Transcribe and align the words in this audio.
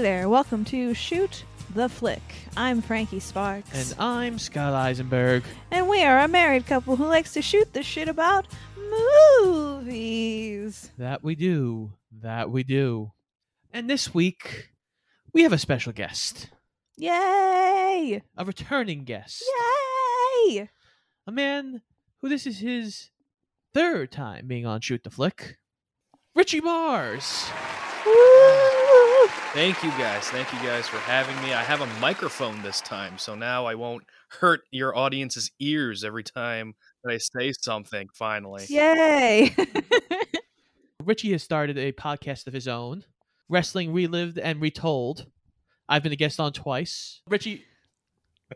there, 0.00 0.30
welcome 0.30 0.64
to 0.64 0.94
Shoot 0.94 1.44
the 1.74 1.86
Flick. 1.86 2.22
I'm 2.56 2.80
Frankie 2.80 3.20
Sparks. 3.20 3.68
And 3.74 4.00
I'm 4.00 4.38
Scott 4.38 4.72
Eisenberg. 4.72 5.44
And 5.70 5.90
we 5.90 6.02
are 6.02 6.20
a 6.20 6.26
married 6.26 6.64
couple 6.64 6.96
who 6.96 7.04
likes 7.04 7.34
to 7.34 7.42
shoot 7.42 7.74
the 7.74 7.82
shit 7.82 8.08
about 8.08 8.46
movies. 9.42 10.90
That 10.96 11.22
we 11.22 11.34
do. 11.34 11.92
That 12.22 12.50
we 12.50 12.62
do. 12.62 13.12
And 13.74 13.90
this 13.90 14.14
week, 14.14 14.70
we 15.34 15.42
have 15.42 15.52
a 15.52 15.58
special 15.58 15.92
guest. 15.92 16.48
Yay! 16.96 18.22
A 18.38 18.44
returning 18.46 19.04
guest. 19.04 19.44
Yay! 20.46 20.70
A 21.26 21.30
man 21.30 21.82
who 22.22 22.30
this 22.30 22.46
is 22.46 22.60
his 22.60 23.10
third 23.74 24.10
time 24.10 24.46
being 24.46 24.64
on 24.64 24.80
Shoot 24.80 25.04
the 25.04 25.10
Flick. 25.10 25.58
Richie 26.34 26.62
Mars. 26.62 27.50
Woo! 29.54 29.60
Thank 29.60 29.82
you 29.82 29.90
guys. 29.90 30.28
Thank 30.28 30.52
you 30.52 30.58
guys 30.60 30.86
for 30.86 30.98
having 30.98 31.34
me. 31.42 31.52
I 31.52 31.62
have 31.62 31.80
a 31.80 32.00
microphone 32.00 32.62
this 32.62 32.80
time, 32.80 33.18
so 33.18 33.34
now 33.34 33.66
I 33.66 33.74
won't 33.74 34.04
hurt 34.28 34.62
your 34.70 34.96
audience's 34.96 35.50
ears 35.58 36.04
every 36.04 36.22
time 36.22 36.74
that 37.02 37.12
I 37.12 37.18
say 37.18 37.52
something 37.52 38.08
finally. 38.14 38.64
Yay! 38.68 39.54
Richie 41.04 41.32
has 41.32 41.42
started 41.42 41.78
a 41.78 41.92
podcast 41.92 42.46
of 42.46 42.52
his 42.52 42.68
own, 42.68 43.04
Wrestling 43.48 43.92
Relived 43.92 44.38
and 44.38 44.60
Retold. 44.60 45.26
I've 45.88 46.02
been 46.02 46.12
a 46.12 46.16
guest 46.16 46.38
on 46.38 46.52
twice. 46.52 47.20
Richie, 47.28 47.64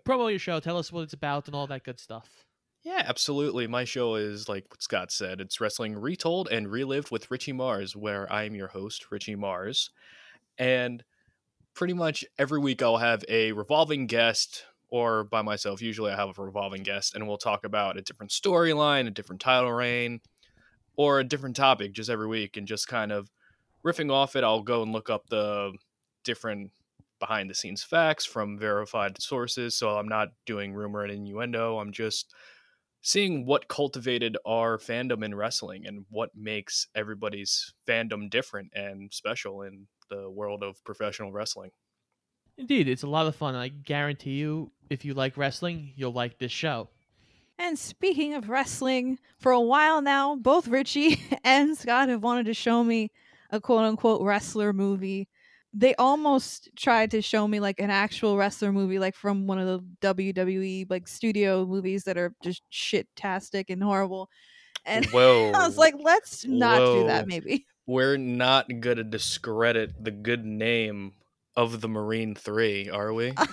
promo 0.06 0.30
your 0.30 0.38
show. 0.38 0.60
Tell 0.60 0.78
us 0.78 0.92
what 0.92 1.02
it's 1.02 1.14
about 1.14 1.46
and 1.46 1.56
all 1.56 1.66
that 1.66 1.82
good 1.82 1.98
stuff. 1.98 2.28
Yeah, 2.84 3.02
absolutely. 3.04 3.66
My 3.66 3.84
show 3.84 4.14
is 4.14 4.48
like 4.48 4.66
what 4.70 4.82
Scott 4.82 5.10
said. 5.10 5.40
It's 5.40 5.60
wrestling 5.60 5.96
retold 5.96 6.48
and 6.50 6.70
relived 6.70 7.10
with 7.10 7.30
Richie 7.30 7.52
Mars, 7.52 7.96
where 7.96 8.30
I 8.32 8.44
am 8.44 8.54
your 8.54 8.68
host, 8.68 9.10
Richie 9.10 9.34
Mars. 9.34 9.90
And 10.58 11.02
pretty 11.74 11.94
much 11.94 12.24
every 12.38 12.58
week 12.58 12.82
I'll 12.82 12.96
have 12.96 13.24
a 13.28 13.52
revolving 13.52 14.06
guest 14.06 14.64
or 14.88 15.24
by 15.24 15.42
myself. 15.42 15.82
Usually 15.82 16.12
I 16.12 16.16
have 16.16 16.38
a 16.38 16.42
revolving 16.42 16.82
guest 16.82 17.14
and 17.14 17.26
we'll 17.26 17.38
talk 17.38 17.64
about 17.64 17.96
a 17.96 18.02
different 18.02 18.30
storyline, 18.30 19.06
a 19.06 19.10
different 19.10 19.40
title 19.40 19.72
reign, 19.72 20.20
or 20.96 21.20
a 21.20 21.24
different 21.24 21.56
topic 21.56 21.92
just 21.92 22.10
every 22.10 22.28
week 22.28 22.56
and 22.56 22.66
just 22.66 22.86
kind 22.86 23.10
of 23.10 23.28
riffing 23.84 24.12
off 24.12 24.36
it. 24.36 24.44
I'll 24.44 24.62
go 24.62 24.82
and 24.82 24.92
look 24.92 25.10
up 25.10 25.26
the 25.28 25.72
different 26.22 26.70
behind 27.18 27.48
the 27.48 27.54
scenes 27.54 27.82
facts 27.82 28.24
from 28.24 28.58
verified 28.58 29.20
sources. 29.20 29.74
So 29.74 29.90
I'm 29.90 30.08
not 30.08 30.28
doing 30.46 30.74
rumor 30.74 31.02
and 31.02 31.12
innuendo. 31.12 31.78
I'm 31.78 31.92
just 31.92 32.32
seeing 33.02 33.44
what 33.44 33.68
cultivated 33.68 34.36
our 34.46 34.78
fandom 34.78 35.24
in 35.24 35.34
wrestling 35.34 35.86
and 35.86 36.06
what 36.08 36.30
makes 36.34 36.86
everybody's 36.94 37.74
fandom 37.86 38.30
different 38.30 38.70
and 38.74 39.12
special 39.12 39.62
in 39.62 39.86
the 40.10 40.28
world 40.30 40.62
of 40.62 40.82
professional 40.84 41.32
wrestling. 41.32 41.70
Indeed, 42.56 42.88
it's 42.88 43.02
a 43.02 43.08
lot 43.08 43.26
of 43.26 43.34
fun. 43.34 43.54
I 43.54 43.68
guarantee 43.68 44.32
you, 44.34 44.70
if 44.88 45.04
you 45.04 45.14
like 45.14 45.36
wrestling, 45.36 45.92
you'll 45.96 46.12
like 46.12 46.38
this 46.38 46.52
show. 46.52 46.88
and 47.58 47.78
speaking 47.78 48.34
of 48.34 48.48
wrestling, 48.48 49.18
for 49.38 49.52
a 49.52 49.60
while 49.60 50.02
now, 50.02 50.36
both 50.36 50.68
Richie 50.68 51.20
and 51.44 51.76
Scott 51.76 52.08
have 52.08 52.22
wanted 52.22 52.46
to 52.46 52.54
show 52.54 52.82
me 52.84 53.10
a 53.50 53.60
quote 53.60 53.84
unquote 53.84 54.22
wrestler 54.22 54.72
movie. 54.72 55.28
They 55.72 55.94
almost 55.96 56.68
tried 56.76 57.10
to 57.12 57.22
show 57.22 57.48
me 57.48 57.58
like 57.58 57.80
an 57.80 57.90
actual 57.90 58.36
wrestler 58.36 58.72
movie, 58.72 59.00
like 59.00 59.16
from 59.16 59.48
one 59.48 59.58
of 59.58 59.66
the 59.66 60.08
WWE 60.14 60.86
like 60.88 61.08
studio 61.08 61.66
movies 61.66 62.04
that 62.04 62.16
are 62.16 62.32
just 62.42 62.62
shit 62.70 63.08
tastic 63.16 63.70
and 63.70 63.82
horrible. 63.82 64.28
And 64.84 65.06
Whoa. 65.06 65.50
I 65.54 65.66
was 65.66 65.76
like, 65.76 65.94
let's 65.98 66.44
not 66.44 66.78
do 66.78 67.06
that, 67.08 67.26
maybe. 67.26 67.66
We're 67.86 68.16
not 68.16 68.80
going 68.80 68.96
to 68.96 69.04
discredit 69.04 70.02
the 70.02 70.10
good 70.10 70.44
name 70.44 71.12
of 71.56 71.80
the 71.80 71.88
Marine 71.88 72.34
3, 72.34 72.90
are 72.90 73.12
we? 73.12 73.32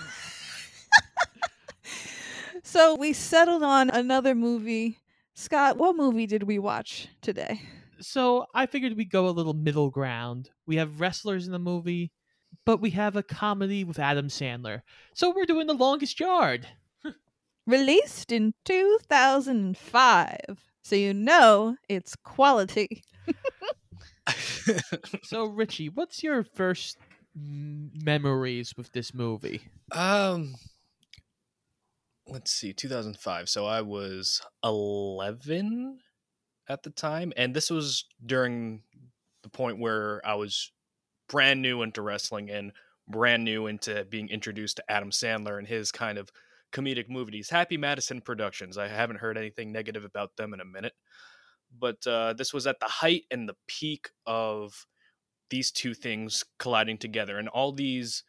So 2.72 2.94
we 2.94 3.12
settled 3.12 3.62
on 3.62 3.90
another 3.90 4.34
movie. 4.34 4.96
Scott, 5.34 5.76
what 5.76 5.94
movie 5.94 6.26
did 6.26 6.44
we 6.44 6.58
watch 6.58 7.06
today? 7.20 7.60
So 8.00 8.46
I 8.54 8.64
figured 8.64 8.96
we'd 8.96 9.10
go 9.10 9.28
a 9.28 9.36
little 9.36 9.52
middle 9.52 9.90
ground. 9.90 10.48
We 10.66 10.76
have 10.76 10.98
wrestlers 10.98 11.44
in 11.44 11.52
the 11.52 11.58
movie, 11.58 12.12
but 12.64 12.80
we 12.80 12.88
have 12.92 13.14
a 13.14 13.22
comedy 13.22 13.84
with 13.84 13.98
Adam 13.98 14.28
Sandler. 14.28 14.80
So 15.12 15.34
we're 15.36 15.44
doing 15.44 15.66
The 15.66 15.74
Longest 15.74 16.18
Yard. 16.18 16.66
Released 17.66 18.32
in 18.32 18.54
2005. 18.64 20.38
So 20.82 20.96
you 20.96 21.12
know 21.12 21.76
it's 21.90 22.16
quality. 22.16 23.04
So, 25.24 25.44
Richie, 25.46 25.88
what's 25.88 26.22
your 26.22 26.44
first 26.44 26.98
memories 27.34 28.74
with 28.76 28.92
this 28.92 29.14
movie? 29.14 29.62
um 29.92 30.54
let's 32.28 32.50
see 32.52 32.72
2005 32.72 33.48
so 33.48 33.66
i 33.66 33.80
was 33.80 34.40
11 34.64 35.98
at 36.68 36.82
the 36.82 36.90
time 36.90 37.32
and 37.36 37.52
this 37.54 37.70
was 37.70 38.04
during 38.24 38.82
the 39.42 39.48
point 39.48 39.78
where 39.78 40.20
i 40.24 40.34
was 40.34 40.70
brand 41.28 41.60
new 41.60 41.82
into 41.82 42.00
wrestling 42.00 42.48
and 42.50 42.72
brand 43.08 43.44
new 43.44 43.66
into 43.66 44.04
being 44.06 44.28
introduced 44.28 44.76
to 44.76 44.90
adam 44.90 45.10
sandler 45.10 45.58
and 45.58 45.66
his 45.66 45.90
kind 45.90 46.16
of 46.16 46.30
comedic 46.72 47.08
movies 47.08 47.50
happy 47.50 47.76
madison 47.76 48.20
productions. 48.20 48.78
I 48.78 48.88
haven't 48.88 49.18
heard 49.18 49.36
anything 49.36 49.72
negative 49.72 50.04
about 50.04 50.36
them 50.36 50.54
in 50.54 50.60
a 50.60 50.64
minute 50.64 50.94
but 51.78 52.06
uh, 52.06 52.34
this 52.34 52.52
was 52.52 52.66
at 52.66 52.80
the 52.80 52.86
height 52.86 53.24
and 53.30 53.48
the 53.48 53.56
peak 53.66 54.10
of 54.26 54.86
these 55.50 55.70
two 55.70 55.94
things 55.94 56.44
colliding 56.58 56.98
together 56.98 57.38
and 57.38 57.48
all 57.48 57.72
these 57.72 58.24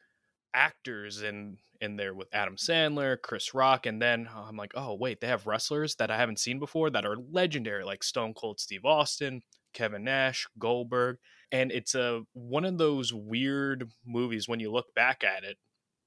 actors 0.53 1.21
in 1.21 1.57
in 1.81 1.97
there 1.97 2.13
with 2.13 2.29
Adam 2.33 2.55
Sandler, 2.55 3.21
Chris 3.21 3.53
Rock, 3.53 3.85
and 3.85 4.01
then 4.01 4.29
I'm 4.33 4.55
like, 4.55 4.71
oh 4.75 4.93
wait, 4.95 5.19
they 5.19 5.27
have 5.27 5.47
wrestlers 5.47 5.95
that 5.95 6.09
I 6.09 6.17
haven't 6.17 6.39
seen 6.39 6.57
before 6.57 6.89
that 6.91 7.05
are 7.05 7.17
legendary, 7.31 7.83
like 7.83 8.03
Stone 8.03 8.35
Cold 8.35 8.59
Steve 8.59 8.85
Austin, 8.85 9.41
Kevin 9.73 10.05
Nash, 10.05 10.47
Goldberg, 10.57 11.17
and 11.51 11.71
it's 11.71 11.93
a 11.93 12.21
one 12.33 12.63
of 12.65 12.77
those 12.77 13.13
weird 13.13 13.89
movies 14.05 14.47
when 14.47 14.59
you 14.59 14.71
look 14.71 14.93
back 14.95 15.23
at 15.23 15.43
it 15.43 15.57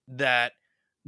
that 0.08 0.52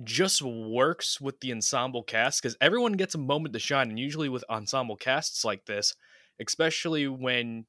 just 0.05 0.43
works 0.43 1.21
with 1.21 1.41
the 1.41 1.53
ensemble 1.53 2.03
cast 2.03 2.43
because 2.43 2.57
everyone 2.61 2.93
gets 2.93 3.15
a 3.15 3.19
moment 3.19 3.53
to 3.55 3.59
shine, 3.59 3.89
and 3.89 3.99
usually 3.99 4.29
with 4.29 4.45
ensemble 4.51 4.97
casts 4.97 5.45
like 5.45 5.65
this, 5.65 5.95
especially 6.45 7.07
when 7.09 7.67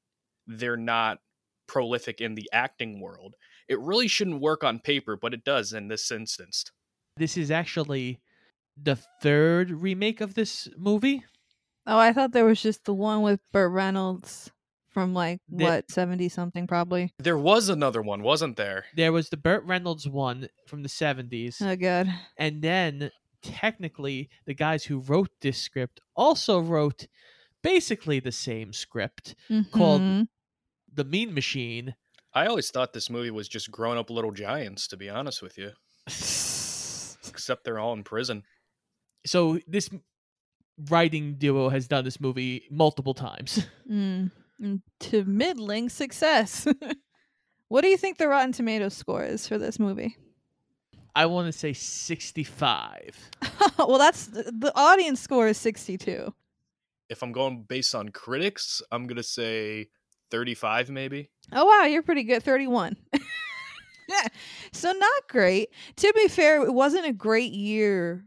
they're 0.47 0.77
not 0.77 1.19
prolific 1.67 2.19
in 2.21 2.35
the 2.35 2.49
acting 2.51 2.99
world 2.99 3.35
it 3.69 3.79
really 3.79 4.07
shouldn't 4.07 4.41
work 4.41 4.63
on 4.63 4.79
paper, 4.79 5.15
but 5.15 5.33
it 5.33 5.45
does 5.45 5.71
in 5.71 5.87
this 5.87 6.11
instance. 6.11 6.65
This 7.15 7.37
is 7.37 7.51
actually 7.51 8.19
the 8.81 8.97
third 9.21 9.69
remake 9.69 10.21
of 10.21 10.33
this 10.33 10.67
movie. 10.75 11.23
Oh, 11.85 11.97
I 11.97 12.11
thought 12.11 12.31
there 12.31 12.45
was 12.45 12.61
just 12.61 12.85
the 12.85 12.93
one 12.93 13.21
with 13.21 13.39
Burt 13.51 13.71
Reynolds 13.71 14.51
from 14.89 15.13
like 15.13 15.39
The- 15.47 15.63
what, 15.63 15.91
70 15.91 16.29
something 16.29 16.65
probably. 16.65 17.13
There 17.19 17.37
was 17.37 17.69
another 17.69 18.01
one, 18.01 18.23
wasn't 18.23 18.57
there? 18.57 18.85
There 18.95 19.11
was 19.11 19.29
the 19.29 19.37
Burt 19.37 19.63
Reynolds 19.65 20.07
one 20.07 20.49
from 20.67 20.81
the 20.81 20.89
70s. 20.89 21.61
Oh 21.61 21.75
god. 21.75 22.07
and 22.37 22.61
then 22.63 23.11
technically 23.43 24.29
the 24.45 24.55
guys 24.55 24.83
who 24.83 24.99
wrote 24.99 25.29
this 25.41 25.59
script 25.61 26.01
also 26.15 26.59
wrote 26.59 27.07
basically 27.61 28.19
the 28.19 28.31
same 28.31 28.73
script 28.73 29.35
called 29.71 30.01
Mhm. 30.01 30.27
The 30.93 31.03
Mean 31.03 31.33
Machine. 31.33 31.95
I 32.33 32.45
always 32.47 32.69
thought 32.71 32.93
this 32.93 33.09
movie 33.09 33.31
was 33.31 33.47
just 33.47 33.71
grown 33.71 33.97
up 33.97 34.09
little 34.09 34.31
giants, 34.31 34.87
to 34.87 34.97
be 34.97 35.09
honest 35.09 35.41
with 35.41 35.57
you. 35.57 35.71
Except 36.07 37.63
they're 37.63 37.79
all 37.79 37.93
in 37.93 38.03
prison. 38.03 38.43
So 39.25 39.59
this 39.67 39.89
writing 40.89 41.35
duo 41.35 41.69
has 41.69 41.87
done 41.87 42.03
this 42.05 42.19
movie 42.19 42.67
multiple 42.71 43.13
times. 43.13 43.65
Mm. 43.89 44.31
To 44.99 45.23
middling 45.23 45.87
success. 45.87 46.67
what 47.69 47.81
do 47.81 47.87
you 47.87 47.95
think 47.95 48.17
the 48.17 48.27
Rotten 48.27 48.51
Tomatoes 48.51 48.93
score 48.93 49.23
is 49.23 49.47
for 49.47 49.57
this 49.57 49.79
movie? 49.79 50.17
I 51.15 51.27
want 51.27 51.45
to 51.51 51.57
say 51.57 51.71
65. 51.71 53.31
well, 53.77 53.97
that's 53.97 54.27
the, 54.27 54.43
the 54.51 54.73
audience 54.75 55.21
score 55.21 55.47
is 55.47 55.57
62. 55.57 56.33
If 57.09 57.23
I'm 57.23 57.31
going 57.31 57.63
based 57.63 57.95
on 57.95 58.09
critics, 58.09 58.81
I'm 58.91 59.07
gonna 59.07 59.23
say 59.23 59.87
35 60.31 60.89
maybe. 60.89 61.29
Oh 61.53 61.65
wow, 61.65 61.85
you're 61.85 62.03
pretty 62.03 62.23
good. 62.23 62.43
31. 62.43 62.95
yeah. 63.13 63.19
So 64.71 64.91
not 64.91 65.27
great. 65.29 65.69
To 65.97 66.13
be 66.13 66.27
fair, 66.27 66.63
it 66.63 66.73
wasn't 66.73 67.07
a 67.07 67.13
great 67.13 67.51
year 67.51 68.23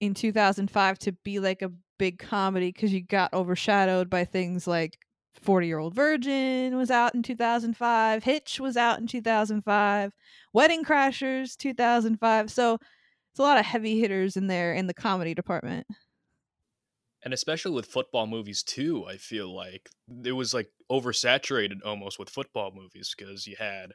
in 0.00 0.14
2005 0.14 0.98
to 1.00 1.12
be 1.12 1.40
like 1.40 1.60
a 1.60 1.72
big 1.98 2.18
comedy 2.18 2.72
cuz 2.72 2.92
you 2.92 3.02
got 3.02 3.32
overshadowed 3.34 4.08
by 4.08 4.24
things 4.24 4.66
like 4.66 4.98
40 5.42 5.66
Year 5.66 5.78
Old 5.78 5.94
Virgin 5.94 6.76
was 6.76 6.90
out 6.90 7.14
in 7.14 7.22
2005, 7.22 8.24
Hitch 8.24 8.60
was 8.60 8.76
out 8.76 8.98
in 8.98 9.06
2005, 9.06 10.12
Wedding 10.52 10.84
Crashers 10.84 11.56
2005. 11.56 12.50
So 12.50 12.74
it's 12.74 13.38
a 13.38 13.42
lot 13.42 13.58
of 13.58 13.66
heavy 13.66 13.98
hitters 14.00 14.36
in 14.36 14.46
there 14.46 14.72
in 14.72 14.86
the 14.86 14.94
comedy 14.94 15.34
department. 15.34 15.86
And 17.24 17.32
especially 17.32 17.72
with 17.72 17.86
football 17.86 18.26
movies 18.26 18.62
too, 18.62 19.04
I 19.08 19.16
feel 19.16 19.52
like 19.54 19.88
it 20.24 20.32
was 20.32 20.52
like 20.52 20.68
oversaturated 20.92 21.78
almost 21.84 22.18
with 22.18 22.28
football 22.28 22.70
movies 22.74 23.14
because 23.16 23.46
you 23.46 23.56
had 23.58 23.94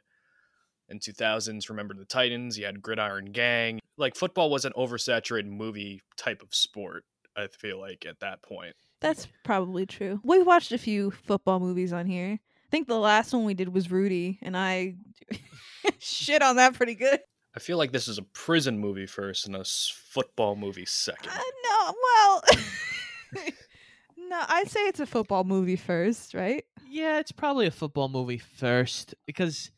In 0.88 0.98
2000s, 0.98 1.68
remember 1.68 1.94
the 1.94 2.04
Titans, 2.04 2.58
you 2.58 2.66
had 2.66 2.82
Gridiron 2.82 3.26
Gang. 3.26 3.78
Like 3.96 4.16
football 4.16 4.50
was 4.50 4.64
an 4.64 4.72
oversaturated 4.76 5.46
movie 5.46 6.02
type 6.16 6.42
of 6.42 6.52
sport, 6.52 7.04
I 7.36 7.46
feel 7.46 7.78
like 7.78 8.04
at 8.04 8.18
that 8.20 8.42
point. 8.42 8.74
That's 9.00 9.28
probably 9.44 9.86
true. 9.86 10.20
We've 10.24 10.44
watched 10.46 10.72
a 10.72 10.78
few 10.78 11.12
football 11.12 11.60
movies 11.60 11.92
on 11.92 12.06
here. 12.06 12.40
I 12.40 12.70
think 12.70 12.88
the 12.88 12.98
last 12.98 13.32
one 13.32 13.44
we 13.44 13.54
did 13.54 13.72
was 13.72 13.90
Rudy, 13.90 14.38
and 14.42 14.56
I 14.56 14.96
shit 16.00 16.42
on 16.42 16.56
that 16.56 16.74
pretty 16.74 16.96
good. 16.96 17.20
I 17.54 17.60
feel 17.60 17.78
like 17.78 17.92
this 17.92 18.08
is 18.08 18.18
a 18.18 18.22
prison 18.22 18.78
movie 18.78 19.06
first 19.06 19.46
and 19.46 19.54
a 19.56 19.64
football 19.64 20.56
movie 20.56 20.86
second. 20.86 21.30
Uh, 21.32 21.38
no, 21.64 21.94
well, 22.02 22.42
no, 24.16 24.40
I'd 24.48 24.68
say 24.68 24.80
it's 24.80 25.00
a 25.00 25.06
football 25.06 25.44
movie 25.44 25.76
first, 25.76 26.34
right? 26.34 26.64
Yeah, 26.88 27.18
it's 27.18 27.32
probably 27.32 27.66
a 27.66 27.70
football 27.70 28.08
movie 28.08 28.38
first 28.38 29.14
because 29.26 29.70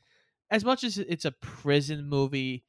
as 0.50 0.64
much 0.64 0.84
as 0.84 0.98
it's 0.98 1.24
a 1.24 1.32
prison 1.32 2.08
movie, 2.08 2.64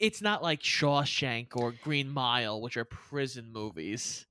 it's 0.00 0.22
not 0.22 0.42
like 0.42 0.60
Shawshank 0.62 1.56
or 1.56 1.72
Green 1.82 2.08
Mile, 2.08 2.60
which 2.60 2.76
are 2.76 2.84
prison 2.84 3.52
movies. 3.52 4.26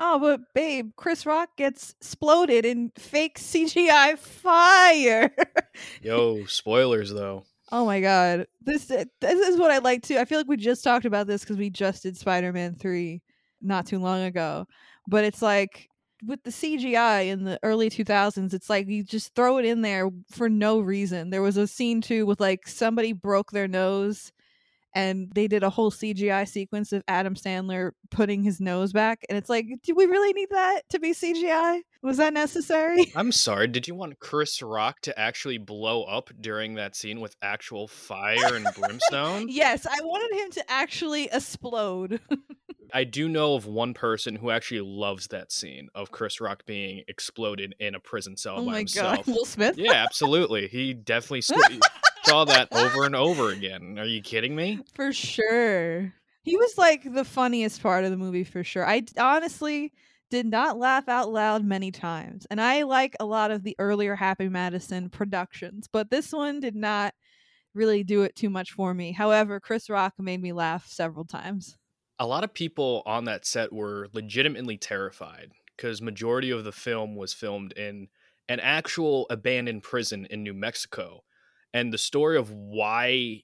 Oh, 0.00 0.18
but 0.18 0.40
babe, 0.54 0.90
Chris 0.96 1.24
Rock 1.24 1.56
gets 1.56 1.94
exploded 2.00 2.64
in 2.64 2.90
fake 2.96 3.38
CGI 3.38 4.18
fire. 4.18 5.32
Yo, 6.02 6.44
spoilers 6.46 7.12
though. 7.12 7.44
oh 7.70 7.86
my 7.86 8.00
god, 8.00 8.46
this 8.60 8.86
this 8.86 9.08
is 9.22 9.56
what 9.56 9.70
I 9.70 9.78
like 9.78 10.02
too. 10.02 10.18
I 10.18 10.24
feel 10.24 10.38
like 10.38 10.48
we 10.48 10.56
just 10.56 10.82
talked 10.82 11.04
about 11.04 11.28
this 11.28 11.42
because 11.42 11.56
we 11.56 11.70
just 11.70 12.02
did 12.02 12.16
Spider 12.16 12.52
Man 12.52 12.74
three 12.74 13.22
not 13.64 13.86
too 13.86 13.98
long 13.98 14.22
ago, 14.22 14.66
but 15.08 15.24
it's 15.24 15.42
like 15.42 15.88
with 16.26 16.42
the 16.42 16.50
CGI 16.50 17.28
in 17.28 17.44
the 17.44 17.58
early 17.62 17.90
2000s, 17.90 18.54
it's 18.54 18.70
like 18.70 18.86
you 18.88 19.04
just 19.04 19.34
throw 19.34 19.58
it 19.58 19.64
in 19.64 19.82
there 19.82 20.08
for 20.30 20.48
no 20.48 20.80
reason. 20.80 21.30
There 21.30 21.42
was 21.42 21.56
a 21.56 21.66
scene 21.66 22.00
too 22.00 22.26
with 22.26 22.40
like 22.40 22.66
somebody 22.66 23.12
broke 23.12 23.50
their 23.50 23.68
nose 23.68 24.32
and 24.94 25.30
they 25.34 25.48
did 25.48 25.62
a 25.62 25.70
whole 25.70 25.90
CGI 25.90 26.46
sequence 26.48 26.92
of 26.92 27.02
Adam 27.08 27.34
Sandler 27.34 27.92
putting 28.10 28.42
his 28.42 28.60
nose 28.60 28.92
back. 28.92 29.24
And 29.28 29.36
it's 29.36 29.48
like, 29.50 29.66
do 29.82 29.94
we 29.94 30.06
really 30.06 30.32
need 30.32 30.48
that 30.50 30.82
to 30.90 30.98
be 31.00 31.12
CGI? 31.12 31.80
Was 32.02 32.18
that 32.18 32.32
necessary? 32.34 33.12
I'm 33.16 33.32
sorry, 33.32 33.66
did 33.68 33.88
you 33.88 33.94
want 33.94 34.18
Chris 34.20 34.60
Rock 34.62 35.00
to 35.02 35.18
actually 35.18 35.58
blow 35.58 36.04
up 36.04 36.30
during 36.40 36.74
that 36.74 36.94
scene 36.94 37.20
with 37.20 37.34
actual 37.42 37.88
fire 37.88 38.54
and 38.54 38.66
brimstone? 38.76 39.48
yes, 39.48 39.86
I 39.86 40.00
wanted 40.02 40.38
him 40.38 40.50
to 40.52 40.70
actually 40.70 41.28
explode. 41.32 42.20
I 42.92 43.02
do 43.02 43.28
know 43.28 43.54
of 43.54 43.66
one 43.66 43.92
person 43.94 44.36
who 44.36 44.50
actually 44.50 44.82
loves 44.82 45.26
that 45.28 45.50
scene 45.50 45.88
of 45.96 46.12
Chris 46.12 46.40
Rock 46.40 46.64
being 46.64 47.02
exploded 47.08 47.74
in 47.80 47.96
a 47.96 48.00
prison 48.00 48.36
cell 48.36 48.56
oh 48.58 48.64
by 48.66 48.72
my 48.72 48.78
himself. 48.78 49.24
god, 49.24 49.34
Will 49.34 49.44
Smith? 49.44 49.76
yeah, 49.76 49.94
absolutely. 49.94 50.68
He 50.68 50.94
definitely 50.94 51.40
saw 52.24 52.44
that 52.44 52.68
over 52.72 53.04
and 53.04 53.16
over 53.16 53.50
again. 53.50 53.98
Are 53.98 54.04
you 54.04 54.22
kidding 54.22 54.54
me? 54.54 54.80
For 54.94 55.12
sure. 55.12 56.12
He 56.42 56.56
was 56.56 56.76
like 56.76 57.02
the 57.14 57.24
funniest 57.24 57.82
part 57.82 58.04
of 58.04 58.10
the 58.10 58.16
movie 58.16 58.44
for 58.44 58.64
sure. 58.64 58.86
I 58.86 59.02
honestly 59.18 59.92
did 60.30 60.46
not 60.46 60.78
laugh 60.78 61.08
out 61.08 61.30
loud 61.30 61.64
many 61.64 61.90
times. 61.90 62.46
And 62.50 62.60
I 62.60 62.82
like 62.82 63.14
a 63.20 63.24
lot 63.24 63.50
of 63.50 63.62
the 63.62 63.76
earlier 63.78 64.16
Happy 64.16 64.48
Madison 64.48 65.08
productions, 65.08 65.88
but 65.90 66.10
this 66.10 66.32
one 66.32 66.60
did 66.60 66.74
not 66.74 67.14
really 67.74 68.04
do 68.04 68.22
it 68.22 68.36
too 68.36 68.50
much 68.50 68.72
for 68.72 68.94
me. 68.94 69.12
However, 69.12 69.60
Chris 69.60 69.90
Rock 69.90 70.14
made 70.18 70.42
me 70.42 70.52
laugh 70.52 70.86
several 70.88 71.24
times. 71.24 71.76
A 72.18 72.26
lot 72.26 72.44
of 72.44 72.54
people 72.54 73.02
on 73.06 73.24
that 73.24 73.44
set 73.44 73.72
were 73.72 74.08
legitimately 74.12 74.76
terrified 74.76 75.52
because 75.76 76.00
majority 76.00 76.50
of 76.50 76.64
the 76.64 76.72
film 76.72 77.16
was 77.16 77.32
filmed 77.32 77.72
in 77.72 78.08
an 78.48 78.60
actual 78.60 79.26
abandoned 79.30 79.82
prison 79.82 80.26
in 80.30 80.42
New 80.42 80.54
Mexico. 80.54 81.24
And 81.74 81.92
the 81.92 81.98
story 81.98 82.38
of 82.38 82.50
why 82.50 83.42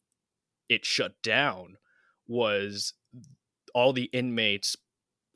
it 0.68 0.86
shut 0.86 1.20
down 1.22 1.76
was 2.28 2.94
all 3.74 3.92
the 3.92 4.08
inmates 4.12 4.76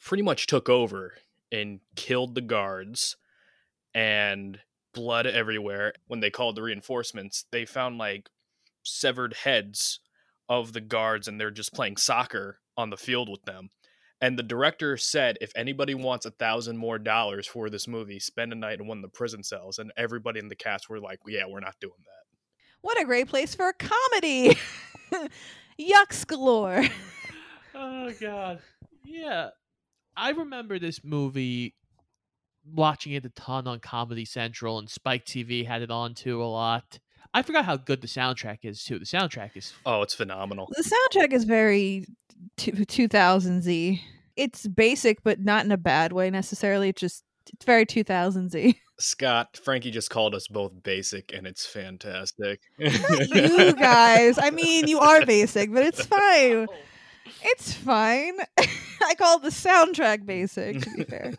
pretty 0.01 0.23
much 0.23 0.47
took 0.47 0.69
over 0.69 1.15
and 1.51 1.81
killed 1.97 2.35
the 2.35 2.41
guards 2.41 3.17
and 3.95 4.61
blood 4.93 5.27
everywhere. 5.27 5.93
When 6.07 6.21
they 6.21 6.31
called 6.31 6.57
the 6.57 6.63
reinforcements, 6.63 7.47
they 7.51 7.67
found 7.67 7.99
like 7.99 8.31
severed 8.85 9.35
heads 9.35 9.99
of 10.49 10.73
the 10.73 10.81
guards 10.81 11.27
and 11.27 11.41
they're 11.41 11.51
just 11.51 11.75
playing 11.75 11.97
soccer 11.97 12.61
on 12.77 12.91
the 12.91 12.97
field 12.97 13.29
with 13.29 13.43
them. 13.43 13.71
And 14.21 14.39
the 14.39 14.43
director 14.43 14.97
said, 14.97 15.37
if 15.41 15.53
anybody 15.57 15.95
wants 15.95 16.27
a 16.27 16.31
thousand 16.31 16.79
more 16.79 16.99
dollars 16.99 17.47
for 17.47 17.69
this 17.69 17.89
movie, 17.89 18.21
spend 18.21 18.53
a 18.53 18.57
night 18.57 18.81
in 18.81 18.87
one 18.87 18.99
of 18.99 19.03
the 19.03 19.09
prison 19.09 19.43
cells. 19.43 19.79
And 19.79 19.93
everybody 19.97 20.39
in 20.39 20.49
the 20.49 20.55
cast 20.55 20.89
were 20.89 21.01
like, 21.01 21.19
yeah, 21.27 21.45
we're 21.49 21.61
not 21.61 21.75
doing 21.81 21.93
that. 21.99 22.24
What 22.85 23.01
a 23.01 23.07
great 23.07 23.29
place 23.29 23.55
for 23.55 23.67
a 23.69 23.73
comedy! 23.73 24.59
Yucks 25.81 26.27
galore. 26.27 26.85
Oh 27.75 28.13
god. 28.21 28.59
Yeah. 29.07 29.49
I 30.15 30.33
remember 30.33 30.79
this 30.79 31.03
movie 31.03 31.75
watching 32.71 33.15
it 33.15 33.25
a 33.25 33.31
ton 33.31 33.67
on 33.67 33.81
Comedy 33.81 34.27
Central 34.27 34.79
and 34.79 34.91
Spike 34.91 35.25
TV 35.25 35.67
had 35.67 35.81
it 35.81 35.91
on 35.91 36.13
too 36.13 36.43
a 36.43 36.45
lot. 36.45 36.99
I 37.33 37.41
forgot 37.41 37.65
how 37.65 37.79
good 37.79 38.03
the 38.03 38.07
soundtrack 38.07 38.59
is 38.65 38.85
too. 38.85 38.99
The 38.99 39.07
soundtrack 39.07 39.57
is 39.57 39.73
Oh, 39.87 40.03
it's 40.03 40.15
phenomenal. 40.15 40.69
The 40.77 40.83
soundtrack 40.83 41.33
is 41.33 41.45
very 41.45 42.05
two- 42.59 42.73
2000s-y. 42.73 44.03
It's 44.37 44.67
basic, 44.67 45.23
but 45.23 45.41
not 45.41 45.65
in 45.65 45.73
a 45.73 45.79
bad 45.79 46.13
way 46.13 46.29
necessarily. 46.29 46.91
It's 46.91 47.01
just 47.01 47.25
it's 47.51 47.65
very 47.65 47.87
2000s-y. 47.87 48.75
Scott, 48.99 49.59
Frankie 49.63 49.91
just 49.91 50.11
called 50.11 50.35
us 50.35 50.47
both 50.49 50.83
basic, 50.83 51.33
and 51.33 51.47
it's 51.47 51.67
fantastic. 51.67 52.61
you 52.79 53.73
guys. 53.75 54.39
I 54.39 54.51
mean, 54.51 54.87
you 54.87 54.99
are 55.01 55.25
basic, 55.27 55.73
but 55.73 55.83
it's 55.85 56.05
fine. 56.05 56.67
It's 57.43 57.73
fine. 57.75 58.35
I 58.59 59.15
call 59.17 59.39
the 59.41 59.49
soundtrack 59.49 60.25
basic, 60.25 60.81
to 60.83 60.91
be 60.97 61.05
fair. 61.09 61.35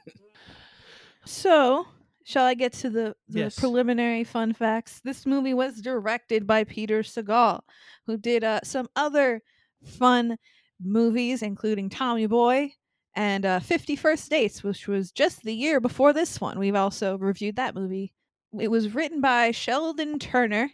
So, 1.26 1.88
shall 2.24 2.46
I 2.46 2.54
get 2.54 2.74
to 2.74 2.90
the, 2.90 3.16
the 3.30 3.40
Yes. 3.40 3.60
preliminary 3.60 4.24
fun 4.24 4.54
facts? 4.54 5.02
This 5.04 5.26
movie 5.26 5.54
was 5.54 5.82
directed 5.82 6.46
by 6.46 6.64
Peter 6.66 7.02
Segal, 7.04 7.62
who 8.06 8.18
did 8.18 8.44
uh, 8.44 8.60
some 8.64 8.88
other 8.96 9.42
fun 9.84 10.38
movies, 10.84 11.42
including 11.42 11.90
Tommy 11.90 12.28
Boy 12.28 12.74
and 13.16 13.46
uh, 13.46 13.60
50 13.60 13.96
First 13.96 14.30
Dates, 14.30 14.64
which 14.64 14.88
was 14.88 15.12
just 15.12 15.44
the 15.44 15.54
year 15.54 15.80
before 15.80 16.14
this 16.14 16.42
one. 16.42 16.60
We've 16.60 16.76
also 16.76 17.18
reviewed 17.18 17.56
that 17.56 17.76
movie. 17.76 18.14
It 18.60 18.70
was 18.70 18.94
written 18.94 19.22
by 19.22 19.52
Sheldon 19.52 20.20
Turner, 20.20 20.70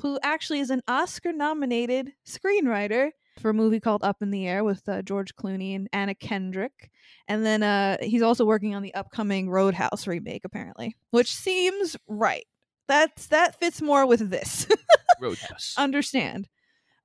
who 0.00 0.18
actually 0.22 0.60
is 0.60 0.70
an 0.70 0.82
Oscar 0.86 1.32
nominated 1.32 2.12
screenwriter 2.26 3.10
for 3.40 3.50
a 3.50 3.54
movie 3.54 3.80
called 3.80 4.04
Up 4.04 4.22
in 4.22 4.30
the 4.30 4.46
Air 4.46 4.64
with 4.64 4.88
uh, 4.88 5.02
George 5.02 5.34
Clooney 5.36 5.74
and 5.74 5.88
Anna 5.92 6.14
Kendrick. 6.14 6.90
And 7.26 7.44
then 7.44 7.62
uh, 7.62 7.98
he's 8.00 8.22
also 8.22 8.44
working 8.44 8.74
on 8.74 8.82
the 8.82 8.94
upcoming 8.94 9.50
Roadhouse 9.50 10.06
remake, 10.06 10.42
apparently, 10.44 10.96
which 11.10 11.32
seems 11.32 11.96
right. 12.06 12.46
That's 12.88 13.26
that 13.26 13.58
fits 13.60 13.82
more 13.82 14.06
with 14.06 14.30
this. 14.30 14.66
Roadhouse. 15.20 15.74
Understand. 15.76 16.48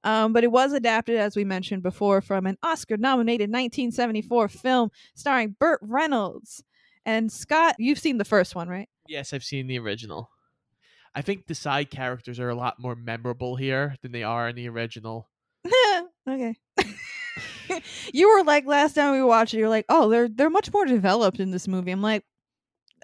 Um, 0.03 0.33
but 0.33 0.43
it 0.43 0.51
was 0.51 0.73
adapted, 0.73 1.17
as 1.17 1.35
we 1.35 1.45
mentioned 1.45 1.81
before, 1.81 2.21
from 2.21 2.45
an 2.45 2.57
Oscar 2.61 2.97
nominated 2.97 3.49
1974 3.49 4.49
film 4.49 4.91
starring 5.15 5.55
Burt 5.59 5.79
Reynolds. 5.81 6.63
And 7.05 7.31
Scott, 7.31 7.75
you've 7.79 7.99
seen 7.99 8.17
the 8.17 8.25
first 8.25 8.55
one, 8.55 8.67
right? 8.67 8.89
yes, 9.07 9.33
I've 9.33 9.43
seen 9.43 9.67
the 9.67 9.79
original. 9.79 10.29
I 11.15 11.21
think 11.21 11.45
the 11.45 11.55
side 11.55 11.91
characters 11.91 12.39
are 12.39 12.49
a 12.49 12.55
lot 12.55 12.79
more 12.79 12.95
memorable 12.95 13.55
here 13.55 13.95
than 14.01 14.11
they 14.11 14.23
are 14.23 14.49
in 14.49 14.55
the 14.55 14.69
original. 14.69 15.29
okay. 16.27 16.55
you 18.13 18.29
were 18.29 18.43
like 18.43 18.65
last 18.65 18.93
time 18.93 19.13
we 19.13 19.23
watched 19.23 19.53
it, 19.53 19.59
you're 19.59 19.69
like, 19.69 19.85
oh, 19.89 20.09
they're 20.09 20.27
they're 20.27 20.49
much 20.49 20.73
more 20.73 20.85
developed 20.85 21.39
in 21.39 21.51
this 21.51 21.67
movie. 21.67 21.91
I'm 21.91 22.01
like, 22.01 22.23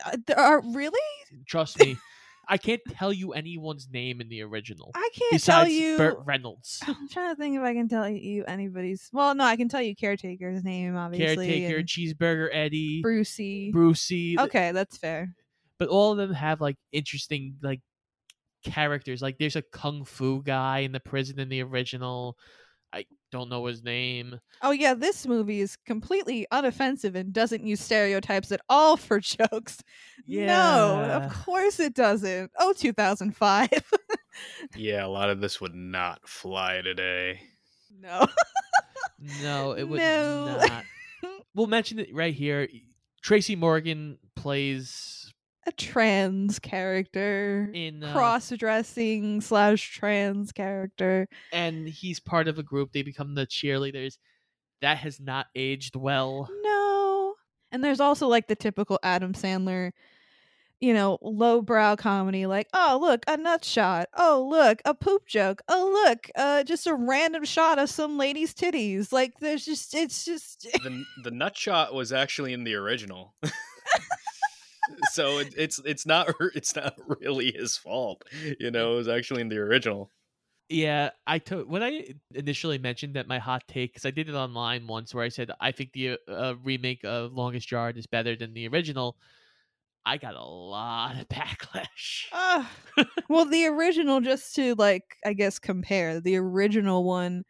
uh, 0.06 0.18
there 0.26 0.40
are 0.40 0.62
really? 0.74 1.00
Trust 1.48 1.80
me, 1.80 1.98
I 2.52 2.58
can't 2.58 2.82
tell 2.90 3.14
you 3.14 3.34
anyone's 3.34 3.88
name 3.92 4.22
in 4.22 4.28
the 4.28 4.42
original 4.42 4.92
I 4.96 5.10
can't 5.14 5.32
besides 5.32 5.46
tell 5.46 5.68
you. 5.68 5.98
Burt 5.98 6.18
Reynolds. 6.26 6.82
I'm 6.88 7.08
trying 7.08 7.36
to 7.36 7.40
think 7.40 7.56
if 7.56 7.62
I 7.62 7.74
can 7.74 7.88
tell 7.88 8.10
you 8.10 8.44
anybody's. 8.48 9.08
Well, 9.14 9.36
no, 9.36 9.44
I 9.44 9.56
can 9.56 9.70
tell 9.70 9.82
you 9.82 9.96
caretaker's 9.96 10.64
name, 10.64 10.96
obviously. 10.98 11.48
Caretaker, 11.48 11.78
and 11.78 11.88
Cheeseburger 11.88 12.50
Eddie, 12.52 13.02
Brucey. 13.02 13.72
Brucey. 13.72 14.40
Okay, 14.40 14.72
that's 14.72 14.98
fair. 14.98 15.34
but 15.78 15.90
all 15.90 16.12
of 16.12 16.18
them 16.18 16.34
have 16.34 16.60
like 16.60 16.78
interesting 16.92 17.56
like 17.62 17.82
characters. 18.66 19.22
Like 19.22 19.38
there's 19.38 19.56
a 19.56 19.62
kung 19.62 20.04
fu 20.06 20.42
guy 20.44 20.80
in 20.80 20.92
the 20.92 21.00
prison 21.00 21.40
in 21.40 21.50
the 21.50 21.62
original. 21.64 22.36
I 23.32 23.38
don't 23.38 23.50
know 23.50 23.66
his 23.66 23.84
name. 23.84 24.40
Oh 24.64 24.72
yeah, 24.72 24.96
this 24.96 25.28
movie 25.28 25.62
is 25.62 25.76
completely 25.86 26.48
unoffensive 26.52 27.14
and 27.14 27.32
doesn't 27.32 27.64
use 27.64 27.80
stereotypes 27.80 28.52
at 28.52 28.62
all 28.70 28.98
for 28.98 29.20
jokes. 29.20 29.84
No, 30.28 30.36
Yeah. 30.46 31.18
of 31.26 31.32
course 31.46 31.80
it 31.80 31.94
doesn't. 31.94 32.52
Oh, 32.58 32.74
2005. 32.74 33.70
yeah, 34.76 35.06
a 35.06 35.08
lot 35.08 35.30
of 35.30 35.42
this 35.42 35.62
would 35.62 35.76
not 35.76 36.28
fly 36.28 36.82
today. 36.82 37.42
no. 38.02 38.26
No, 39.44 39.74
it 39.74 39.84
would 39.84 40.00
No. 40.00 40.58
not. 40.68 40.84
We'll 41.54 41.68
mention 41.68 42.00
it 42.00 42.10
right 42.14 42.34
here. 42.34 42.68
Tracy 43.22 43.56
Morgan 43.56 44.18
plays 44.36 45.19
a 45.70 45.72
trans 45.74 46.58
character, 46.60 47.70
In 47.74 48.04
uh, 48.04 48.12
cross 48.12 48.50
dressing 48.50 49.40
slash 49.42 49.92
trans 49.92 50.52
character. 50.52 51.28
and 51.54 51.88
he's 51.88 52.20
part 52.20 52.48
of 52.48 52.58
a 52.58 52.64
group. 52.64 52.92
They 52.92 53.04
become 53.04 53.36
the 53.36 53.46
cheerleaders. 53.46 54.18
That 54.82 54.98
has 54.98 55.20
not 55.20 55.46
aged 55.56 55.96
well. 55.96 56.50
No. 56.64 57.36
And 57.72 57.84
there's 57.84 58.00
also 58.00 58.28
like 58.28 58.48
the 58.48 58.56
typical 58.56 58.98
Adam 59.04 59.34
Sandler, 59.34 59.92
you 60.80 60.94
know, 60.94 61.20
lowbrow 61.22 61.98
comedy, 61.98 62.46
like, 62.48 62.68
oh 62.74 62.98
look, 63.00 63.24
a 63.28 63.38
nut 63.38 63.64
shot. 63.64 64.08
Oh 64.18 64.48
look, 64.50 64.82
a 64.86 64.94
poop 64.96 65.28
joke. 65.28 65.62
Oh 65.68 66.04
look, 66.08 66.30
uh 66.36 66.64
just 66.64 66.88
a 66.88 66.96
random 66.96 67.44
shot 67.46 67.78
of 67.78 67.90
some 67.90 68.18
lady's 68.18 68.54
titties. 68.56 69.12
Like 69.12 69.34
there's 69.40 69.66
just 69.66 69.94
it's 69.94 70.26
just 70.26 70.66
the 70.84 71.04
the 71.24 71.32
nut 71.32 71.56
shot 71.58 71.94
was 71.94 72.12
actually 72.12 72.54
in 72.54 72.64
the 72.64 72.74
original. 72.76 73.36
so 75.12 75.40
it, 75.40 75.54
it's 75.58 75.80
it's 75.86 76.06
not 76.06 76.34
it's 76.56 76.76
not 76.76 76.96
really 77.22 77.52
his 77.52 77.78
fault. 77.78 78.24
You 78.60 78.72
know, 78.72 78.94
it 78.94 78.98
was 78.98 79.08
actually 79.08 79.42
in 79.42 79.50
the 79.50 79.58
original. 79.58 80.12
Yeah, 80.70 81.10
I 81.26 81.40
to- 81.40 81.66
when 81.66 81.82
I 81.82 82.14
initially 82.36 82.78
mentioned 82.78 83.16
that 83.16 83.28
my 83.28 83.40
hot 83.40 83.64
take 83.68 83.92
because 83.94 84.06
I 84.06 84.12
did 84.12 84.30
it 84.30 84.36
online 84.36 84.86
once 84.86 85.14
where 85.16 85.24
I 85.24 85.30
said 85.30 85.52
I 85.60 85.72
think 85.72 85.94
the 85.94 86.18
uh, 86.28 86.56
remake 86.64 87.04
of 87.04 87.34
Longest 87.34 87.72
Yard 87.72 87.98
is 87.98 88.06
better 88.06 88.36
than 88.36 88.54
the 88.54 88.68
original. 88.68 89.18
I 90.06 90.18
got 90.18 90.36
a 90.36 90.44
lot 90.44 91.20
of 91.20 91.28
backlash. 91.30 92.26
Ah. 92.32 92.72
well, 93.30 93.46
the 93.46 93.66
original, 93.66 94.22
just 94.22 94.56
to 94.56 94.76
like, 94.76 95.18
I 95.26 95.34
guess 95.34 95.60
compare, 95.60 96.20
the 96.20 96.38
original 96.38 97.04
one 97.04 97.44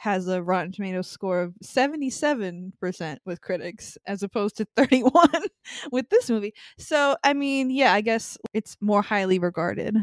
has 0.00 0.28
a 0.28 0.42
Rotten 0.42 0.72
Tomatoes 0.72 1.10
score 1.10 1.42
of 1.42 1.54
seventy-seven 1.60 2.72
percent 2.80 3.20
with 3.26 3.42
critics, 3.42 3.98
as 4.06 4.22
opposed 4.22 4.56
to 4.56 4.66
thirty-one 4.76 5.44
with 5.92 6.08
this 6.08 6.30
movie. 6.30 6.54
So, 6.78 7.16
I 7.22 7.34
mean, 7.34 7.70
yeah, 7.70 7.92
I 7.92 8.00
guess 8.00 8.38
it's 8.54 8.78
more 8.80 9.02
highly 9.02 9.38
regarded. 9.38 9.98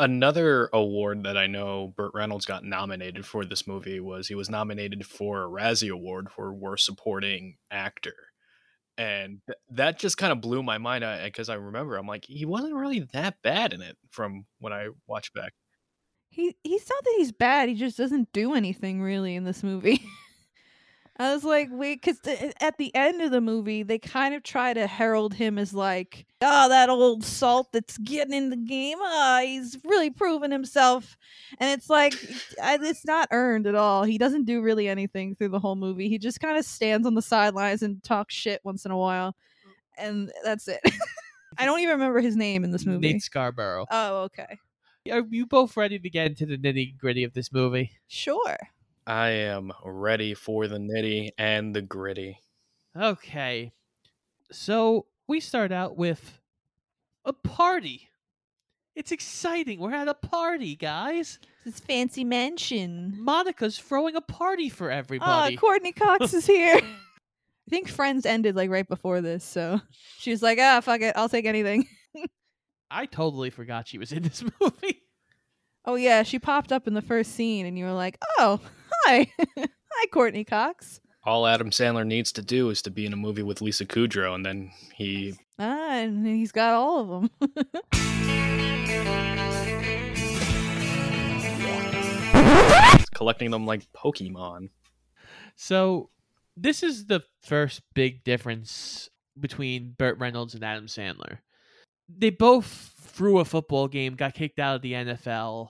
Another 0.00 0.68
award 0.72 1.22
that 1.24 1.36
I 1.36 1.46
know 1.46 1.94
Burt 1.96 2.10
Reynolds 2.12 2.44
got 2.44 2.64
nominated 2.64 3.24
for 3.24 3.44
this 3.44 3.68
movie 3.68 4.00
was 4.00 4.26
he 4.26 4.34
was 4.34 4.50
nominated 4.50 5.06
for 5.06 5.44
a 5.44 5.48
Razzie 5.48 5.92
Award 5.92 6.30
for 6.30 6.52
Worst 6.52 6.84
Supporting 6.84 7.56
Actor. 7.70 8.14
And 8.98 9.42
th- 9.46 9.58
that 9.70 9.98
just 9.98 10.16
kind 10.16 10.32
of 10.32 10.40
blew 10.40 10.62
my 10.62 10.78
mind 10.78 11.04
because 11.24 11.48
I 11.48 11.54
remember 11.54 11.96
I'm 11.96 12.06
like, 12.06 12.24
he 12.24 12.46
wasn't 12.46 12.74
really 12.74 13.06
that 13.12 13.36
bad 13.42 13.72
in 13.72 13.80
it 13.80 13.96
from 14.10 14.46
when 14.58 14.72
I 14.72 14.88
watched 15.06 15.34
back. 15.34 15.52
He 16.30 16.56
he's 16.62 16.88
not 16.88 17.04
that 17.04 17.14
he's 17.18 17.32
bad. 17.32 17.68
He 17.68 17.74
just 17.74 17.96
doesn't 17.96 18.32
do 18.32 18.54
anything 18.54 19.02
really 19.02 19.34
in 19.34 19.44
this 19.44 19.62
movie. 19.62 20.02
I 21.20 21.34
was 21.34 21.44
like, 21.44 21.68
wait, 21.70 22.00
because 22.00 22.18
at 22.62 22.78
the 22.78 22.94
end 22.94 23.20
of 23.20 23.30
the 23.30 23.42
movie, 23.42 23.82
they 23.82 23.98
kind 23.98 24.34
of 24.34 24.42
try 24.42 24.72
to 24.72 24.86
herald 24.86 25.34
him 25.34 25.58
as 25.58 25.74
like, 25.74 26.24
oh, 26.40 26.70
that 26.70 26.88
old 26.88 27.24
salt 27.24 27.72
that's 27.72 27.98
getting 27.98 28.32
in 28.32 28.48
the 28.48 28.56
game. 28.56 28.96
Ah, 29.02 29.40
he's 29.42 29.76
really 29.84 30.08
proven 30.08 30.50
himself, 30.50 31.18
and 31.58 31.78
it's 31.78 31.90
like, 31.90 32.14
it's 32.58 33.04
not 33.04 33.28
earned 33.32 33.66
at 33.66 33.74
all. 33.74 34.04
He 34.04 34.16
doesn't 34.16 34.46
do 34.46 34.62
really 34.62 34.88
anything 34.88 35.34
through 35.34 35.50
the 35.50 35.58
whole 35.58 35.76
movie. 35.76 36.08
He 36.08 36.16
just 36.16 36.40
kind 36.40 36.56
of 36.56 36.64
stands 36.64 37.06
on 37.06 37.14
the 37.14 37.20
sidelines 37.20 37.82
and 37.82 38.02
talks 38.02 38.34
shit 38.34 38.62
once 38.64 38.86
in 38.86 38.90
a 38.90 38.96
while, 38.96 39.36
and 39.98 40.32
that's 40.42 40.68
it. 40.68 40.80
I 41.58 41.66
don't 41.66 41.80
even 41.80 41.92
remember 41.92 42.20
his 42.20 42.34
name 42.36 42.64
in 42.64 42.70
this 42.70 42.86
movie. 42.86 43.12
Nate 43.12 43.22
Scarborough. 43.22 43.84
Oh, 43.90 44.22
okay, 44.22 44.56
Are 45.10 45.24
you 45.30 45.46
both 45.46 45.76
ready 45.76 45.98
to 45.98 46.10
get 46.10 46.26
into 46.26 46.46
the 46.46 46.58
nitty 46.58 46.98
gritty 46.98 47.24
of 47.24 47.32
this 47.32 47.52
movie? 47.52 47.92
sure. 48.08 48.56
I 49.06 49.28
am 49.30 49.72
ready 49.84 50.34
for 50.34 50.68
the 50.68 50.76
nitty 50.76 51.30
and 51.38 51.74
the 51.74 51.82
gritty. 51.82 52.38
Okay. 52.94 53.72
So 54.52 55.06
we 55.26 55.40
start 55.40 55.72
out 55.72 55.96
with 55.96 56.38
a 57.24 57.32
party. 57.32 58.08
It's 58.94 59.10
exciting. 59.10 59.80
We're 59.80 59.94
at 59.94 60.06
a 60.06 60.14
party, 60.14 60.76
guys. 60.76 61.38
This 61.64 61.80
fancy 61.80 62.22
mansion. 62.24 63.16
Monica's 63.18 63.78
throwing 63.78 64.14
a 64.16 64.20
party 64.20 64.68
for 64.68 64.90
Ah, 64.92 64.96
everybody. 64.96 65.56
Courteney 65.56 65.92
Cox 65.92 66.34
is 66.34 66.46
here. 66.46 66.76
I 66.82 67.70
think 67.70 67.88
Friends 67.88 68.26
ended 68.26 68.54
like 68.54 68.70
right 68.70 68.86
before 68.88 69.20
this, 69.20 69.44
so 69.44 69.80
she 70.18 70.30
was 70.32 70.42
like, 70.42 70.58
"Ah, 70.60 70.80
fuck 70.80 71.00
it, 71.00 71.14
I'll 71.16 71.28
take 71.28 71.46
anything." 71.46 71.86
I 72.90 73.06
totally 73.06 73.50
forgot 73.50 73.86
she 73.88 73.98
was 73.98 74.12
in 74.12 74.22
this 74.24 74.42
movie. 74.60 75.02
Oh 75.84 75.94
yeah, 75.94 76.22
she 76.22 76.38
popped 76.38 76.72
up 76.72 76.86
in 76.86 76.94
the 76.94 77.02
first 77.02 77.32
scene, 77.34 77.66
and 77.66 77.78
you 77.78 77.84
were 77.84 77.92
like, 77.92 78.18
"Oh, 78.38 78.60
hi, 79.04 79.30
hi, 79.58 80.06
Courteney 80.12 80.44
Cox." 80.44 81.00
All 81.24 81.46
Adam 81.46 81.70
Sandler 81.70 82.06
needs 82.06 82.32
to 82.32 82.42
do 82.42 82.70
is 82.70 82.82
to 82.82 82.90
be 82.90 83.06
in 83.06 83.12
a 83.12 83.16
movie 83.16 83.42
with 83.42 83.60
Lisa 83.60 83.84
Kudrow, 83.86 84.34
and 84.34 84.44
then 84.44 84.72
he 84.94 85.34
Ah, 85.58 85.98
and 85.98 86.26
he's 86.26 86.52
got 86.52 86.74
all 86.74 87.00
of 87.00 87.08
them. 87.08 87.30
collecting 93.14 93.50
them 93.50 93.66
like 93.66 93.86
Pokemon. 93.92 94.70
So 95.54 96.08
this 96.56 96.82
is 96.82 97.04
the 97.06 97.22
first 97.42 97.82
big 97.94 98.24
difference 98.24 99.10
between 99.38 99.94
Burt 99.96 100.18
Reynolds 100.18 100.54
and 100.54 100.64
Adam 100.64 100.86
Sandler. 100.86 101.38
They 102.18 102.30
both 102.30 102.92
threw 103.00 103.38
a 103.38 103.44
football 103.44 103.88
game, 103.88 104.14
got 104.14 104.34
kicked 104.34 104.58
out 104.58 104.76
of 104.76 104.82
the 104.82 104.92
NFL, 104.92 105.68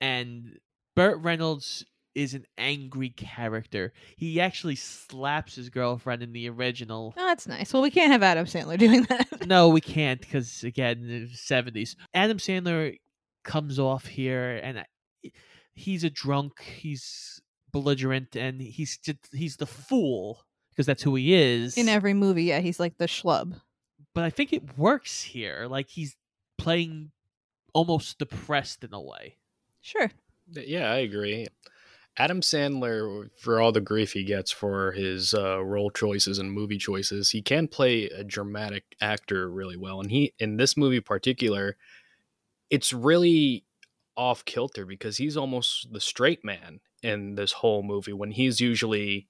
and 0.00 0.58
Burt 0.94 1.18
Reynolds 1.20 1.84
is 2.14 2.32
an 2.34 2.46
angry 2.56 3.10
character. 3.10 3.92
He 4.16 4.40
actually 4.40 4.76
slaps 4.76 5.54
his 5.56 5.68
girlfriend 5.68 6.22
in 6.22 6.32
the 6.32 6.48
original. 6.48 7.14
oh, 7.16 7.26
that's 7.26 7.46
nice. 7.46 7.72
Well, 7.72 7.82
we 7.82 7.90
can't 7.90 8.10
have 8.10 8.22
Adam 8.22 8.46
Sandler 8.46 8.78
doing 8.86 9.02
that. 9.04 9.46
no, 9.46 9.68
we 9.68 9.80
can't 9.80 10.20
because 10.20 10.64
again, 10.64 11.06
the 11.06 11.36
seventies. 11.36 11.94
Adam 12.14 12.38
Sandler 12.38 12.98
comes 13.44 13.78
off 13.78 14.06
here, 14.06 14.60
and 14.62 14.84
he's 15.74 16.04
a 16.04 16.10
drunk. 16.10 16.62
He's 16.62 17.40
belligerent, 17.72 18.34
and 18.36 18.60
he's 18.60 18.96
just, 18.98 19.18
he's 19.32 19.56
the 19.58 19.66
fool 19.66 20.42
because 20.70 20.86
that's 20.86 21.02
who 21.02 21.14
he 21.14 21.34
is. 21.34 21.76
in 21.76 21.88
every 21.88 22.12
movie, 22.14 22.44
yeah, 22.44 22.60
he's 22.60 22.80
like 22.80 22.96
the 22.98 23.06
schlub. 23.06 23.60
But 24.16 24.24
I 24.24 24.30
think 24.30 24.54
it 24.54 24.78
works 24.78 25.22
here. 25.22 25.66
Like 25.68 25.90
he's 25.90 26.16
playing 26.56 27.10
almost 27.74 28.18
depressed 28.18 28.82
in 28.82 28.94
a 28.94 29.00
way. 29.00 29.36
Sure. 29.82 30.10
Yeah, 30.50 30.90
I 30.90 30.96
agree. 30.96 31.46
Adam 32.16 32.40
Sandler, 32.40 33.28
for 33.36 33.60
all 33.60 33.72
the 33.72 33.82
grief 33.82 34.12
he 34.12 34.24
gets 34.24 34.50
for 34.50 34.92
his 34.92 35.34
uh, 35.34 35.62
role 35.62 35.90
choices 35.90 36.38
and 36.38 36.50
movie 36.50 36.78
choices, 36.78 37.28
he 37.28 37.42
can 37.42 37.68
play 37.68 38.06
a 38.06 38.24
dramatic 38.24 38.84
actor 39.02 39.50
really 39.50 39.76
well. 39.76 40.00
And 40.00 40.10
he, 40.10 40.32
in 40.38 40.56
this 40.56 40.78
movie 40.78 40.96
in 40.96 41.02
particular, 41.02 41.76
it's 42.70 42.94
really 42.94 43.66
off 44.16 44.46
kilter 44.46 44.86
because 44.86 45.18
he's 45.18 45.36
almost 45.36 45.92
the 45.92 46.00
straight 46.00 46.42
man 46.42 46.80
in 47.02 47.34
this 47.34 47.52
whole 47.52 47.82
movie 47.82 48.14
when 48.14 48.30
he's 48.30 48.62
usually 48.62 49.28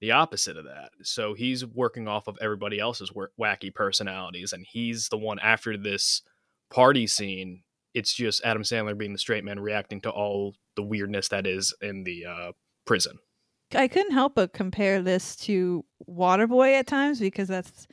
the 0.00 0.12
opposite 0.12 0.56
of 0.56 0.64
that. 0.64 0.90
So 1.02 1.34
he's 1.34 1.64
working 1.64 2.06
off 2.08 2.28
of 2.28 2.38
everybody 2.40 2.78
else's 2.78 3.10
wacky 3.38 3.74
personalities, 3.74 4.52
and 4.52 4.64
he's 4.68 5.08
the 5.08 5.18
one 5.18 5.38
after 5.40 5.76
this 5.76 6.22
party 6.70 7.06
scene. 7.06 7.62
It's 7.94 8.12
just 8.12 8.44
Adam 8.44 8.62
Sandler 8.62 8.96
being 8.96 9.12
the 9.12 9.18
straight 9.18 9.44
man 9.44 9.58
reacting 9.58 10.00
to 10.02 10.10
all 10.10 10.54
the 10.76 10.82
weirdness 10.82 11.28
that 11.28 11.46
is 11.46 11.74
in 11.80 12.04
the 12.04 12.26
uh, 12.26 12.52
prison. 12.86 13.18
I 13.74 13.88
couldn't 13.88 14.12
help 14.12 14.34
but 14.34 14.52
compare 14.52 15.02
this 15.02 15.36
to 15.36 15.84
Waterboy 16.08 16.74
at 16.74 16.86
times 16.86 17.20
because 17.20 17.48
that's 17.48 17.86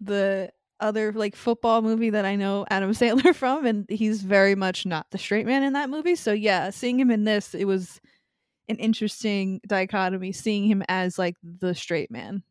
the 0.00 0.50
other 0.80 1.12
like 1.12 1.36
football 1.36 1.82
movie 1.82 2.10
that 2.10 2.24
I 2.24 2.36
know 2.36 2.66
Adam 2.70 2.90
Sandler 2.92 3.34
from, 3.34 3.64
and 3.64 3.86
he's 3.88 4.22
very 4.22 4.54
much 4.54 4.86
not 4.86 5.10
the 5.10 5.18
straight 5.18 5.46
man 5.46 5.62
in 5.62 5.72
that 5.74 5.90
movie. 5.90 6.16
So 6.16 6.32
yeah, 6.32 6.70
seeing 6.70 6.98
him 6.98 7.10
in 7.10 7.24
this, 7.24 7.54
it 7.54 7.64
was 7.64 8.00
an 8.68 8.76
interesting 8.76 9.60
dichotomy. 9.66 10.32
Seeing 10.32 10.64
him 10.64 10.82
as 10.88 11.18
like 11.18 11.36
the 11.42 11.74
straight 11.74 12.10
man. 12.10 12.42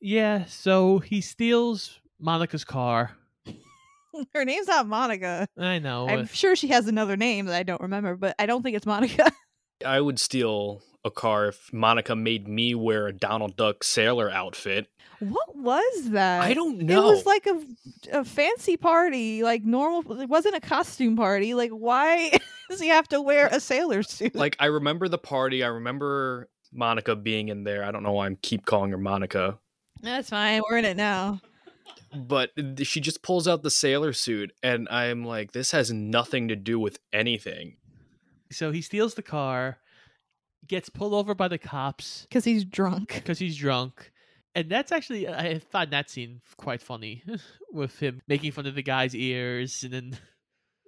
Yeah, 0.00 0.44
so 0.46 0.98
he 0.98 1.20
steals 1.20 2.00
Monica's 2.18 2.64
car. 2.64 3.16
Her 4.34 4.44
name's 4.44 4.66
not 4.66 4.86
Monica. 4.86 5.46
I 5.58 5.78
know. 5.78 6.08
I'm 6.08 6.20
uh, 6.20 6.26
sure 6.26 6.56
she 6.56 6.68
has 6.68 6.88
another 6.88 7.16
name 7.16 7.46
that 7.46 7.54
I 7.54 7.62
don't 7.62 7.80
remember, 7.80 8.16
but 8.16 8.34
I 8.38 8.46
don't 8.46 8.62
think 8.62 8.76
it's 8.76 8.86
Monica. 8.86 9.30
I 9.84 10.00
would 10.00 10.18
steal 10.18 10.82
a 11.04 11.10
car 11.10 11.48
if 11.48 11.72
Monica 11.72 12.14
made 12.14 12.46
me 12.46 12.74
wear 12.74 13.06
a 13.06 13.12
Donald 13.12 13.56
Duck 13.56 13.82
sailor 13.84 14.30
outfit. 14.30 14.88
what 15.18 15.56
was 15.56 16.10
that? 16.10 16.42
I 16.42 16.52
don't 16.54 16.78
know. 16.82 17.08
It 17.08 17.14
was 17.14 17.26
like 17.26 17.46
a, 17.46 17.62
a 18.20 18.24
fancy 18.24 18.76
party, 18.76 19.42
like 19.42 19.64
normal. 19.64 20.20
It 20.20 20.28
wasn't 20.28 20.56
a 20.56 20.60
costume 20.60 21.16
party. 21.16 21.54
Like, 21.54 21.70
why 21.70 22.32
does 22.70 22.80
he 22.80 22.88
have 22.88 23.08
to 23.08 23.20
wear 23.22 23.46
a 23.46 23.60
sailor 23.60 24.02
suit? 24.02 24.34
like 24.34 24.56
I 24.58 24.66
remember 24.66 25.08
the 25.08 25.18
party. 25.18 25.64
I 25.64 25.68
remember 25.68 26.48
Monica 26.72 27.16
being 27.16 27.48
in 27.48 27.64
there. 27.64 27.82
I 27.84 27.90
don't 27.90 28.02
know 28.02 28.12
why 28.12 28.26
I'm 28.26 28.36
keep 28.36 28.66
calling 28.66 28.90
her 28.90 28.98
Monica, 28.98 29.58
that's 30.02 30.30
fine. 30.30 30.62
We're 30.68 30.78
in 30.78 30.84
it 30.84 30.96
now. 30.96 31.40
but 32.14 32.50
she 32.82 33.00
just 33.00 33.22
pulls 33.22 33.46
out 33.48 33.62
the 33.62 33.70
sailor 33.70 34.12
suit, 34.12 34.52
and 34.62 34.88
I'm 34.88 35.24
like, 35.24 35.52
this 35.52 35.70
has 35.72 35.90
nothing 35.92 36.48
to 36.48 36.56
do 36.56 36.78
with 36.78 36.98
anything. 37.12 37.76
So 38.50 38.70
he 38.72 38.82
steals 38.82 39.14
the 39.14 39.22
car, 39.22 39.78
gets 40.66 40.88
pulled 40.88 41.14
over 41.14 41.34
by 41.34 41.48
the 41.48 41.58
cops 41.58 42.22
Because 42.28 42.44
he's 42.44 42.64
drunk. 42.64 43.14
because 43.14 43.38
he's 43.38 43.56
drunk. 43.56 44.12
And 44.54 44.68
that's 44.70 44.90
actually 44.92 45.28
I 45.28 45.58
find 45.60 45.92
that 45.92 46.10
scene 46.10 46.40
quite 46.56 46.82
funny 46.82 47.22
with 47.72 47.98
him 48.00 48.20
making 48.26 48.52
fun 48.52 48.66
of 48.66 48.74
the 48.74 48.82
guy's 48.82 49.14
ears 49.14 49.82
and 49.84 49.92
then 49.92 50.18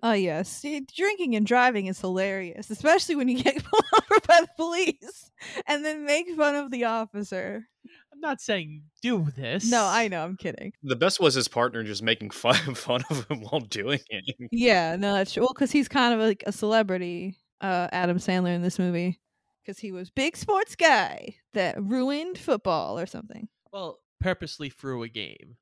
Oh 0.05 0.15
yes, 0.15 0.49
See, 0.49 0.81
drinking 0.97 1.37
and 1.37 1.47
driving 1.47 1.87
is 1.87 2.01
hilarious, 2.01 2.71
especially 2.71 3.15
when 3.15 3.29
you 3.29 3.41
get 3.41 3.55
pulled 3.65 3.85
over 3.95 4.21
by 4.27 4.41
the 4.41 4.49
police 4.57 5.31
and 5.69 5.85
then 5.85 6.05
make 6.05 6.29
fun 6.37 6.57
of 6.57 6.73
the 6.73 6.85
officer. 6.87 7.69
I'm 8.13 8.19
not 8.19 8.41
saying 8.41 8.83
do 9.01 9.29
this. 9.37 9.71
No, 9.71 9.85
I 9.85 10.09
know, 10.09 10.25
I'm 10.25 10.37
kidding. 10.37 10.73
The 10.83 10.97
best 10.97 11.21
was 11.21 11.35
his 11.35 11.47
partner 11.47 11.85
just 11.85 12.03
making 12.03 12.31
fun 12.31 12.75
fun 12.75 13.05
of 13.11 13.29
him 13.29 13.43
while 13.43 13.61
doing 13.61 14.01
it. 14.09 14.25
Yeah, 14.51 14.97
no, 14.97 15.15
that's 15.15 15.35
true. 15.35 15.45
Well, 15.45 15.53
because 15.55 15.71
he's 15.71 15.87
kind 15.89 16.13
of 16.13 16.19
like 16.19 16.43
a 16.49 16.53
celebrity, 16.53 17.37
uh, 17.63 17.89
Adam 17.93 18.19
Sandler 18.19 18.55
in 18.55 18.61
this 18.63 18.79
movie, 18.79 19.21
because 19.63 19.79
he 19.79 19.93
was 19.93 20.11
big 20.11 20.37
sports 20.37 20.77
guy 20.77 21.37
that 21.55 21.83
ruined 21.83 22.37
football 22.39 22.99
or 22.99 23.07
something. 23.07 23.49
Well, 23.73 24.01
purposely 24.21 24.69
threw 24.69 25.03
a 25.03 25.09
game. 25.09 25.57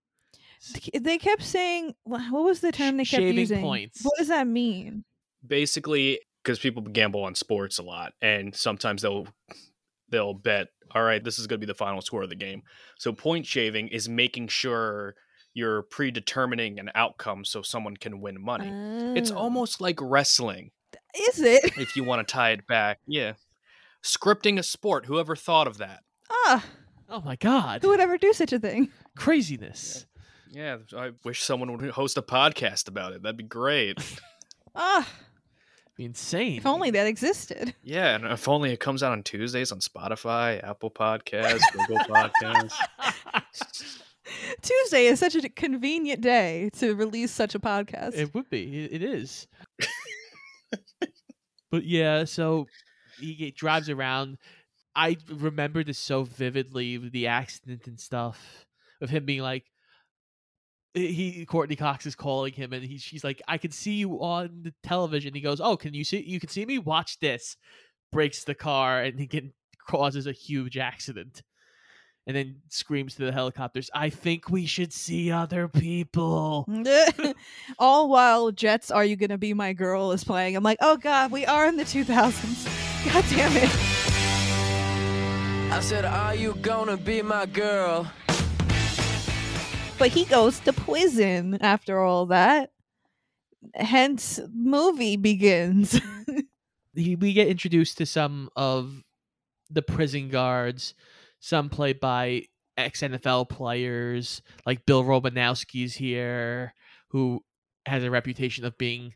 They 0.92 1.16
kept 1.18 1.42
saying, 1.42 1.94
what 2.04 2.30
was 2.32 2.60
the 2.60 2.72
term 2.72 2.96
they 2.98 3.04
kept 3.04 3.20
Shaving 3.22 3.38
using? 3.38 3.60
points. 3.62 4.02
What 4.02 4.18
does 4.18 4.28
that 4.28 4.46
mean? 4.46 5.04
Basically, 5.46 6.20
because 6.42 6.58
people 6.58 6.82
gamble 6.82 7.22
on 7.24 7.34
sports 7.34 7.78
a 7.78 7.82
lot, 7.82 8.12
and 8.20 8.54
sometimes 8.54 9.02
they'll 9.02 9.26
they'll 10.10 10.34
bet, 10.34 10.66
all 10.94 11.02
right, 11.02 11.22
this 11.22 11.38
is 11.38 11.46
going 11.46 11.60
to 11.60 11.66
be 11.66 11.70
the 11.70 11.74
final 11.76 12.02
score 12.02 12.22
of 12.22 12.28
the 12.28 12.34
game. 12.34 12.62
So 12.98 13.12
point 13.12 13.46
shaving 13.46 13.88
is 13.88 14.08
making 14.08 14.48
sure 14.48 15.14
you're 15.54 15.82
predetermining 15.82 16.78
an 16.78 16.90
outcome 16.94 17.44
so 17.44 17.62
someone 17.62 17.96
can 17.96 18.20
win 18.20 18.40
money. 18.40 18.68
It's 19.18 19.30
Oh. 19.30 19.36
almost 19.36 19.80
like 19.80 19.98
wrestling. 20.00 20.72
Is 21.14 21.40
it? 21.40 21.64
if 21.78 21.96
you 21.96 22.04
want 22.04 22.26
to 22.26 22.32
tie 22.32 22.50
it 22.50 22.66
back. 22.66 22.98
Yeah. 23.06 23.32
Scripting 24.02 24.58
a 24.58 24.62
sport. 24.62 25.06
Whoever 25.06 25.36
thought 25.36 25.66
of 25.66 25.78
that? 25.78 26.00
Ah, 26.30 26.64
Oh 27.08 27.20
my 27.22 27.36
god. 27.36 27.82
who 27.82 27.88
would 27.88 28.00
ever 28.00 28.16
do 28.16 28.32
such 28.32 28.52
a 28.52 28.58
thing? 28.58 28.88
Craziness. 29.16 30.06
Yeah, 30.52 30.78
I 30.96 31.10
wish 31.24 31.42
someone 31.42 31.76
would 31.76 31.90
host 31.90 32.16
a 32.18 32.22
podcast 32.22 32.88
about 32.88 33.12
it. 33.12 33.22
That'd 33.22 33.36
be 33.36 33.44
great. 33.44 33.98
Ah, 34.72 35.08
Be 35.96 36.04
insane. 36.04 36.58
if 36.58 36.64
only 36.66 36.90
that 36.92 37.08
existed. 37.08 37.74
yeah, 37.82 38.14
and 38.14 38.24
if 38.24 38.46
only 38.46 38.72
it 38.72 38.78
comes 38.78 39.02
out 39.02 39.10
on 39.10 39.24
Tuesdays 39.24 39.72
on 39.72 39.80
Spotify, 39.80 40.62
Apple 40.62 40.92
Podcasts, 40.92 41.60
Google 41.72 41.98
Podcasts. 42.04 42.72
Tuesday 44.62 45.06
is 45.06 45.18
such 45.18 45.34
a 45.34 45.48
convenient 45.48 46.20
day 46.20 46.70
to 46.74 46.94
release 46.94 47.32
such 47.32 47.56
a 47.56 47.58
podcast. 47.58 48.14
It 48.14 48.32
would 48.32 48.48
be. 48.48 48.84
It, 48.84 48.92
it 48.92 49.02
is. 49.02 49.48
But 51.70 51.84
yeah, 51.84 52.24
so 52.24 52.66
he 53.18 53.52
drives 53.56 53.88
around. 53.88 54.38
I 54.94 55.16
remember 55.28 55.84
this 55.84 55.98
so 55.98 56.24
vividly 56.24 56.96
the 56.96 57.28
accident 57.28 57.86
and 57.86 57.98
stuff 57.98 58.66
of 59.00 59.10
him 59.10 59.24
being 59.24 59.42
like, 59.42 59.64
he 60.94 61.46
Courteney 61.46 61.76
Cox 61.76 62.04
is 62.04 62.16
calling 62.16 62.52
him 62.52 62.72
and 62.72 62.84
he, 62.84 62.98
she's 62.98 63.22
like, 63.22 63.40
I 63.46 63.58
can 63.58 63.70
see 63.70 63.94
you 63.94 64.20
on 64.20 64.62
the 64.64 64.74
television. 64.82 65.34
He 65.34 65.40
goes, 65.40 65.60
Oh, 65.60 65.76
can 65.76 65.94
you 65.94 66.02
see? 66.02 66.20
You 66.20 66.40
can 66.40 66.48
see 66.48 66.66
me. 66.66 66.78
Watch 66.78 67.20
this. 67.20 67.56
Breaks 68.10 68.42
the 68.42 68.56
car 68.56 69.02
and 69.02 69.20
he 69.20 69.28
can 69.28 69.52
causes 69.86 70.26
a 70.26 70.32
huge 70.32 70.76
accident. 70.76 71.42
And 72.26 72.36
then 72.36 72.56
screams 72.68 73.14
to 73.16 73.24
the 73.24 73.32
helicopters, 73.32 73.90
I 73.94 74.10
think 74.10 74.50
we 74.50 74.66
should 74.66 74.92
see 74.92 75.32
other 75.32 75.68
people. 75.68 76.68
All 77.78 78.08
while 78.08 78.52
Jets 78.52 78.90
Are 78.90 79.04
You 79.04 79.16
Gonna 79.16 79.38
Be 79.38 79.54
My 79.54 79.72
Girl 79.72 80.12
is 80.12 80.22
playing. 80.22 80.54
I'm 80.54 80.62
like, 80.62 80.78
oh 80.80 80.96
god, 80.96 81.32
we 81.32 81.46
are 81.46 81.66
in 81.66 81.76
the 81.76 81.84
2000s. 81.84 82.80
God 83.12 83.24
damn 83.30 83.56
it. 83.56 84.00
I 85.72 85.80
said, 85.80 86.04
Are 86.04 86.34
you 86.34 86.54
gonna 86.60 86.96
be 86.96 87.22
my 87.22 87.46
girl? 87.46 88.10
But 89.98 90.08
he 90.08 90.24
goes 90.24 90.58
to 90.60 90.72
prison 90.72 91.58
after 91.60 92.00
all 92.00 92.26
that. 92.26 92.72
Hence, 93.74 94.40
movie 94.52 95.16
begins. 95.16 96.00
we 96.94 97.32
get 97.32 97.48
introduced 97.48 97.98
to 97.98 98.06
some 98.06 98.50
of 98.56 99.04
the 99.70 99.82
prison 99.82 100.28
guards, 100.28 100.94
some 101.40 101.68
played 101.68 101.98
by 101.98 102.44
ex 102.76 103.00
NFL 103.00 103.48
players, 103.48 104.42
like 104.64 104.86
Bill 104.86 105.04
Romanowski's 105.04 105.94
here, 105.94 106.74
who 107.08 107.42
has 107.86 108.04
a 108.04 108.10
reputation 108.10 108.64
of 108.64 108.78
being 108.78 109.14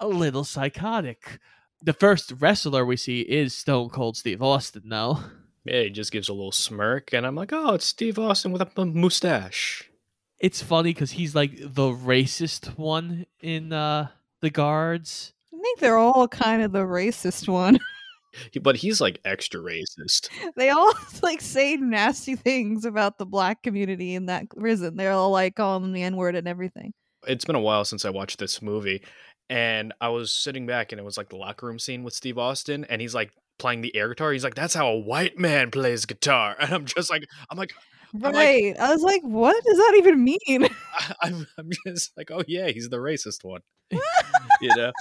a 0.00 0.08
little 0.08 0.44
psychotic. 0.44 1.38
The 1.82 1.92
first 1.92 2.32
wrestler 2.38 2.84
we 2.84 2.96
see 2.96 3.20
is 3.20 3.54
Stone 3.54 3.90
Cold 3.90 4.16
Steve 4.16 4.42
Austin, 4.42 4.88
though. 4.88 5.18
Yeah, 5.64 5.82
he 5.82 5.90
just 5.90 6.12
gives 6.12 6.28
a 6.28 6.32
little 6.32 6.52
smirk, 6.52 7.12
and 7.12 7.26
I'm 7.26 7.34
like, 7.34 7.52
oh, 7.52 7.74
it's 7.74 7.86
Steve 7.86 8.18
Austin 8.18 8.52
with 8.52 8.62
a 8.62 8.70
m- 8.78 9.00
mustache. 9.00 9.90
It's 10.38 10.62
funny 10.62 10.92
because 10.92 11.12
he's 11.12 11.34
like 11.34 11.56
the 11.56 11.90
racist 11.90 12.76
one 12.76 13.26
in 13.40 13.72
uh, 13.72 14.08
the 14.40 14.50
guards. 14.50 15.32
I 15.52 15.58
think 15.62 15.80
they're 15.80 15.96
all 15.96 16.28
kind 16.28 16.62
of 16.62 16.72
the 16.72 16.80
racist 16.80 17.48
one. 17.48 17.78
But 18.62 18.76
he's 18.76 19.00
like 19.00 19.20
extra 19.24 19.60
racist. 19.60 20.28
they 20.56 20.70
all 20.70 20.92
like 21.22 21.40
say 21.40 21.76
nasty 21.76 22.36
things 22.36 22.84
about 22.84 23.18
the 23.18 23.26
black 23.26 23.62
community 23.62 24.14
in 24.14 24.26
that 24.26 24.48
prison. 24.50 24.96
They're 24.96 25.12
all 25.12 25.30
like 25.30 25.54
calling 25.56 25.82
them 25.82 25.92
the 25.92 26.02
N 26.02 26.16
word 26.16 26.34
and 26.36 26.48
everything. 26.48 26.92
It's 27.26 27.44
been 27.44 27.56
a 27.56 27.60
while 27.60 27.84
since 27.84 28.04
I 28.04 28.10
watched 28.10 28.38
this 28.38 28.60
movie, 28.60 29.02
and 29.48 29.94
I 30.00 30.08
was 30.10 30.32
sitting 30.32 30.66
back, 30.66 30.92
and 30.92 30.98
it 31.00 31.04
was 31.04 31.16
like 31.16 31.30
the 31.30 31.36
locker 31.36 31.66
room 31.66 31.78
scene 31.78 32.02
with 32.04 32.14
Steve 32.14 32.36
Austin, 32.38 32.84
and 32.90 33.00
he's 33.00 33.14
like 33.14 33.30
playing 33.58 33.80
the 33.80 33.94
air 33.96 34.08
guitar. 34.08 34.32
He's 34.32 34.44
like, 34.44 34.54
"That's 34.54 34.74
how 34.74 34.88
a 34.88 34.98
white 34.98 35.38
man 35.38 35.70
plays 35.70 36.04
guitar," 36.04 36.54
and 36.60 36.70
I'm 36.72 36.84
just 36.84 37.08
like, 37.10 37.24
I'm 37.50 37.56
like, 37.56 37.72
like- 38.12 38.34
Right. 38.34 38.76
I 38.78 38.92
was 38.92 39.02
like, 39.02 39.22
what 39.22 39.56
does 39.64 39.76
that 39.76 39.94
even 39.96 40.22
mean? 40.22 40.68
I'm, 41.22 41.46
I'm 41.58 41.70
just 41.86 42.12
like, 42.16 42.30
oh 42.30 42.44
yeah, 42.46 42.68
he's 42.68 42.88
the 42.88 42.98
racist 42.98 43.42
one, 43.42 43.62
you 44.64 44.76
know. 44.76 44.92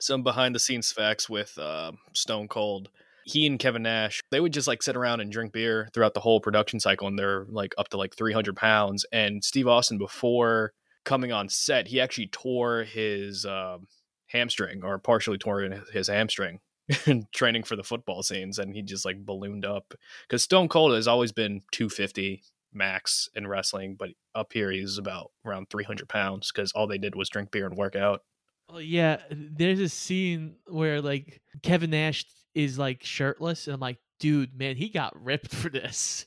Some 0.00 0.22
behind 0.22 0.54
the 0.54 0.60
scenes 0.60 0.92
facts 0.92 1.28
with 1.28 1.56
uh, 1.58 1.92
Stone 2.12 2.48
Cold. 2.48 2.88
He 3.24 3.46
and 3.46 3.58
Kevin 3.58 3.82
Nash, 3.82 4.20
they 4.30 4.40
would 4.40 4.52
just 4.52 4.66
like 4.66 4.82
sit 4.82 4.96
around 4.96 5.20
and 5.20 5.30
drink 5.30 5.52
beer 5.52 5.88
throughout 5.94 6.14
the 6.14 6.20
whole 6.20 6.40
production 6.40 6.80
cycle, 6.80 7.06
and 7.06 7.18
they're 7.18 7.46
like 7.48 7.74
up 7.78 7.88
to 7.88 7.96
like 7.96 8.16
300 8.16 8.56
pounds. 8.56 9.06
And 9.12 9.44
Steve 9.44 9.68
Austin, 9.68 9.98
before 9.98 10.72
coming 11.04 11.32
on 11.32 11.48
set, 11.48 11.88
he 11.88 12.00
actually 12.00 12.28
tore 12.28 12.82
his 12.82 13.46
um 13.46 13.86
hamstring 14.26 14.82
or 14.82 14.98
partially 14.98 15.38
tore 15.38 15.60
his 15.92 16.08
hamstring 16.08 16.58
training 17.34 17.62
for 17.62 17.76
the 17.76 17.84
football 17.84 18.22
scenes, 18.22 18.58
and 18.58 18.74
he 18.74 18.82
just 18.82 19.04
like 19.04 19.24
ballooned 19.24 19.64
up 19.64 19.94
because 20.26 20.42
Stone 20.42 20.68
Cold 20.68 20.94
has 20.94 21.06
always 21.06 21.32
been 21.32 21.62
250 21.70 22.42
max 22.74 23.28
in 23.34 23.46
wrestling, 23.46 23.96
but 23.98 24.10
up 24.34 24.52
here 24.52 24.70
he's 24.70 24.98
about 24.98 25.30
around 25.44 25.68
300 25.70 26.08
pounds 26.08 26.50
because 26.52 26.72
all 26.72 26.86
they 26.86 26.98
did 26.98 27.14
was 27.14 27.28
drink 27.28 27.50
beer 27.50 27.66
and 27.66 27.76
work 27.76 27.96
out. 27.96 28.22
Oh 28.68 28.78
yeah, 28.78 29.18
there's 29.30 29.80
a 29.80 29.88
scene 29.88 30.56
where 30.66 31.00
like 31.02 31.40
Kevin 31.62 31.90
Nash 31.90 32.24
is 32.54 32.78
like 32.78 33.02
shirtless, 33.04 33.66
and 33.66 33.74
I'm 33.74 33.80
like, 33.80 33.98
dude, 34.18 34.56
man, 34.58 34.76
he 34.76 34.88
got 34.88 35.20
ripped 35.22 35.54
for 35.54 35.68
this. 35.68 36.26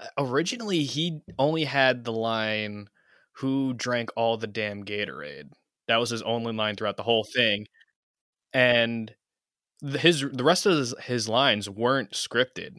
Uh, 0.00 0.06
Originally, 0.18 0.82
he 0.84 1.20
only 1.38 1.64
had 1.64 2.04
the 2.04 2.12
line, 2.12 2.88
Who 3.38 3.72
drank 3.74 4.10
all 4.16 4.36
the 4.36 4.46
damn 4.46 4.84
Gatorade? 4.84 5.50
That 5.88 5.96
was 5.98 6.10
his 6.10 6.22
only 6.22 6.52
line 6.52 6.76
throughout 6.76 6.96
the 6.96 7.02
whole 7.02 7.24
thing. 7.24 7.66
And 8.52 9.14
the, 9.80 9.98
his 9.98 10.20
the 10.20 10.44
rest 10.44 10.66
of 10.66 10.76
his, 10.76 10.94
his 11.04 11.28
lines 11.28 11.68
weren't 11.70 12.12
scripted. 12.12 12.76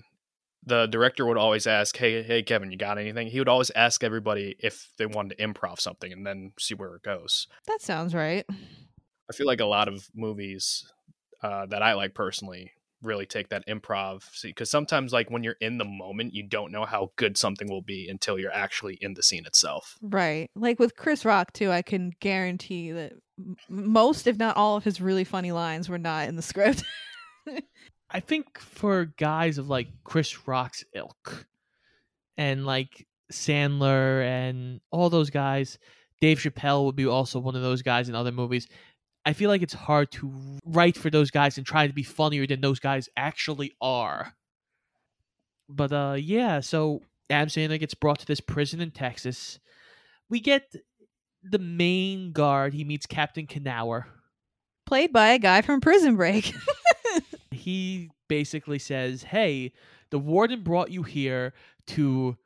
The 0.65 0.86
director 0.88 1.26
would 1.26 1.38
always 1.38 1.65
ask, 1.65 1.96
"Hey, 1.96 2.24
hey, 2.24 2.43
Kevin, 2.43 2.72
you 2.72 2.78
got 2.78 2.98
anything?" 2.98 3.28
He 3.28 3.39
would 3.39 3.48
always 3.48 3.72
ask 3.72 4.04
everybody 4.04 4.56
if 4.60 4.89
they 4.98 5.06
wanted 5.06 5.38
to 5.38 5.43
improv 5.48 5.80
something, 5.80 6.12
and 6.12 6.26
then 6.26 6.52
see 6.60 6.74
where 6.76 6.96
it 6.96 7.04
goes. 7.04 7.48
that 7.67 7.82
sounds 7.82 8.13
right. 8.13 8.46
I 9.30 9.34
feel 9.34 9.48
like 9.48 9.60
a 9.60 9.66
lot 9.66 9.88
of 9.88 10.08
movies 10.16 10.92
uh, 11.42 11.66
that 11.68 11.82
I 11.82 11.94
like 11.94 12.13
personally 12.13 12.72
really 13.02 13.26
take 13.26 13.50
that 13.50 13.68
improv 13.68 14.24
because 14.42 14.72
sometimes 14.72 15.13
like 15.13 15.30
when 15.30 15.44
you're 15.44 15.58
in 15.62 15.78
the 15.78 15.86
moment 15.86 16.34
you 16.34 16.42
don't 16.42 16.72
know 16.72 16.84
how 16.84 17.12
good 17.16 17.38
something 17.38 17.70
will 17.70 17.82
be 17.82 18.10
until 18.10 18.40
you're 18.40 18.52
actually 18.52 18.98
in 19.02 19.13
the 19.13 19.22
scene 19.22 19.46
itself 19.46 19.98
Right. 20.02 20.50
Like 20.56 20.80
with 20.80 20.96
Chris 20.96 21.24
Rock 21.24 21.54
too, 21.54 21.72
I 21.72 21.82
can 21.84 22.12
guarantee 22.20 22.92
that 22.92 23.13
most, 23.70 24.28
if 24.28 24.38
not 24.38 24.58
all, 24.58 24.78
of 24.78 24.84
his 24.84 25.00
really 25.00 25.24
funny 25.24 25.52
lines 25.52 25.90
were 25.90 26.00
not 26.00 26.28
in 26.28 26.36
the 26.36 26.42
script. 26.42 26.84
I 28.10 28.20
think 28.20 28.58
for 28.58 29.06
guys 29.06 29.58
of 29.58 29.70
like 29.70 29.90
Chris 30.04 30.48
Rock's 30.48 30.84
ilk 30.96 31.46
and 32.36 32.66
like 32.66 33.06
Sandler 33.32 34.24
and 34.24 34.80
all 34.92 35.10
those 35.10 35.30
guys, 35.30 35.78
Dave 36.22 36.40
Chappelle 36.40 36.86
would 36.86 36.96
be 36.96 37.06
also 37.06 37.40
one 37.40 37.56
of 37.56 37.62
those 37.62 37.82
guys 37.82 38.10
in 38.10 38.16
other 38.16 38.32
movies. 38.32 38.68
I 39.28 39.34
feel 39.34 39.50
like 39.50 39.62
it's 39.62 39.74
hard 39.74 40.10
to 40.13 40.32
write 40.66 40.96
for 40.96 41.10
those 41.10 41.32
guys 41.32 41.58
and 41.58 41.68
try 41.68 41.86
to 41.86 41.92
be 41.92 42.02
funnier 42.02 42.48
than 42.48 42.62
those 42.62 42.80
guys 42.80 43.10
actually 43.18 43.74
are. 43.82 44.34
But 45.68 45.92
uh 45.92 46.16
yeah, 46.18 46.62
so 46.62 47.02
Adam 47.30 47.50
Sandler 47.50 47.78
gets 47.78 47.94
brought 47.94 48.20
to 48.20 48.26
this 48.26 48.40
prison 48.40 48.80
in 48.80 48.92
Texas. 48.92 49.60
We 50.30 50.40
get 50.40 50.74
the 51.44 51.60
main 51.60 52.32
guard, 52.32 52.74
he 52.74 52.86
meets 52.86 53.06
Captain 53.06 53.46
Knauer. 53.46 54.06
Played 54.86 55.12
by 55.12 55.32
a 55.32 55.40
guy 55.40 55.62
from 55.62 55.82
Prison 55.82 56.16
Break. 56.16 56.54
he 57.52 58.10
basically 58.30 58.80
says, 58.80 59.24
"Hey, 59.24 59.74
the 60.10 60.20
warden 60.20 60.62
brought 60.62 60.90
you 60.90 61.04
here 61.04 61.54
to 61.88 62.38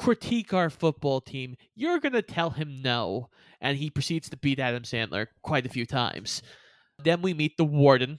critique 0.00 0.54
our 0.54 0.70
football 0.70 1.20
team. 1.20 1.56
You're 1.74 2.00
going 2.00 2.14
to 2.14 2.22
tell 2.22 2.50
him 2.50 2.80
no. 2.82 3.28
And 3.60 3.76
he 3.76 3.90
proceeds 3.90 4.30
to 4.30 4.36
beat 4.38 4.58
Adam 4.58 4.84
Sandler 4.84 5.26
quite 5.42 5.66
a 5.66 5.68
few 5.68 5.84
times. 5.84 6.40
Then 7.04 7.20
we 7.20 7.34
meet 7.34 7.56
the 7.58 7.64
warden, 7.64 8.18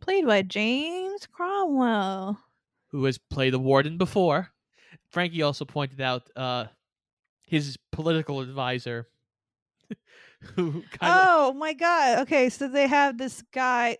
Played 0.00 0.26
by 0.26 0.42
James 0.42 1.26
Cromwell. 1.26 2.38
who 2.88 3.04
has 3.06 3.18
played 3.18 3.52
the 3.54 3.58
warden 3.58 3.98
before. 3.98 4.50
Frankie 5.10 5.42
also 5.42 5.64
pointed 5.64 6.00
out 6.00 6.28
uh, 6.36 6.66
his 7.46 7.76
political 7.90 8.40
advisor, 8.40 9.08
who 10.54 10.72
kind 10.72 11.12
of. 11.12 11.26
Oh 11.26 11.52
my 11.54 11.72
god. 11.72 12.20
Okay, 12.20 12.48
so 12.50 12.68
they 12.68 12.86
have 12.86 13.18
this 13.18 13.42
guy 13.52 13.96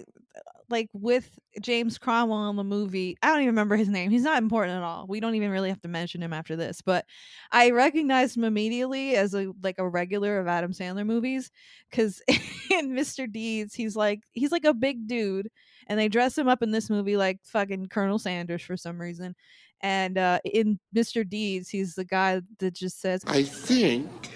like 0.70 0.88
with 0.92 1.38
James 1.60 1.98
Cromwell 1.98 2.48
in 2.50 2.56
the 2.56 2.64
movie. 2.64 3.16
I 3.22 3.28
don't 3.28 3.40
even 3.40 3.48
remember 3.48 3.76
his 3.76 3.88
name. 3.88 4.10
He's 4.10 4.22
not 4.22 4.42
important 4.42 4.76
at 4.76 4.82
all. 4.82 5.06
We 5.06 5.20
don't 5.20 5.34
even 5.34 5.50
really 5.50 5.68
have 5.68 5.80
to 5.82 5.88
mention 5.88 6.22
him 6.22 6.32
after 6.32 6.56
this, 6.56 6.80
but 6.80 7.04
I 7.52 7.70
recognized 7.70 8.36
him 8.36 8.44
immediately 8.44 9.16
as 9.16 9.34
a 9.34 9.52
like 9.62 9.76
a 9.78 9.88
regular 9.88 10.38
of 10.38 10.48
Adam 10.48 10.72
Sandler 10.72 11.06
movies 11.06 11.50
cuz 11.92 12.22
in 12.28 12.90
Mr. 12.90 13.30
Deeds, 13.30 13.74
he's 13.74 13.96
like 13.96 14.20
he's 14.32 14.52
like 14.52 14.64
a 14.64 14.74
big 14.74 15.06
dude 15.06 15.50
and 15.86 15.98
they 15.98 16.08
dress 16.08 16.36
him 16.36 16.48
up 16.48 16.62
in 16.62 16.70
this 16.70 16.90
movie 16.90 17.16
like 17.16 17.40
fucking 17.44 17.86
Colonel 17.86 18.18
Sanders 18.18 18.62
for 18.62 18.76
some 18.76 19.00
reason. 19.00 19.34
And 19.80 20.16
uh 20.16 20.40
in 20.44 20.78
Mr. 20.94 21.28
Deeds, 21.28 21.68
he's 21.68 21.94
the 21.94 22.04
guy 22.04 22.40
that 22.58 22.74
just 22.74 23.00
says 23.00 23.22
I 23.26 23.42
think 23.42 24.33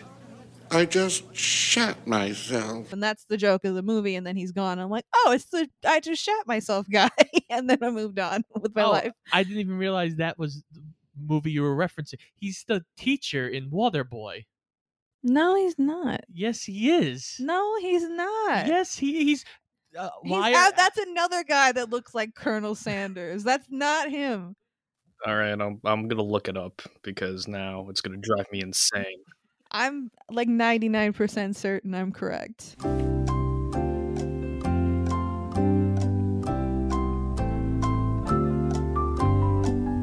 I 0.70 0.84
just 0.84 1.34
shat 1.34 2.06
myself. 2.06 2.92
and 2.92 3.02
that's 3.02 3.24
the 3.24 3.36
joke 3.36 3.64
of 3.64 3.74
the 3.74 3.82
movie 3.82 4.14
and 4.16 4.26
then 4.26 4.36
he's 4.36 4.52
gone 4.52 4.78
i'm 4.78 4.90
like 4.90 5.04
oh 5.14 5.32
it's 5.32 5.46
the 5.46 5.68
i 5.86 5.98
just 6.00 6.22
shat 6.22 6.46
myself 6.46 6.86
guy 6.92 7.08
and 7.50 7.68
then 7.70 7.78
i 7.82 7.90
moved 7.90 8.18
on 8.18 8.44
with 8.60 8.74
my 8.74 8.82
Oh, 8.82 8.90
life 8.90 9.12
I 9.32 9.42
didn't 9.42 9.60
even 9.60 9.78
realize 9.78 10.16
that 10.16 10.38
was 10.38 10.62
the 10.72 10.82
movie 11.20 11.50
you 11.50 11.62
were 11.62 11.74
referencing. 11.76 12.14
He's 12.34 12.64
the 12.68 12.84
teacher 12.96 13.48
in 13.48 13.70
Waterboy. 13.70 14.44
no 15.22 15.56
he's 15.56 15.78
not 15.78 16.20
Yes, 16.32 16.62
he 16.64 16.90
is. 16.90 17.36
no 17.40 17.76
he's 17.80 18.08
not 18.08 18.66
Yes, 18.66 18.96
he 18.96 19.24
he's. 19.24 19.44
Uh, 19.98 20.10
He's 20.22 20.30
why? 20.30 20.52
out- 20.54 20.76
that's 20.76 20.98
another 20.98 21.42
guy 21.44 21.72
that 21.72 21.88
looks 21.90 22.14
like 22.14 22.34
colonel 22.34 22.74
sanders 22.74 23.42
that's 23.42 23.66
not 23.70 24.10
him 24.10 24.54
All 25.26 25.34
right, 25.34 25.58
I'm 25.60 25.80
I'm 25.84 26.08
gonna 26.08 26.22
look 26.22 26.46
it 26.48 26.56
up 26.56 26.82
because 27.02 27.48
now 27.48 27.86
it's 27.88 28.00
gonna 28.02 28.18
drive 28.18 28.46
me 28.52 28.60
insane. 28.60 29.24
I'm 29.70 30.10
like 30.30 30.48
99% 30.48 31.56
certain 31.56 31.94
i'm 31.94 32.12
correct 32.12 32.76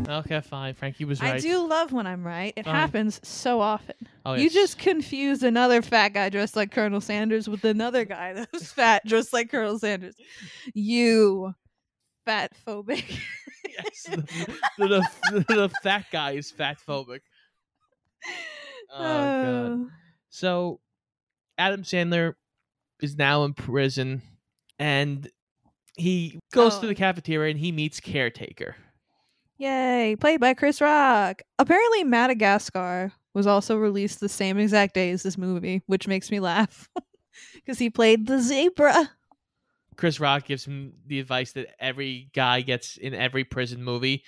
okay, 0.08 0.42
fine. 0.42 0.74
Frankie 0.74 1.06
was 1.06 1.22
right. 1.22 1.36
i 1.36 1.40
do 1.40 1.68
love 1.68 1.92
when 1.92 2.08
i'm 2.08 2.26
right 2.26 2.54
it 2.56 2.66
Fine. 2.66 2.76
happens 2.76 3.20
so 3.24 3.62
often 3.62 3.96
Oh, 4.28 4.34
you 4.34 4.46
yes. 4.46 4.54
just 4.54 4.80
confused 4.80 5.44
another 5.44 5.84
fat 5.84 6.10
guy 6.10 6.30
dressed 6.30 6.56
like 6.56 6.72
colonel 6.72 7.00
sanders 7.02 7.48
with 7.48 7.64
another 7.64 8.06
guy 8.06 8.34
that 8.34 8.52
was 8.52 8.72
fat 8.72 9.06
dressed 9.06 9.34
like 9.34 9.52
colonel 9.52 9.78
sanders 9.78 10.16
you 10.74 11.54
fat 12.26 12.52
phobic 12.66 13.20
yes, 13.70 14.04
the, 14.04 14.88
the, 14.88 15.08
the, 15.32 15.46
the 15.48 15.70
fat 15.84 16.06
guy 16.12 16.32
is 16.32 16.52
fat 16.52 16.78
phobic. 16.88 17.20
Oh 18.92 18.98
god. 19.00 19.72
Uh, 19.72 19.86
So 20.30 20.80
Adam 21.58 21.84
Sandler 21.84 22.34
is 23.02 23.16
now 23.18 23.44
in 23.44 23.54
prison 23.54 24.22
and 24.80 25.30
he 25.98 26.40
goes 26.54 26.78
to 26.80 26.86
Oh. 26.86 26.90
the 26.90 26.96
cafeteria 26.96 27.52
and 27.52 27.60
he 27.60 27.72
meets 27.72 28.00
caretaker. 28.00 28.76
Yay, 29.58 30.18
played 30.20 30.42
by 30.42 30.54
Chris 30.54 30.82
Rock. 30.82 31.42
Apparently, 31.58 32.04
Madagascar 32.04 33.14
was 33.34 33.48
also 33.48 33.78
released 33.78 34.20
the 34.20 34.28
same 34.28 34.58
exact 34.58 34.94
day 34.94 35.12
as 35.12 35.24
this 35.24 35.38
movie, 35.38 35.82
which 35.86 36.08
makes 36.10 36.30
me 36.30 36.42
laugh 36.42 36.90
because 37.56 37.80
he 37.80 37.90
played 37.90 38.28
the 38.28 38.42
zebra. 38.42 39.12
Chris 39.96 40.20
Rock 40.20 40.44
gives 40.46 40.66
him 40.66 40.92
the 41.08 41.22
advice 41.22 41.54
that 41.54 41.68
every 41.80 42.30
guy 42.34 42.60
gets 42.60 42.98
in 42.98 43.14
every 43.14 43.46
prison 43.46 43.82
movie. 43.82 44.24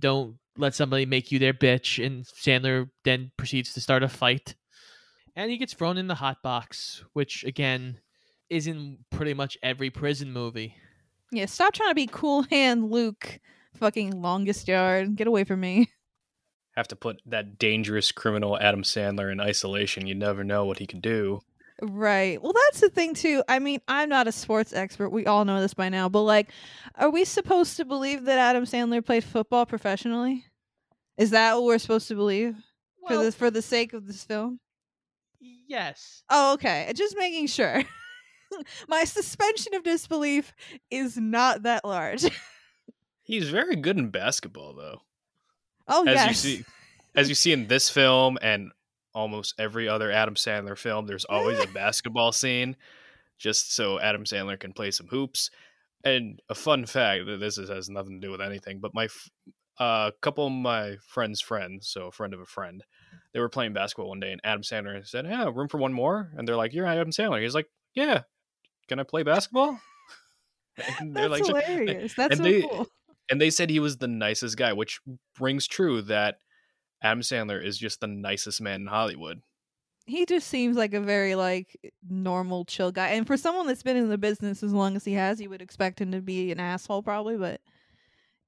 Don't 0.00 0.36
let 0.56 0.74
somebody 0.74 1.06
make 1.06 1.32
you 1.32 1.38
their 1.38 1.54
bitch. 1.54 2.04
And 2.04 2.24
Sandler 2.24 2.88
then 3.04 3.30
proceeds 3.36 3.72
to 3.74 3.80
start 3.80 4.02
a 4.02 4.08
fight. 4.08 4.54
And 5.34 5.50
he 5.50 5.58
gets 5.58 5.74
thrown 5.74 5.98
in 5.98 6.06
the 6.06 6.14
hot 6.14 6.42
box, 6.42 7.04
which 7.12 7.44
again 7.44 8.00
is 8.48 8.66
in 8.66 8.98
pretty 9.10 9.34
much 9.34 9.58
every 9.62 9.90
prison 9.90 10.32
movie. 10.32 10.74
Yeah, 11.32 11.46
stop 11.46 11.74
trying 11.74 11.90
to 11.90 11.94
be 11.94 12.06
cool 12.06 12.42
hand 12.44 12.90
Luke, 12.90 13.40
fucking 13.74 14.22
longest 14.22 14.68
yard. 14.68 15.16
Get 15.16 15.26
away 15.26 15.44
from 15.44 15.60
me. 15.60 15.90
Have 16.76 16.88
to 16.88 16.96
put 16.96 17.20
that 17.26 17.58
dangerous 17.58 18.12
criminal 18.12 18.58
Adam 18.58 18.82
Sandler 18.82 19.32
in 19.32 19.40
isolation. 19.40 20.06
You 20.06 20.14
never 20.14 20.44
know 20.44 20.64
what 20.64 20.78
he 20.78 20.86
could 20.86 21.02
do. 21.02 21.40
Right. 21.82 22.42
Well, 22.42 22.52
that's 22.54 22.80
the 22.80 22.88
thing, 22.88 23.14
too. 23.14 23.42
I 23.48 23.58
mean, 23.58 23.80
I'm 23.86 24.08
not 24.08 24.26
a 24.28 24.32
sports 24.32 24.72
expert. 24.72 25.10
We 25.10 25.26
all 25.26 25.44
know 25.44 25.60
this 25.60 25.74
by 25.74 25.88
now. 25.90 26.08
But, 26.08 26.22
like, 26.22 26.48
are 26.94 27.10
we 27.10 27.24
supposed 27.24 27.76
to 27.76 27.84
believe 27.84 28.24
that 28.24 28.38
Adam 28.38 28.64
Sandler 28.64 29.04
played 29.04 29.24
football 29.24 29.66
professionally? 29.66 30.44
Is 31.18 31.30
that 31.30 31.54
what 31.54 31.64
we're 31.64 31.78
supposed 31.78 32.08
to 32.08 32.14
believe 32.14 32.54
for 33.06 33.10
Well, 33.16 33.24
the 33.24 33.32
for 33.32 33.50
the 33.50 33.62
sake 33.62 33.92
of 33.92 34.06
this 34.06 34.24
film? 34.24 34.58
yes. 35.40 36.22
Oh, 36.30 36.54
okay. 36.54 36.90
Just 36.94 37.16
making 37.18 37.46
sure. 37.48 37.82
My 38.88 39.04
suspension 39.04 39.74
of 39.74 39.82
disbelief 39.82 40.54
is 40.90 41.16
not 41.16 41.64
that 41.64 41.84
large. 41.84 42.24
He's 43.22 43.48
very 43.50 43.76
good 43.76 43.98
in 43.98 44.08
basketball, 44.10 44.72
though. 44.74 45.00
oh, 45.88 46.06
As 46.06 46.14
yes. 46.14 46.28
you 46.28 46.34
see, 46.58 46.64
as 47.16 47.28
you 47.28 47.34
see 47.34 47.52
in 47.52 47.66
this 47.66 47.90
film 47.90 48.38
and 48.40 48.70
almost 49.16 49.54
every 49.58 49.88
other 49.88 50.12
Adam 50.12 50.34
Sandler 50.34 50.78
film, 50.78 51.06
there's 51.06 51.24
always 51.24 51.58
a 51.58 51.66
basketball 51.74 52.30
scene, 52.30 52.76
just 53.38 53.74
so 53.74 53.98
Adam 53.98 54.24
Sandler 54.24 54.60
can 54.60 54.72
play 54.72 54.90
some 54.92 55.08
hoops. 55.08 55.50
And 56.04 56.40
a 56.48 56.54
fun 56.54 56.86
fact: 56.86 57.26
th- 57.26 57.40
this 57.40 57.58
is, 57.58 57.68
has 57.68 57.88
nothing 57.88 58.20
to 58.20 58.26
do 58.26 58.30
with 58.30 58.40
anything, 58.40 58.78
but 58.80 58.92
my 58.94 59.06
f- 59.06 59.30
uh, 59.80 60.10
couple 60.22 60.46
of 60.46 60.52
my 60.52 60.96
friends' 61.08 61.40
friends, 61.40 61.88
so 61.88 62.06
a 62.06 62.12
friend 62.12 62.32
of 62.34 62.40
a 62.40 62.46
friend, 62.46 62.84
they 63.32 63.40
were 63.40 63.48
playing 63.48 63.72
basketball 63.72 64.08
one 64.10 64.20
day, 64.20 64.30
and 64.30 64.40
Adam 64.44 64.62
Sandler 64.62 65.04
said, 65.06 65.24
"Yeah, 65.26 65.50
room 65.52 65.68
for 65.68 65.78
one 65.78 65.92
more." 65.92 66.30
And 66.36 66.46
they're 66.46 66.56
like, 66.56 66.72
"You're 66.74 66.86
Adam 66.86 67.10
Sandler." 67.10 67.42
He's 67.42 67.54
like, 67.54 67.66
"Yeah, 67.94 68.22
can 68.88 69.00
I 69.00 69.02
play 69.02 69.22
basketball?" 69.24 69.80
And 71.00 71.16
they're 71.16 71.28
That's 71.30 71.48
like, 71.48 71.64
hilarious. 71.66 72.14
That's 72.14 72.32
and 72.32 72.38
so 72.38 72.42
they- 72.44 72.62
cool. 72.62 72.86
and 73.30 73.40
they 73.40 73.50
said 73.50 73.70
he 73.70 73.80
was 73.80 73.96
the 73.96 74.08
nicest 74.08 74.56
guy, 74.58 74.72
which 74.74 75.00
rings 75.40 75.66
true 75.66 76.02
that 76.02 76.36
Adam 77.06 77.20
Sandler 77.20 77.62
is 77.62 77.78
just 77.78 78.00
the 78.00 78.08
nicest 78.08 78.60
man 78.60 78.82
in 78.82 78.86
Hollywood. 78.88 79.40
He 80.06 80.26
just 80.26 80.48
seems 80.48 80.76
like 80.76 80.92
a 80.92 81.00
very 81.00 81.34
like 81.36 81.76
normal, 82.08 82.64
chill 82.64 82.90
guy. 82.92 83.10
And 83.10 83.26
for 83.26 83.36
someone 83.36 83.66
that's 83.66 83.82
been 83.82 83.96
in 83.96 84.08
the 84.08 84.18
business 84.18 84.62
as 84.62 84.72
long 84.72 84.96
as 84.96 85.04
he 85.04 85.12
has, 85.12 85.40
you 85.40 85.48
would 85.50 85.62
expect 85.62 86.00
him 86.00 86.12
to 86.12 86.20
be 86.20 86.50
an 86.50 86.60
asshole, 86.60 87.02
probably. 87.02 87.36
But 87.36 87.60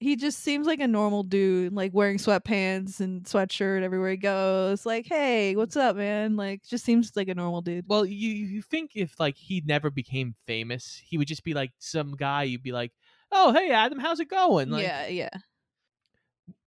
he 0.00 0.16
just 0.16 0.40
seems 0.40 0.66
like 0.66 0.80
a 0.80 0.88
normal 0.88 1.22
dude, 1.22 1.72
like 1.72 1.92
wearing 1.94 2.18
sweatpants 2.18 3.00
and 3.00 3.22
sweatshirt 3.24 3.82
everywhere 3.82 4.10
he 4.10 4.16
goes. 4.16 4.84
Like, 4.84 5.06
hey, 5.06 5.54
what's 5.54 5.76
up, 5.76 5.96
man? 5.96 6.36
Like, 6.36 6.62
just 6.64 6.84
seems 6.84 7.12
like 7.14 7.28
a 7.28 7.34
normal 7.34 7.62
dude. 7.62 7.84
Well, 7.88 8.04
you 8.04 8.30
you 8.30 8.62
think 8.62 8.92
if 8.94 9.18
like 9.20 9.36
he 9.36 9.62
never 9.64 9.90
became 9.90 10.34
famous, 10.46 11.00
he 11.04 11.16
would 11.16 11.28
just 11.28 11.44
be 11.44 11.54
like 11.54 11.72
some 11.78 12.16
guy. 12.16 12.44
You'd 12.44 12.62
be 12.62 12.72
like, 12.72 12.92
"Oh, 13.32 13.52
hey, 13.52 13.70
Adam, 13.70 13.98
how's 13.98 14.20
it 14.20 14.30
going?" 14.30 14.70
Like, 14.70 14.84
yeah, 14.84 15.06
yeah. 15.06 15.30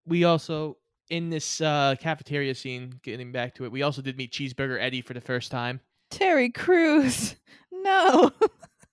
we 0.06 0.26
also 0.26 0.78
in 1.12 1.30
this 1.30 1.60
uh, 1.62 1.96
cafeteria 2.00 2.56
scene, 2.56 3.00
getting 3.04 3.32
back 3.32 3.54
to 3.56 3.66
it, 3.66 3.72
we 3.72 3.84
also 3.84 4.02
did 4.02 4.18
meet 4.18 4.32
Cheeseburger 4.32 4.82
Eddie 4.82 5.02
for 5.02 5.14
the 5.14 5.22
first 5.22 5.52
time. 5.52 5.82
Terry 6.10 6.50
Crews. 6.50 7.36
No. 7.84 8.30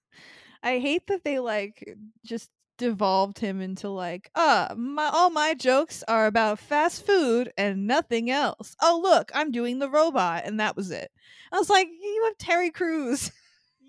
I 0.62 0.78
hate 0.78 1.08
that 1.08 1.22
they 1.22 1.40
like 1.40 1.96
just 2.24 2.48
devolved 2.78 3.38
him 3.38 3.60
into 3.60 3.90
like, 3.90 4.30
uh, 4.34 4.74
my 4.78 5.10
all 5.12 5.28
my 5.28 5.52
jokes 5.52 6.02
are 6.08 6.26
about 6.26 6.58
fast 6.58 7.04
food 7.04 7.52
and 7.58 7.86
nothing 7.86 8.30
else. 8.30 8.74
Oh, 8.80 8.98
look, 9.02 9.30
I'm 9.34 9.50
doing 9.52 9.78
the 9.78 9.90
robot 9.90 10.44
and 10.46 10.58
that 10.60 10.74
was 10.74 10.90
it. 10.90 11.10
I 11.52 11.58
was 11.58 11.68
like, 11.68 11.88
you 11.88 12.22
have 12.26 12.38
Terry 12.38 12.70
Crews. 12.70 13.30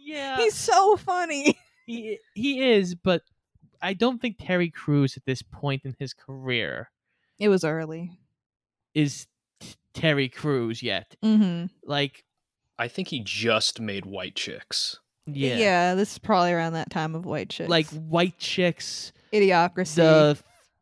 Yeah, 0.01 0.37
He's 0.37 0.55
so 0.55 0.97
funny. 0.97 1.57
he 1.85 2.17
he 2.33 2.71
is, 2.71 2.95
but 2.95 3.21
I 3.81 3.93
don't 3.93 4.19
think 4.19 4.37
Terry 4.39 4.69
Crews 4.71 5.15
at 5.17 5.25
this 5.25 5.41
point 5.43 5.83
in 5.85 5.95
his 5.99 6.13
career 6.13 6.89
It 7.39 7.49
was 7.49 7.63
early. 7.63 8.19
is 8.93 9.27
t- 9.59 9.75
Terry 9.93 10.27
Crews 10.29 10.81
yet. 10.83 11.15
Mhm. 11.23 11.69
Like, 11.83 12.25
I 12.77 12.87
think 12.87 13.07
he 13.09 13.19
just 13.23 13.79
made 13.79 14.05
White 14.05 14.35
Chicks. 14.35 14.97
yeah, 15.27 15.57
Yeah, 15.57 15.95
this 15.95 16.13
is 16.13 16.17
probably 16.19 16.51
around 16.53 16.73
that 16.73 16.89
time 16.89 17.13
of 17.15 17.23
white 17.25 17.49
chicks. 17.49 17.69
like 17.69 17.85
White 17.89 18.37
Chicks, 18.39 19.13
idiocracy. 19.31 19.95
the 19.95 20.39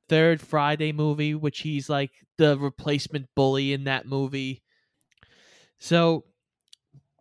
third 0.08 0.40
Friday 0.42 0.94
movie, 0.94 1.36
which 1.36 1.60
he's 1.60 1.90
like 1.90 2.12
the 2.38 2.58
replacement 2.58 3.28
bully 3.36 3.74
in 3.74 3.84
that 3.86 4.06
movie. 4.06 4.64
So 5.80 6.24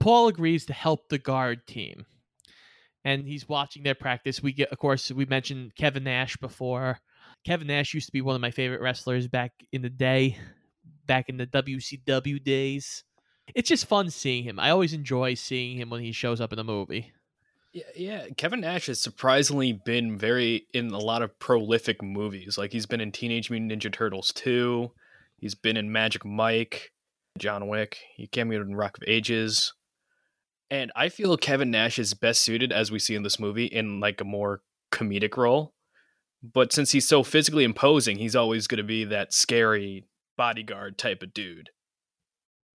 Paul 0.00 0.28
agrees 0.28 0.66
to 0.66 0.72
help 0.72 1.08
the 1.08 1.18
guard 1.18 1.66
team. 1.66 2.06
And 3.04 3.26
he's 3.26 3.48
watching 3.48 3.82
their 3.82 3.94
practice. 3.94 4.42
We 4.42 4.52
get 4.52 4.70
of 4.70 4.78
course 4.78 5.10
we 5.10 5.24
mentioned 5.26 5.74
Kevin 5.76 6.04
Nash 6.04 6.36
before. 6.36 7.00
Kevin 7.46 7.68
Nash 7.68 7.94
used 7.94 8.06
to 8.06 8.12
be 8.12 8.22
one 8.22 8.34
of 8.34 8.40
my 8.40 8.50
favorite 8.50 8.80
wrestlers 8.80 9.28
back 9.28 9.52
in 9.70 9.80
the 9.80 9.88
day. 9.88 10.36
back 11.06 11.28
in 11.28 11.36
the 11.36 11.46
WCW 11.46 12.42
days. 12.42 13.04
It's 13.54 13.68
just 13.68 13.86
fun 13.86 14.10
seeing 14.10 14.42
him. 14.42 14.58
I 14.58 14.70
always 14.70 14.92
enjoy 14.92 15.34
seeing 15.34 15.78
him 15.78 15.88
when 15.88 16.00
he 16.02 16.10
shows 16.10 16.40
up 16.40 16.52
in 16.52 16.58
a 16.58 16.64
movie. 16.64 17.12
Yeah, 17.72 17.84
yeah. 17.94 18.26
Kevin 18.36 18.62
Nash 18.62 18.86
has 18.86 19.00
surprisingly 19.00 19.72
been 19.72 20.18
very 20.18 20.66
in 20.74 20.90
a 20.90 20.98
lot 20.98 21.22
of 21.22 21.38
prolific 21.38 22.02
movies. 22.02 22.58
Like 22.58 22.72
he's 22.72 22.86
been 22.86 23.00
in 23.00 23.12
Teenage 23.12 23.48
Mutant 23.48 23.70
Ninja 23.70 23.92
Turtles 23.92 24.32
2. 24.34 24.90
He's 25.36 25.54
been 25.54 25.76
in 25.76 25.92
Magic 25.92 26.24
Mike, 26.24 26.90
John 27.38 27.68
Wick. 27.68 27.98
He 28.16 28.26
cameoed 28.26 28.62
in 28.62 28.74
Rock 28.74 28.98
of 28.98 29.04
Ages. 29.06 29.72
And 30.68 30.90
I 30.96 31.10
feel 31.10 31.36
Kevin 31.36 31.70
Nash 31.70 31.96
is 32.00 32.12
best 32.12 32.42
suited, 32.42 32.72
as 32.72 32.90
we 32.90 32.98
see 32.98 33.14
in 33.14 33.22
this 33.22 33.38
movie, 33.38 33.66
in 33.66 34.00
like 34.00 34.20
a 34.20 34.24
more 34.24 34.62
comedic 34.90 35.36
role. 35.36 35.74
But 36.52 36.72
since 36.72 36.92
he's 36.92 37.08
so 37.08 37.22
physically 37.22 37.64
imposing, 37.64 38.18
he's 38.18 38.36
always 38.36 38.66
going 38.66 38.78
to 38.78 38.84
be 38.84 39.04
that 39.04 39.32
scary 39.32 40.04
bodyguard 40.36 40.98
type 40.98 41.22
of 41.22 41.32
dude. 41.32 41.70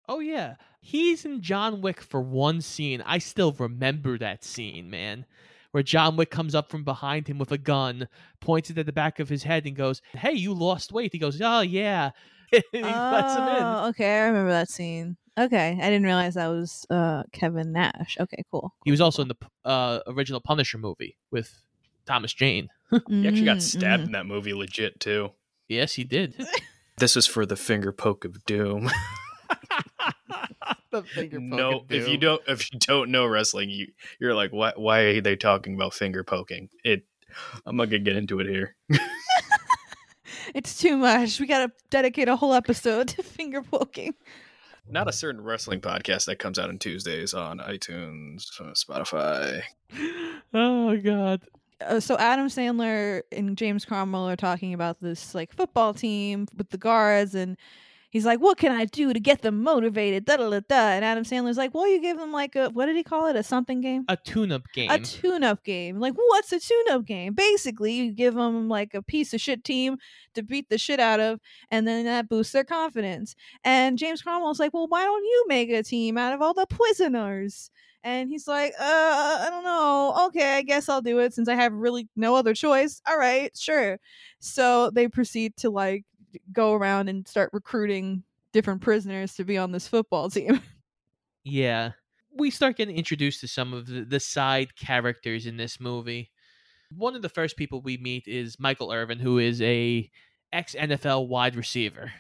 Oh 0.09 0.21
yeah, 0.21 0.57
he's 0.81 1.25
in 1.25 1.41
John 1.41 1.83
Wick 1.83 2.01
for 2.01 2.21
one 2.21 2.61
scene. 2.61 3.03
I 3.07 3.19
still 3.19 3.53
remember 3.53 4.19
that 4.19 4.43
scene, 4.43 4.91
man, 4.91 5.25
where 5.71 5.85
John 5.85 6.17
Wick 6.17 6.31
comes 6.31 6.55
up 6.55 6.69
from 6.69 6.83
behind 6.83 7.29
him 7.29 7.39
with 7.39 7.53
a 7.53 7.59
gun, 7.59 8.09
points 8.41 8.71
it 8.71 8.79
at 8.79 8.87
the 8.87 8.93
back 8.93 9.21
of 9.21 9.29
his 9.29 9.45
head, 9.45 9.67
and 9.67 9.77
goes, 9.77 10.03
"Hey, 10.13 10.33
you 10.33 10.53
lost 10.53 10.91
weight." 10.91 11.13
He 11.13 11.19
goes, 11.19 11.41
"Oh 11.41 11.61
yeah," 11.61 12.11
and 12.53 12.65
he 12.73 12.83
lets 12.83 13.37
him 13.37 13.43
in. 13.45 13.63
Oh, 13.63 13.87
okay, 13.91 14.19
I 14.19 14.27
remember 14.27 14.51
that 14.51 14.69
scene. 14.69 15.17
Okay, 15.39 15.79
I 15.81 15.85
didn't 15.85 16.05
realize 16.05 16.35
that 16.35 16.49
was 16.49 16.87
uh, 16.91 17.23
Kevin 17.33 17.73
Nash. 17.73 18.17
Okay, 18.19 18.43
cool. 18.51 18.75
He 18.85 18.91
was 18.91 18.99
cool, 18.99 19.05
also 19.05 19.23
in 19.23 19.29
the 19.29 19.37
uh, 19.65 20.01
original 20.09 20.41
Punisher 20.41 20.79
movie 20.79 21.17
with 21.31 21.63
Thomas 22.05 22.35
Jane. 22.35 22.69
Cool. 22.91 23.01
He 23.09 23.29
actually 23.29 23.45
got 23.45 23.59
Mm, 23.59 23.63
stabbed 23.63 24.03
mhm. 24.03 24.07
in 24.07 24.13
that 24.13 24.27
movie 24.27 24.53
legit, 24.55 24.99
too. 25.01 25.31
Yes, 25.69 25.95
he 25.95 26.05
did. 26.05 26.35
This 26.99 27.17
is 27.17 27.27
for 27.27 27.47
the 27.47 27.57
finger 27.57 27.93
poke 27.93 28.27
of 28.27 28.45
doom. 28.45 28.91
the 30.91 31.03
finger 31.03 31.39
poke 31.39 31.43
no, 31.43 31.85
if 31.89 32.07
you 32.09 32.19
don't 32.19 32.43
if 32.47 32.71
you 32.73 32.79
don't 32.79 33.11
know 33.11 33.25
wrestling, 33.27 33.71
you 33.71 33.87
you're 34.19 34.35
like, 34.35 34.51
why 34.53 34.73
why 34.77 35.01
are 35.01 35.21
they 35.23 35.35
talking 35.35 35.75
about 35.75 35.95
finger 35.95 36.23
poking? 36.25 36.69
It 36.85 37.05
I'm 37.65 37.77
not 37.77 37.87
gonna 37.87 38.01
get 38.01 38.17
into 38.17 38.39
it 38.41 38.47
here. 38.49 38.77
It's 40.55 40.79
too 40.79 40.97
much. 40.97 41.39
We 41.39 41.47
gotta 41.47 41.71
dedicate 41.91 42.29
a 42.29 42.35
whole 42.37 42.55
episode 42.55 43.09
to 43.09 43.23
finger 43.23 43.63
poking. 43.63 44.15
Not 44.89 45.09
a 45.09 45.13
certain 45.13 45.41
wrestling 45.43 45.81
podcast 45.81 46.25
that 46.27 46.41
comes 46.41 46.59
out 46.59 46.69
on 46.71 46.79
Tuesdays 46.79 47.33
on 47.35 47.59
iTunes, 47.61 48.47
uh, 48.61 48.73
Spotify. 48.75 49.63
Oh 50.53 50.97
god. 50.99 51.43
Uh, 51.87 52.01
so 52.01 52.17
Adam 52.19 52.47
Sandler 52.49 53.23
and 53.33 53.57
James 53.57 53.85
Cromwell 53.85 54.29
are 54.29 54.37
talking 54.37 54.75
about 54.75 55.01
this 55.01 55.35
like 55.35 55.53
football 55.53 55.95
team 55.95 56.47
with 56.57 56.71
the 56.71 56.79
guards, 56.79 57.35
and 57.35 57.57
he's 58.11 58.27
like, 58.27 58.41
"What 58.41 58.59
can 58.59 58.73
I 58.73 58.85
do 58.85 59.13
to 59.13 59.21
get 59.21 59.43
them 59.43 59.63
motivated?" 59.63 60.25
Da 60.25 60.37
da 60.37 60.51
da 60.51 60.61
da. 60.69 60.89
And 60.91 61.05
Adam 61.05 61.25
Sandler's 61.25 61.57
like, 61.57 61.75
"Well, 61.75 61.89
you 61.89 62.01
give 62.01 62.19
them 62.19 62.33
like 62.33 62.57
a 62.57 62.69
what 62.71 62.87
did 62.87 62.97
he 62.97 63.03
call 63.03 63.27
it? 63.27 63.37
A 63.37 63.43
something 63.43 63.81
game." 63.81 64.05
A 64.09 64.17
tune-up 64.17 64.63
game. 64.75 64.91
A 64.91 64.99
tune-up 64.99 65.65
game. 65.65 65.99
Like, 65.99 66.15
what's 66.15 66.53
a 66.53 66.61
tune-up 66.61 67.05
game? 67.07 67.35
Basically, 67.35 67.93
you 67.93 68.13
give 68.13 68.35
them 68.35 68.69
like 68.69 68.95
a 68.95 69.03
piece 69.03 69.33
of 69.33 69.41
shit 69.41 69.65
team 69.65 69.97
to 70.35 70.43
beat 70.43 70.69
the 70.69 70.79
shit 70.79 71.01
out 71.01 71.21
of, 71.21 71.41
and 71.71 71.87
then 71.87 72.05
that 72.05 72.29
boosts 72.29 72.53
their 72.53 72.65
confidence. 72.65 73.35
And 73.65 73.99
James 73.99 74.23
Cromwell's 74.23 74.61
like, 74.61 74.75
"Well, 74.75 74.89
why 74.89 75.05
don't 75.05 75.25
you 75.25 75.45
make 75.49 75.71
a 75.71 75.83
team 75.83 76.19
out 76.19 76.35
of 76.35 76.43
all 76.43 76.55
the 76.55 76.67
prisoners?" 76.67 77.71
And 78.03 78.31
he's 78.31 78.49
like, 78.49 78.73
"Uh, 78.79 79.39
I 79.41 79.49
don't 79.51 79.65
know. 79.65 80.27
Okay, 80.29 80.55
I 80.57 80.63
guess 80.63 80.89
I'll 80.89 81.03
do 81.03 81.19
it 81.19 81.35
since 81.35 81.49
I 81.49 81.55
have 81.55 81.73
really 81.73 82.09
no 82.17 82.35
other 82.35 82.55
choice. 82.55 83.03
All 83.07 83.19
right, 83.19 83.55
sure." 83.57 83.99
So 84.39 84.91
they 84.91 85.09
proceed 85.09 85.57
to 85.59 85.71
like 85.71 86.05
go 86.53 86.73
around 86.73 87.09
and 87.09 87.27
start 87.27 87.51
recruiting 87.53 88.23
different 88.53 88.81
prisoners 88.81 89.35
to 89.35 89.45
be 89.45 89.59
on 89.59 89.73
this 89.73 89.89
football 89.89 90.31
team. 90.31 90.61
Yeah. 91.45 91.93
We 92.33 92.51
start 92.51 92.77
getting 92.77 92.97
introduced 92.97 93.41
to 93.41 93.49
some 93.49 93.73
of 93.73 93.87
the, 93.87 94.05
the 94.05 94.21
side 94.21 94.77
characters 94.77 95.47
in 95.47 95.57
this 95.57 95.81
movie. 95.81 96.31
One 96.95 97.17
of 97.17 97.23
the 97.23 97.29
first 97.29 97.57
people 97.57 97.83
we 97.83 97.97
meet 97.99 98.27
is 98.27 98.59
Michael 98.59 98.93
Irvin, 98.93 99.19
who 99.19 99.39
is 99.39 99.61
a 99.63 100.09
ex 100.53 100.75
NFL 100.75 101.29
wide 101.29 101.57
receiver. 101.57 102.13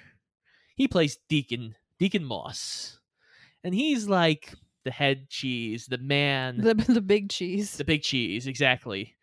He 0.77 0.89
plays 0.89 1.19
Deacon 1.29 1.75
Deacon 1.99 2.25
Moss. 2.25 2.99
And 3.63 3.75
he's 3.75 4.09
like 4.09 4.55
the 4.85 4.91
head 4.91 5.29
cheese, 5.29 5.87
the 5.87 5.99
man, 5.99 6.59
the 6.59 6.75
the 6.89 7.01
big 7.01 7.31
cheese. 7.31 7.77
the 7.77 7.85
big 7.85 8.03
cheese, 8.03 8.47
exactly. 8.47 9.15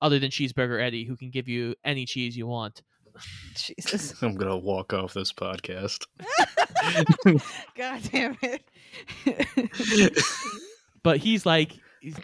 Other 0.00 0.18
than 0.18 0.30
Cheeseburger 0.30 0.82
Eddie, 0.82 1.04
who 1.04 1.16
can 1.16 1.30
give 1.30 1.48
you 1.48 1.74
any 1.84 2.04
cheese 2.04 2.36
you 2.36 2.46
want. 2.46 2.82
Jesus. 3.54 4.14
I'm 4.22 4.34
gonna 4.34 4.58
walk 4.58 4.92
off 4.92 5.14
this 5.14 5.32
podcast. 5.32 6.04
God 7.76 8.02
damn 8.10 8.36
it. 8.42 8.64
But 11.04 11.18
he's 11.18 11.46
like, 11.46 11.78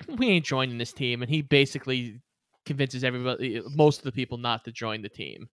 we 0.09 0.29
ain't 0.29 0.45
joining 0.45 0.79
this 0.79 0.93
team, 0.93 1.23
and 1.23 1.31
he 1.31 1.43
basically 1.43 2.21
convinces 2.67 3.05
everybody, 3.05 3.63
most 3.75 3.99
of 3.99 4.05
the 4.05 4.13
people, 4.13 4.39
not 4.39 4.65
to 4.65 4.73
join 4.73 5.03
the 5.03 5.09
team. 5.09 5.49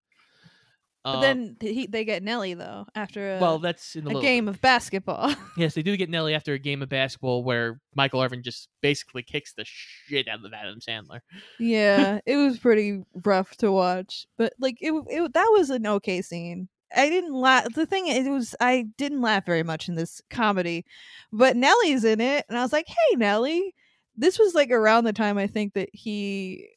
But 1.14 1.18
Uh, 1.18 1.22
then 1.22 1.58
he, 1.62 1.88
they 1.88 2.04
get 2.06 2.24
Nelly 2.24 2.54
though 2.54 2.86
after 2.96 3.38
a, 3.38 3.40
well, 3.40 3.60
that's 3.60 3.96
in 3.96 4.08
a, 4.08 4.18
a 4.18 4.22
game 4.22 4.48
of 4.48 4.60
basketball. 4.62 5.34
Yes, 5.58 5.74
they 5.74 5.82
do 5.82 5.98
get 5.98 6.10
Nelly 6.10 6.34
after 6.36 6.54
a 6.54 6.60
game 6.60 6.82
of 6.84 6.90
basketball 6.90 7.44
where 7.44 7.80
Michael 7.96 8.22
Irvin 8.22 8.44
just 8.44 8.70
basically 8.82 9.24
kicks 9.24 9.54
the 9.54 9.64
shit 9.66 10.28
out 10.28 10.46
of 10.46 10.54
Adam 10.54 10.80
Sandler. 10.80 11.22
yeah, 11.60 12.20
it 12.26 12.36
was 12.38 12.60
pretty 12.60 13.02
rough 13.26 13.56
to 13.58 13.72
watch, 13.72 14.28
but 14.38 14.54
like 14.60 14.78
it, 14.82 14.92
it 15.10 15.34
that 15.34 15.50
was 15.52 15.70
an 15.70 15.88
okay 15.88 16.22
scene. 16.22 16.68
I 16.96 17.10
didn't 17.10 17.34
laugh. 17.34 17.74
The 17.74 17.86
thing 17.86 18.08
it 18.08 18.30
was 18.30 18.56
I 18.62 18.86
didn't 18.98 19.22
laugh 19.22 19.46
very 19.46 19.64
much 19.64 19.90
in 19.90 19.96
this 19.96 20.22
comedy, 20.30 20.86
but 21.34 21.56
Nelly's 21.58 22.04
in 22.06 22.22
it, 22.22 22.46
and 22.48 22.58
I 22.58 22.62
was 22.62 22.72
like, 22.72 22.88
"Hey, 22.88 23.16
Nelly!" 23.18 23.74
This 24.16 24.40
was 24.40 24.56
like 24.56 24.72
around 24.72 25.04
the 25.04 25.14
time 25.14 25.38
I 25.38 25.48
think 25.48 25.74
that 25.74 25.90
he 25.94 26.70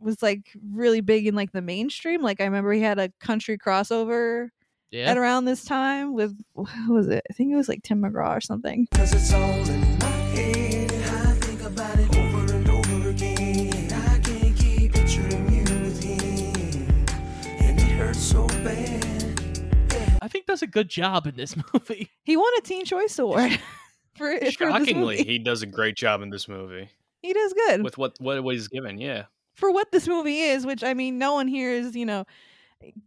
was 0.00 0.22
like 0.22 0.50
really 0.72 1.00
big 1.00 1.26
in 1.26 1.34
like 1.34 1.52
the 1.52 1.62
mainstream. 1.62 2.22
Like 2.22 2.40
I 2.40 2.44
remember 2.44 2.72
he 2.72 2.80
had 2.80 2.98
a 2.98 3.10
country 3.20 3.58
crossover 3.58 4.48
Yeah. 4.90 5.10
at 5.10 5.16
around 5.18 5.44
this 5.44 5.64
time 5.64 6.14
with 6.14 6.36
who 6.54 6.94
was 6.94 7.08
it? 7.08 7.22
I 7.30 7.32
think 7.34 7.52
it 7.52 7.56
was 7.56 7.68
like 7.68 7.82
Tim 7.82 8.02
McGraw 8.02 8.36
or 8.36 8.40
something. 8.40 8.86
Cause 8.94 9.12
it's 9.12 9.32
all 9.32 9.40
in 9.68 9.98
my 9.98 10.06
head. 10.06 10.92
I 10.92 11.32
think 11.34 11.62
about 11.62 11.98
it 11.98 12.16
over 12.16 12.54
and 12.54 12.68
over 12.68 13.08
again. 13.10 13.92
I 13.92 14.18
can't 14.20 14.56
keep 14.56 14.92
picturing 14.94 15.52
you 15.52 15.62
with 15.82 16.02
him. 16.02 17.06
And 17.46 17.78
it 17.78 17.90
hurts 17.92 18.18
so 18.20 18.46
bad. 18.46 20.18
I 20.22 20.28
think 20.28 20.46
does 20.46 20.62
a 20.62 20.66
good 20.66 20.88
job 20.88 21.26
in 21.26 21.36
this 21.36 21.56
movie. 21.74 22.10
He 22.24 22.36
won 22.36 22.52
a 22.58 22.60
Teen 22.62 22.84
Choice 22.84 23.18
Award 23.18 23.58
for, 24.16 24.38
for 24.38 24.50
Shockingly, 24.50 25.16
movie. 25.18 25.24
he 25.30 25.38
does 25.38 25.62
a 25.62 25.66
great 25.66 25.96
job 25.96 26.20
in 26.22 26.30
this 26.30 26.46
movie 26.48 26.90
He 27.22 27.32
does 27.32 27.52
good 27.52 27.82
with 27.82 27.96
what 27.98 28.16
what 28.20 28.42
he's 28.54 28.68
given. 28.68 28.98
Yeah, 28.98 29.24
for 29.54 29.70
what 29.70 29.92
this 29.92 30.08
movie 30.08 30.40
is. 30.40 30.66
Which 30.66 30.82
I 30.84 30.94
mean, 30.94 31.18
no 31.18 31.34
one 31.34 31.48
here 31.48 31.70
is 31.70 31.94
you 31.96 32.06
know 32.06 32.24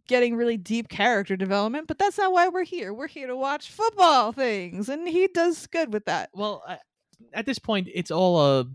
getting 0.06 0.36
really 0.36 0.56
deep 0.56 0.88
character 0.88 1.36
development, 1.36 1.88
but 1.88 1.98
that's 1.98 2.18
not 2.18 2.32
why 2.32 2.48
we're 2.48 2.64
here. 2.64 2.94
We're 2.94 3.08
here 3.08 3.26
to 3.26 3.36
watch 3.36 3.70
football 3.70 4.32
things, 4.32 4.88
and 4.88 5.08
he 5.08 5.26
does 5.28 5.66
good 5.66 5.92
with 5.92 6.04
that. 6.04 6.30
Well, 6.32 6.62
I, 6.66 6.78
at 7.32 7.46
this 7.46 7.58
point, 7.58 7.88
it's 7.92 8.10
all 8.12 8.40
a, 8.40 8.66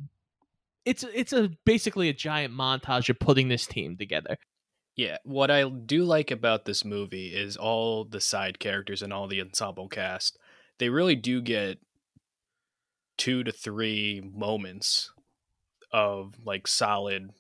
it's 0.86 1.04
it's 1.14 1.32
a 1.34 1.52
basically 1.66 2.10
a 2.10 2.14
giant 2.14 2.54
montage 2.54 3.10
of 3.10 3.20
putting 3.20 3.48
this 3.48 3.66
team 3.66 3.96
together. 3.98 4.36
yeah. 4.96 5.18
What 5.24 5.50
I 5.52 5.70
do 5.70 6.04
like 6.04 6.32
about 6.32 6.66
this 6.66 6.84
movie 6.84 7.28
is 7.28 7.56
all 7.56 8.04
the 8.04 8.20
side 8.20 8.60
characters 8.60 9.02
and 9.02 9.14
all 9.14 9.28
the 9.28 9.40
ensemble 9.42 9.88
cast. 9.88 10.38
They 10.80 10.90
really 10.90 11.16
do 11.16 11.42
get 11.42 11.80
two 13.18 13.44
to 13.44 13.52
three 13.52 14.22
moments 14.34 15.12
of 15.92 16.36
like 16.46 16.68
solid. 16.68 17.32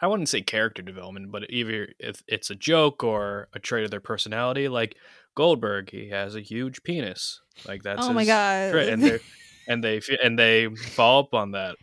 I 0.00 0.06
wouldn't 0.06 0.28
say 0.28 0.40
character 0.42 0.82
development, 0.82 1.30
but 1.30 1.50
either 1.50 1.88
if 1.98 2.22
it's 2.26 2.50
a 2.50 2.54
joke 2.54 3.04
or 3.04 3.48
a 3.52 3.58
trait 3.58 3.84
of 3.84 3.90
their 3.90 4.00
personality, 4.00 4.68
like 4.68 4.96
Goldberg, 5.34 5.90
he 5.90 6.08
has 6.08 6.34
a 6.34 6.40
huge 6.40 6.82
penis. 6.82 7.40
Like 7.66 7.82
that's 7.82 8.06
oh 8.06 8.12
my 8.12 8.24
god! 8.24 8.72
trait, 8.72 8.88
and 8.88 9.02
they 9.02 9.18
and 9.68 9.84
they 9.84 10.00
and 10.22 10.38
they 10.38 10.68
follow 10.74 11.20
up 11.20 11.34
on 11.34 11.52
that. 11.52 11.76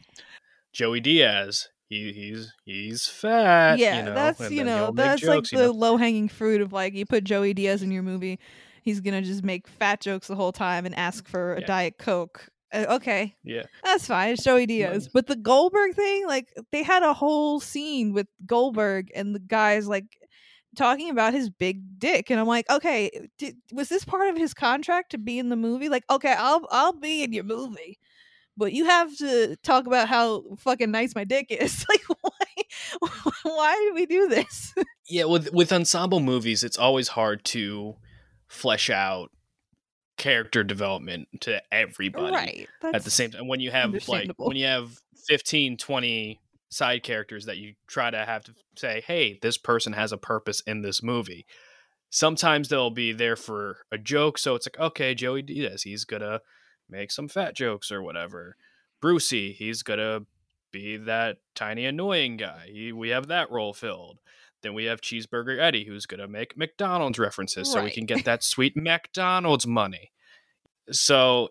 Joey 0.73 0.99
Diaz, 0.99 1.69
he 1.89 2.11
he's 2.11 2.53
he's 2.65 3.07
fat. 3.07 3.79
yeah, 3.79 3.97
you 3.97 4.03
know, 4.03 4.13
that's 4.13 4.51
you 4.51 4.63
know 4.63 4.91
that's 4.93 5.21
jokes, 5.21 5.51
like 5.51 5.51
you 5.51 5.57
the 5.59 5.65
know. 5.65 5.71
low 5.79 5.97
hanging 5.97 6.27
fruit 6.27 6.61
of 6.61 6.73
like 6.73 6.93
you 6.93 7.05
put 7.05 7.23
Joey 7.23 7.53
Diaz 7.53 7.81
in 7.83 7.91
your 7.91 8.03
movie, 8.03 8.39
he's 8.81 8.99
gonna 8.99 9.21
just 9.21 9.43
make 9.43 9.67
fat 9.67 10.01
jokes 10.01 10.27
the 10.27 10.35
whole 10.35 10.51
time 10.51 10.85
and 10.85 10.95
ask 10.95 11.27
for 11.27 11.53
a 11.55 11.61
Yeah. 11.61 11.67
diet 11.67 11.97
coke. 11.97 12.49
Uh, 12.77 12.95
okay, 12.95 13.35
Yeah, 13.43 13.63
That's 13.83 14.05
fine. 14.05 14.35
Joey 14.35 14.67
Diaz. 14.67 15.09
But 15.11 15.25
the 15.25 15.35
Goldberg 15.35 15.95
thing, 15.95 16.27
like 16.27 16.47
they 16.71 16.83
had 16.83 17.01
a 17.01 17.13
whole 17.13 17.59
scene 17.59 18.13
with 18.13 18.27
Goldberg 18.45 19.09
and 19.15 19.33
the 19.33 19.39
guys 19.39 19.87
like 19.87 20.05
talking 20.75 21.09
about 21.09 21.33
his 21.33 21.49
big 21.49 21.99
dick, 21.99 22.29
and 22.29 22.39
I'm 22.39 22.45
like, 22.45 22.69
okay, 22.69 23.27
did, 23.39 23.55
was 23.71 23.89
this 23.89 24.05
part 24.05 24.29
of 24.29 24.37
his 24.37 24.53
contract 24.53 25.11
to 25.11 25.17
be 25.17 25.39
in 25.39 25.49
the 25.49 25.55
movie? 25.55 25.89
Like, 25.89 26.03
okay, 26.09 26.35
I'll 26.37 26.67
I'll 26.69 26.93
be 26.93 27.23
in 27.23 27.33
your 27.33 27.45
movie, 27.45 27.97
but 28.55 28.73
you 28.73 28.85
have 28.85 29.15
to 29.17 29.55
talk 29.63 29.87
about 29.87 30.07
how 30.07 30.43
fucking 30.59 30.91
nice 30.91 31.15
my 31.15 31.23
dick 31.23 31.47
is. 31.49 31.83
Like, 31.89 32.03
why 32.21 33.11
why 33.43 33.75
did 33.75 33.95
we 33.95 34.05
do 34.05 34.27
this? 34.27 34.75
yeah. 35.07 35.23
With 35.23 35.51
with 35.51 35.71
ensemble 35.71 36.19
movies, 36.19 36.63
it's 36.63 36.77
always 36.77 37.07
hard 37.07 37.43
to 37.45 37.95
flesh 38.47 38.89
out 38.89 39.31
character 40.17 40.63
development 40.63 41.27
to 41.41 41.61
everybody 41.71 42.67
right. 42.81 42.95
at 42.95 43.03
the 43.03 43.11
same 43.11 43.31
time 43.31 43.47
when 43.47 43.59
you 43.59 43.71
have 43.71 44.07
like 44.07 44.31
when 44.37 44.57
you 44.57 44.65
have 44.65 44.99
15 45.27 45.77
20 45.77 46.41
side 46.69 47.03
characters 47.03 47.45
that 47.45 47.57
you 47.57 47.73
try 47.87 48.09
to 48.09 48.25
have 48.25 48.43
to 48.43 48.53
say 48.75 49.03
hey 49.05 49.37
this 49.41 49.57
person 49.57 49.93
has 49.93 50.11
a 50.11 50.17
purpose 50.17 50.61
in 50.61 50.81
this 50.81 51.01
movie. 51.01 51.45
Sometimes 52.09 52.69
they'll 52.69 52.89
be 52.89 53.11
there 53.11 53.35
for 53.35 53.77
a 53.91 53.97
joke 53.97 54.37
so 54.37 54.55
it's 54.55 54.67
like 54.67 54.79
okay 54.79 55.13
joey 55.13 55.41
diaz 55.41 55.83
he's 55.83 56.03
gonna 56.03 56.41
make 56.89 57.11
some 57.11 57.27
fat 57.27 57.55
jokes 57.55 57.91
or 57.91 58.01
whatever. 58.01 58.57
Brucey 58.99 59.53
he's 59.53 59.83
gonna 59.83 60.21
be 60.71 60.97
that 60.97 61.37
tiny 61.55 61.85
annoying 61.85 62.37
guy. 62.37 62.67
He, 62.71 62.91
we 62.91 63.09
have 63.09 63.27
that 63.27 63.51
role 63.51 63.73
filled 63.73 64.19
then 64.67 64.73
we 64.75 64.85
have 64.85 65.01
cheeseburger 65.01 65.59
eddie 65.59 65.85
who's 65.85 66.05
gonna 66.05 66.27
make 66.27 66.57
mcdonald's 66.57 67.17
references 67.17 67.71
so 67.71 67.83
we 67.83 67.89
can 67.89 68.05
get 68.05 68.25
that 68.25 68.43
sweet 68.43 68.75
mcdonald's 68.75 69.65
money 69.65 70.11
so 70.91 71.49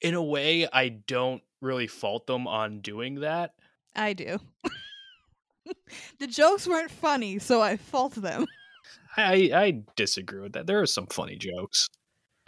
in 0.00 0.14
a 0.14 0.22
way 0.22 0.68
i 0.72 0.88
don't 0.88 1.42
really 1.62 1.86
fault 1.86 2.26
them 2.26 2.46
on 2.46 2.80
doing 2.80 3.20
that 3.20 3.54
I 3.96 4.12
do. 4.12 4.38
the 6.18 6.26
jokes 6.26 6.68
weren't 6.68 6.90
funny, 6.90 7.38
so 7.38 7.60
I 7.62 7.76
fault 7.76 8.14
them. 8.14 8.46
i 9.18 9.50
i 9.54 9.82
disagree 9.96 10.42
with 10.42 10.52
that 10.52 10.66
there 10.66 10.80
are 10.80 10.86
some 10.86 11.06
funny 11.06 11.36
jokes 11.36 11.88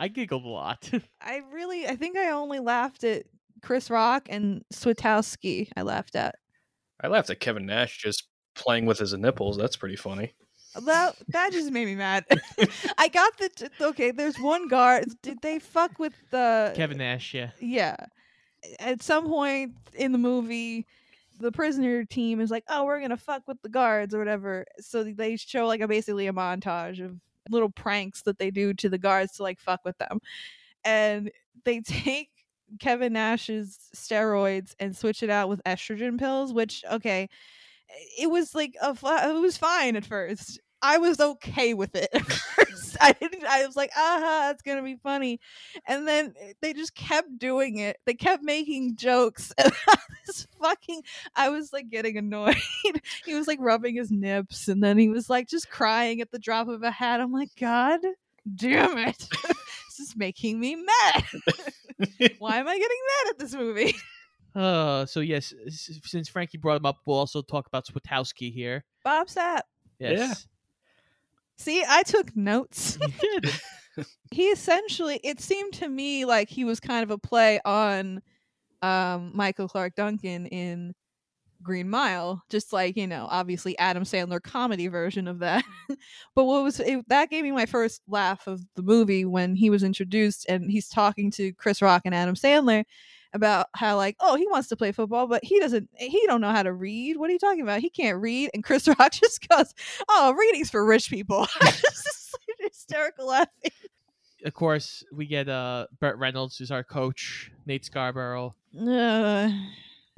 I 0.00 0.06
giggled 0.06 0.44
a 0.44 0.48
lot. 0.48 0.88
I 1.20 1.40
really, 1.50 1.84
I 1.84 1.96
think 1.96 2.16
I 2.16 2.30
only 2.30 2.60
laughed 2.60 3.02
at 3.02 3.24
Chris 3.62 3.90
Rock 3.90 4.28
and 4.30 4.62
Switowski. 4.72 5.70
I 5.76 5.82
laughed 5.82 6.14
at 6.14 6.36
i 7.00 7.08
laughed 7.08 7.30
at 7.30 7.40
kevin 7.40 7.66
nash 7.66 7.98
just 7.98 8.28
playing 8.58 8.84
with 8.86 8.98
his 8.98 9.14
nipples 9.14 9.56
that's 9.56 9.76
pretty 9.76 9.96
funny 9.96 10.34
that. 10.84 11.16
That 11.28 11.52
just 11.52 11.70
made 11.70 11.86
me 11.86 11.94
mad. 11.94 12.24
I 12.98 13.08
got 13.08 13.36
the 13.38 13.48
t- 13.48 13.66
okay. 13.80 14.10
There's 14.10 14.38
one 14.38 14.68
guard. 14.68 15.06
Did 15.22 15.40
they 15.42 15.58
fuck 15.58 15.98
with 15.98 16.14
the 16.30 16.72
Kevin 16.76 16.98
Nash, 16.98 17.34
yeah. 17.34 17.50
Yeah. 17.60 17.96
At 18.80 19.02
some 19.02 19.28
point 19.28 19.74
in 19.94 20.12
the 20.12 20.18
movie, 20.18 20.86
the 21.38 21.52
prisoner 21.52 22.04
team 22.04 22.40
is 22.40 22.50
like, 22.50 22.64
"Oh, 22.68 22.84
we're 22.84 23.00
gonna 23.00 23.16
fuck 23.16 23.46
with 23.46 23.60
the 23.62 23.68
guards 23.68 24.14
or 24.14 24.18
whatever." 24.18 24.66
So 24.80 25.04
they 25.04 25.36
show 25.36 25.66
like 25.66 25.80
a 25.80 25.88
basically 25.88 26.26
a 26.26 26.32
montage 26.32 27.04
of 27.04 27.16
little 27.50 27.70
pranks 27.70 28.22
that 28.22 28.38
they 28.38 28.50
do 28.50 28.74
to 28.74 28.88
the 28.88 28.98
guards 28.98 29.36
to 29.36 29.42
like 29.42 29.60
fuck 29.60 29.84
with 29.84 29.96
them, 29.98 30.20
and 30.84 31.30
they 31.64 31.80
take 31.86 32.30
Kevin 32.80 33.12
Nash's 33.12 33.78
steroids 33.94 34.74
and 34.80 34.96
switch 34.96 35.22
it 35.22 35.30
out 35.30 35.48
with 35.48 35.62
estrogen 35.64 36.18
pills. 36.18 36.52
Which 36.52 36.84
okay, 36.90 37.28
it 38.18 38.30
was 38.30 38.54
like 38.54 38.74
a 38.82 38.90
it 38.90 39.40
was 39.40 39.56
fine 39.56 39.96
at 39.96 40.04
first. 40.04 40.60
I 40.80 40.98
was 40.98 41.18
okay 41.18 41.74
with 41.74 41.96
it. 41.96 42.08
I 43.00 43.12
didn't. 43.12 43.44
I 43.44 43.66
was 43.66 43.76
like, 43.76 43.90
aha, 43.96 44.50
it's 44.52 44.62
gonna 44.62 44.82
be 44.82 44.96
funny, 44.96 45.40
and 45.86 46.06
then 46.06 46.34
eh, 46.40 46.52
they 46.60 46.72
just 46.72 46.94
kept 46.94 47.38
doing 47.38 47.78
it. 47.78 47.96
They 48.06 48.14
kept 48.14 48.42
making 48.42 48.96
jokes. 48.96 49.52
about 49.58 49.98
this 50.26 50.46
fucking. 50.60 51.02
I 51.34 51.48
was 51.48 51.72
like 51.72 51.88
getting 51.90 52.16
annoyed. 52.16 52.56
he 53.24 53.34
was 53.34 53.46
like 53.48 53.58
rubbing 53.60 53.96
his 53.96 54.10
nips, 54.10 54.68
and 54.68 54.82
then 54.82 54.98
he 54.98 55.08
was 55.08 55.28
like 55.28 55.48
just 55.48 55.70
crying 55.70 56.20
at 56.20 56.30
the 56.30 56.38
drop 56.38 56.68
of 56.68 56.82
a 56.82 56.90
hat. 56.90 57.20
I'm 57.20 57.32
like, 57.32 57.50
God 57.58 58.00
damn 58.54 58.96
it, 58.98 59.28
this 59.28 60.00
is 60.00 60.16
making 60.16 60.58
me 60.60 60.76
mad. 60.76 61.24
Why 62.38 62.58
am 62.58 62.68
I 62.68 62.78
getting 62.78 62.98
mad 63.24 63.30
at 63.30 63.38
this 63.38 63.54
movie? 63.54 63.94
Uh, 64.58 65.06
so 65.06 65.20
yes, 65.20 65.54
since 65.68 66.28
Frankie 66.28 66.58
brought 66.58 66.76
him 66.76 66.86
up, 66.86 66.96
we'll 67.06 67.16
also 67.16 67.42
talk 67.42 67.68
about 67.68 67.86
Switowski 67.86 68.52
here. 68.52 68.84
Bob 69.04 69.28
Sapp. 69.28 69.60
Yes. 70.00 70.48
See, 71.56 71.84
I 71.88 72.02
took 72.02 72.36
notes. 72.36 72.98
You 73.00 73.40
did. 73.40 73.52
he 74.30 74.48
essentially 74.48 75.20
it 75.24 75.40
seemed 75.40 75.72
to 75.74 75.88
me 75.88 76.24
like 76.24 76.48
he 76.48 76.64
was 76.64 76.78
kind 76.78 77.02
of 77.02 77.10
a 77.10 77.18
play 77.18 77.60
on 77.64 78.22
um 78.82 79.32
michael 79.34 79.66
clarke 79.66 79.94
duncan 79.96 80.46
in 80.46 80.94
green 81.62 81.88
mile 81.88 82.40
just 82.48 82.72
like 82.72 82.96
you 82.96 83.08
know 83.08 83.26
obviously 83.28 83.76
adam 83.78 84.04
sandler 84.04 84.40
comedy 84.40 84.86
version 84.86 85.26
of 85.26 85.40
that 85.40 85.64
but 86.36 86.44
what 86.44 86.62
was 86.62 86.78
it, 86.78 87.04
that 87.08 87.30
gave 87.30 87.42
me 87.42 87.50
my 87.50 87.66
first 87.66 88.00
laugh 88.06 88.46
of 88.46 88.60
the 88.76 88.82
movie 88.82 89.24
when 89.24 89.56
he 89.56 89.68
was 89.68 89.82
introduced 89.82 90.46
and 90.48 90.70
he's 90.70 90.88
talking 90.88 91.28
to 91.32 91.52
chris 91.54 91.82
rock 91.82 92.02
and 92.04 92.14
adam 92.14 92.36
sandler 92.36 92.84
about 93.34 93.66
how 93.74 93.96
like 93.96 94.16
oh 94.20 94.36
he 94.36 94.46
wants 94.48 94.68
to 94.68 94.76
play 94.76 94.90
football 94.90 95.26
but 95.26 95.44
he 95.44 95.60
doesn't 95.60 95.88
he 95.98 96.22
don't 96.26 96.40
know 96.40 96.50
how 96.50 96.62
to 96.62 96.72
read. 96.72 97.16
What 97.16 97.30
are 97.30 97.32
you 97.32 97.38
talking 97.38 97.62
about? 97.62 97.80
He 97.80 97.90
can't 97.90 98.20
read. 98.20 98.50
And 98.54 98.64
chris 98.64 98.88
rock 98.98 99.12
just 99.12 99.46
goes 99.48 99.74
oh 100.08 100.34
reading's 100.38 100.70
for 100.70 100.84
rich 100.84 101.10
people. 101.10 101.46
Hysterical 102.60 103.26
laughing. 103.28 103.70
Of 104.44 104.54
course, 104.54 105.04
we 105.12 105.26
get 105.26 105.48
uh 105.48 105.86
Burt 106.00 106.16
Reynolds, 106.18 106.56
who's 106.56 106.70
our 106.70 106.84
coach, 106.84 107.50
Nate 107.66 107.84
Scarborough. 107.84 108.54
Uh, 108.78 109.50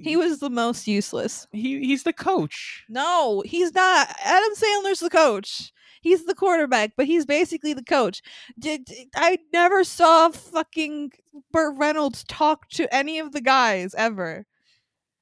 he 0.02 0.16
was 0.16 0.38
the 0.38 0.50
most 0.50 0.86
useless. 0.86 1.46
He 1.52 1.80
he's 1.80 2.02
the 2.02 2.12
coach. 2.12 2.84
No, 2.88 3.42
he's 3.44 3.74
not. 3.74 4.08
Adam 4.24 4.54
Sandler's 4.54 5.00
the 5.00 5.10
coach. 5.10 5.72
He's 6.02 6.24
the 6.24 6.34
quarterback, 6.34 6.92
but 6.96 7.06
he's 7.06 7.26
basically 7.26 7.74
the 7.74 7.84
coach. 7.84 8.22
Did 8.58 8.88
I 9.14 9.38
never 9.52 9.84
saw 9.84 10.30
fucking 10.30 11.12
Burt 11.52 11.76
Reynolds 11.76 12.24
talk 12.24 12.68
to 12.70 12.92
any 12.94 13.18
of 13.18 13.32
the 13.32 13.42
guys 13.42 13.94
ever 13.94 14.46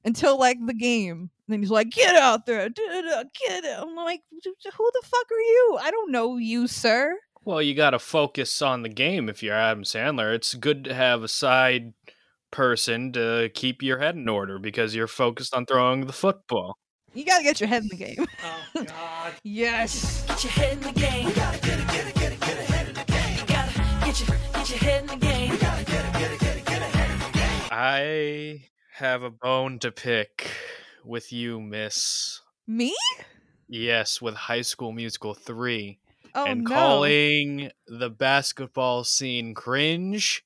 until 0.05 0.37
like 0.39 0.57
the 0.65 0.73
game. 0.73 1.29
And 1.47 1.53
then 1.53 1.61
he's 1.61 1.71
like, 1.71 1.89
"Get 1.89 2.15
out 2.15 2.45
there, 2.45 2.69
da-da-da, 2.69 3.23
get 3.47 3.63
it." 3.63 3.77
I'm 3.77 3.95
like, 3.95 4.21
"Who 4.31 4.91
the 4.93 5.01
fuck 5.03 5.31
are 5.31 5.39
you? 5.39 5.77
I 5.81 5.91
don't 5.91 6.11
know 6.11 6.37
you, 6.37 6.67
sir." 6.67 7.17
Well, 7.45 7.61
you 7.61 7.73
got 7.73 7.91
to 7.91 7.99
focus 7.99 8.61
on 8.61 8.83
the 8.83 8.89
game 8.89 9.29
if 9.29 9.41
you're 9.41 9.55
Adam 9.55 9.83
Sandler. 9.83 10.33
It's 10.33 10.53
good 10.53 10.83
to 10.83 10.93
have 10.93 11.23
a 11.23 11.27
side 11.27 11.93
person 12.51 13.11
to 13.13 13.49
keep 13.53 13.81
your 13.81 13.99
head 13.99 14.15
in 14.15 14.27
order 14.29 14.59
because 14.59 14.95
you're 14.95 15.07
focused 15.07 15.53
on 15.53 15.65
throwing 15.65 16.05
the 16.07 16.13
football. 16.13 16.77
You 17.13 17.25
gotta 17.25 17.43
get 17.43 17.59
your 17.59 17.69
head 17.69 17.83
in 17.83 17.89
the 17.89 17.95
game. 17.97 18.25
Oh 18.75 18.83
God. 18.85 19.33
yes. 19.43 20.23
Get 20.27 20.43
your 20.43 20.51
head 20.51 20.73
in 20.73 20.79
the 20.81 20.91
game. 20.93 21.25
We 21.25 21.33
gotta 21.33 21.59
get 21.59 21.79
it, 21.79 21.87
get 21.87 22.07
it, 22.07 22.15
get 22.15 22.31
it, 22.33 22.39
get 22.39 22.59
ahead 22.69 22.87
of 22.89 22.95
the 22.95 23.11
game. 23.11 23.37
You 23.39 23.45
gotta 23.47 24.05
get 24.05 24.19
your 24.27 24.37
get 24.53 24.69
your 24.69 24.79
head 24.79 25.01
in 25.01 25.07
the 25.07 25.15
game. 25.25 25.51
We 25.51 25.57
gotta 25.57 25.85
get 25.85 26.05
it, 26.05 26.13
get 26.13 26.31
it, 26.31 26.39
get 26.39 26.57
it, 26.57 26.65
get 26.65 26.81
ahead 26.81 27.11
of 27.11 27.19
the 27.19 27.37
game. 27.39 27.69
I 27.71 28.61
have 28.93 29.23
a 29.23 29.31
bone 29.31 29.79
to 29.79 29.91
pick 29.91 30.51
with 31.03 31.31
you, 31.33 31.59
miss. 31.59 32.41
Me? 32.67 32.95
Yes, 33.67 34.21
with 34.21 34.35
High 34.35 34.61
School 34.61 34.91
Musical 34.91 35.33
3 35.33 35.99
Oh 36.35 36.45
and 36.45 36.63
no. 36.63 36.69
calling 36.69 37.71
the 37.87 38.09
basketball 38.11 39.03
scene 39.03 39.55
cringe. 39.55 40.43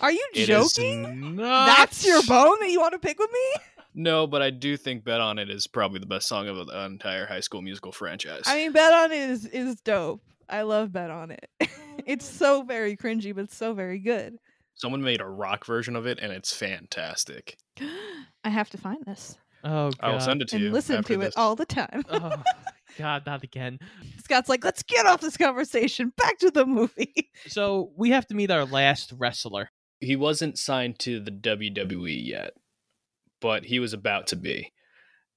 Are 0.00 0.10
you 0.12 0.26
It 0.34 0.48
is 0.48 0.72
joking? 0.72 1.36
not. 1.36 1.66
That's 1.66 2.04
your 2.06 2.22
bone 2.22 2.58
that 2.60 2.70
you 2.70 2.80
want 2.80 2.92
to 2.92 2.98
pick 2.98 3.18
with 3.18 3.30
me? 3.32 3.62
No, 3.92 4.28
but 4.28 4.40
I 4.40 4.50
do 4.50 4.76
think 4.76 5.02
Bet 5.02 5.20
on 5.20 5.40
It 5.40 5.50
is 5.50 5.66
probably 5.66 5.98
the 5.98 6.06
best 6.06 6.28
song 6.28 6.46
of 6.46 6.64
the 6.68 6.84
entire 6.84 7.26
High 7.26 7.40
School 7.40 7.60
Musical 7.60 7.90
franchise. 7.90 8.42
I 8.46 8.54
mean, 8.54 8.70
Bet 8.70 8.92
on 8.92 9.10
It 9.10 9.18
is 9.30 9.46
is 9.46 9.80
dope. 9.80 10.22
I 10.48 10.62
love 10.62 10.92
Bet 10.92 11.10
on 11.10 11.32
It. 11.32 11.50
it's 12.06 12.24
so 12.24 12.62
very 12.62 12.96
cringy, 12.96 13.34
but 13.34 13.42
it's 13.44 13.56
so 13.56 13.74
very 13.74 13.98
good. 13.98 14.38
Someone 14.74 15.02
made 15.02 15.20
a 15.20 15.26
rock 15.26 15.66
version 15.66 15.96
of 15.96 16.06
it, 16.06 16.20
and 16.22 16.30
it's 16.32 16.54
fantastic. 16.56 17.56
I 18.44 18.48
have 18.48 18.70
to 18.70 18.78
find 18.78 19.04
this 19.04 19.36
Oh 19.64 19.90
God. 19.90 19.96
I 20.00 20.12
will 20.12 20.20
send 20.20 20.40
it 20.42 20.48
to 20.50 20.56
and 20.56 20.64
you. 20.66 20.70
listen 20.70 20.96
after 20.98 21.14
to 21.14 21.20
it 21.22 21.34
all 21.36 21.56
the 21.56 21.66
time. 21.66 22.04
Oh 22.08 22.42
God, 23.00 23.24
not 23.26 23.42
again. 23.42 23.78
Scott's 24.22 24.48
like, 24.48 24.64
let's 24.64 24.82
get 24.82 25.06
off 25.06 25.20
this 25.20 25.36
conversation. 25.36 26.12
Back 26.16 26.38
to 26.38 26.50
the 26.50 26.66
movie. 26.66 27.30
So 27.46 27.90
we 27.96 28.10
have 28.10 28.26
to 28.26 28.34
meet 28.34 28.50
our 28.50 28.66
last 28.66 29.14
wrestler. 29.16 29.70
He 29.98 30.14
wasn't 30.14 30.58
signed 30.58 30.98
to 31.00 31.18
the 31.18 31.30
WWE 31.30 32.26
yet, 32.26 32.52
but 33.40 33.64
he 33.64 33.78
was 33.78 33.94
about 33.94 34.26
to 34.28 34.36
be. 34.36 34.72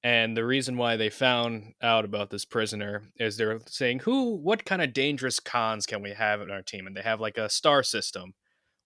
And 0.04 0.36
the 0.36 0.46
reason 0.46 0.76
why 0.76 0.98
they 0.98 1.10
found 1.10 1.76
out 1.82 2.04
about 2.04 2.30
this 2.30 2.44
prisoner 2.44 3.04
is 3.18 3.38
they're 3.38 3.62
saying, 3.68 4.00
"Who? 4.00 4.36
What 4.36 4.66
kind 4.66 4.82
of 4.82 4.92
dangerous 4.92 5.40
cons 5.40 5.86
can 5.86 6.02
we 6.02 6.12
have 6.12 6.42
in 6.42 6.52
our 6.52 6.62
team?" 6.62 6.88
And 6.88 6.96
they 6.96 7.02
have 7.02 7.22
like 7.22 7.38
a 7.38 7.50
star 7.50 7.84
system, 7.84 8.34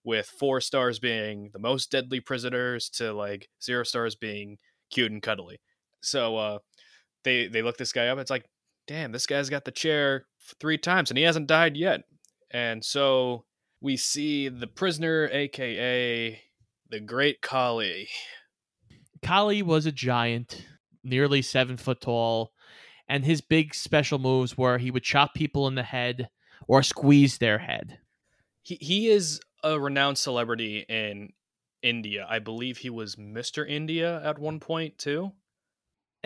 with 0.07 0.25
four 0.25 0.61
stars 0.61 0.99
being 0.99 1.49
the 1.51 1.59
most 1.59 1.91
deadly 1.91 2.21
prisoners 2.21 2.89
to 2.89 3.11
like 3.11 3.49
zero 3.61 3.84
stars 3.84 4.15
being 4.15 4.57
cute 4.89 5.11
and 5.11 5.21
cuddly. 5.21 5.59
So 6.01 6.38
uh, 6.38 6.59
they 7.25 7.47
they 7.47 7.61
look 7.61 7.78
this 7.78 7.91
guy 7.91 8.07
up. 8.07 8.17
It's 8.17 8.32
like, 8.32 8.45
damn, 8.88 9.11
this 9.11 9.27
guy's 9.27 9.49
got 9.49 9.65
the 9.65 9.71
chair 9.71 10.25
three 10.59 10.77
times 10.77 11.11
and 11.11 11.17
he 11.17 11.23
hasn't 11.23 11.47
died 11.47 11.77
yet. 11.77 12.03
And 12.49 12.83
so 12.83 13.45
we 13.81 13.97
see 13.97 14.49
the 14.49 14.67
prisoner, 14.67 15.29
aka 15.31 16.41
the 16.89 16.99
Great 17.01 17.41
Khali. 17.41 18.07
Khali 19.21 19.61
was 19.61 19.85
a 19.85 19.91
giant, 19.91 20.65
nearly 21.03 21.41
seven 21.41 21.75
foot 21.77 22.01
tall, 22.01 22.53
and 23.09 23.25
his 23.25 23.41
big 23.41 23.75
special 23.75 24.19
moves 24.19 24.57
were 24.57 24.77
he 24.77 24.91
would 24.91 25.03
chop 25.03 25.33
people 25.33 25.67
in 25.67 25.75
the 25.75 25.83
head 25.83 26.29
or 26.67 26.81
squeeze 26.81 27.38
their 27.38 27.59
head. 27.59 27.99
He 28.61 28.75
he 28.75 29.09
is 29.09 29.41
a 29.63 29.79
renowned 29.79 30.17
celebrity 30.17 30.85
in 30.88 31.33
India. 31.81 32.25
I 32.29 32.39
believe 32.39 32.77
he 32.77 32.89
was 32.89 33.15
Mr. 33.15 33.67
India 33.67 34.21
at 34.23 34.39
one 34.39 34.59
point 34.59 34.97
too. 34.97 35.33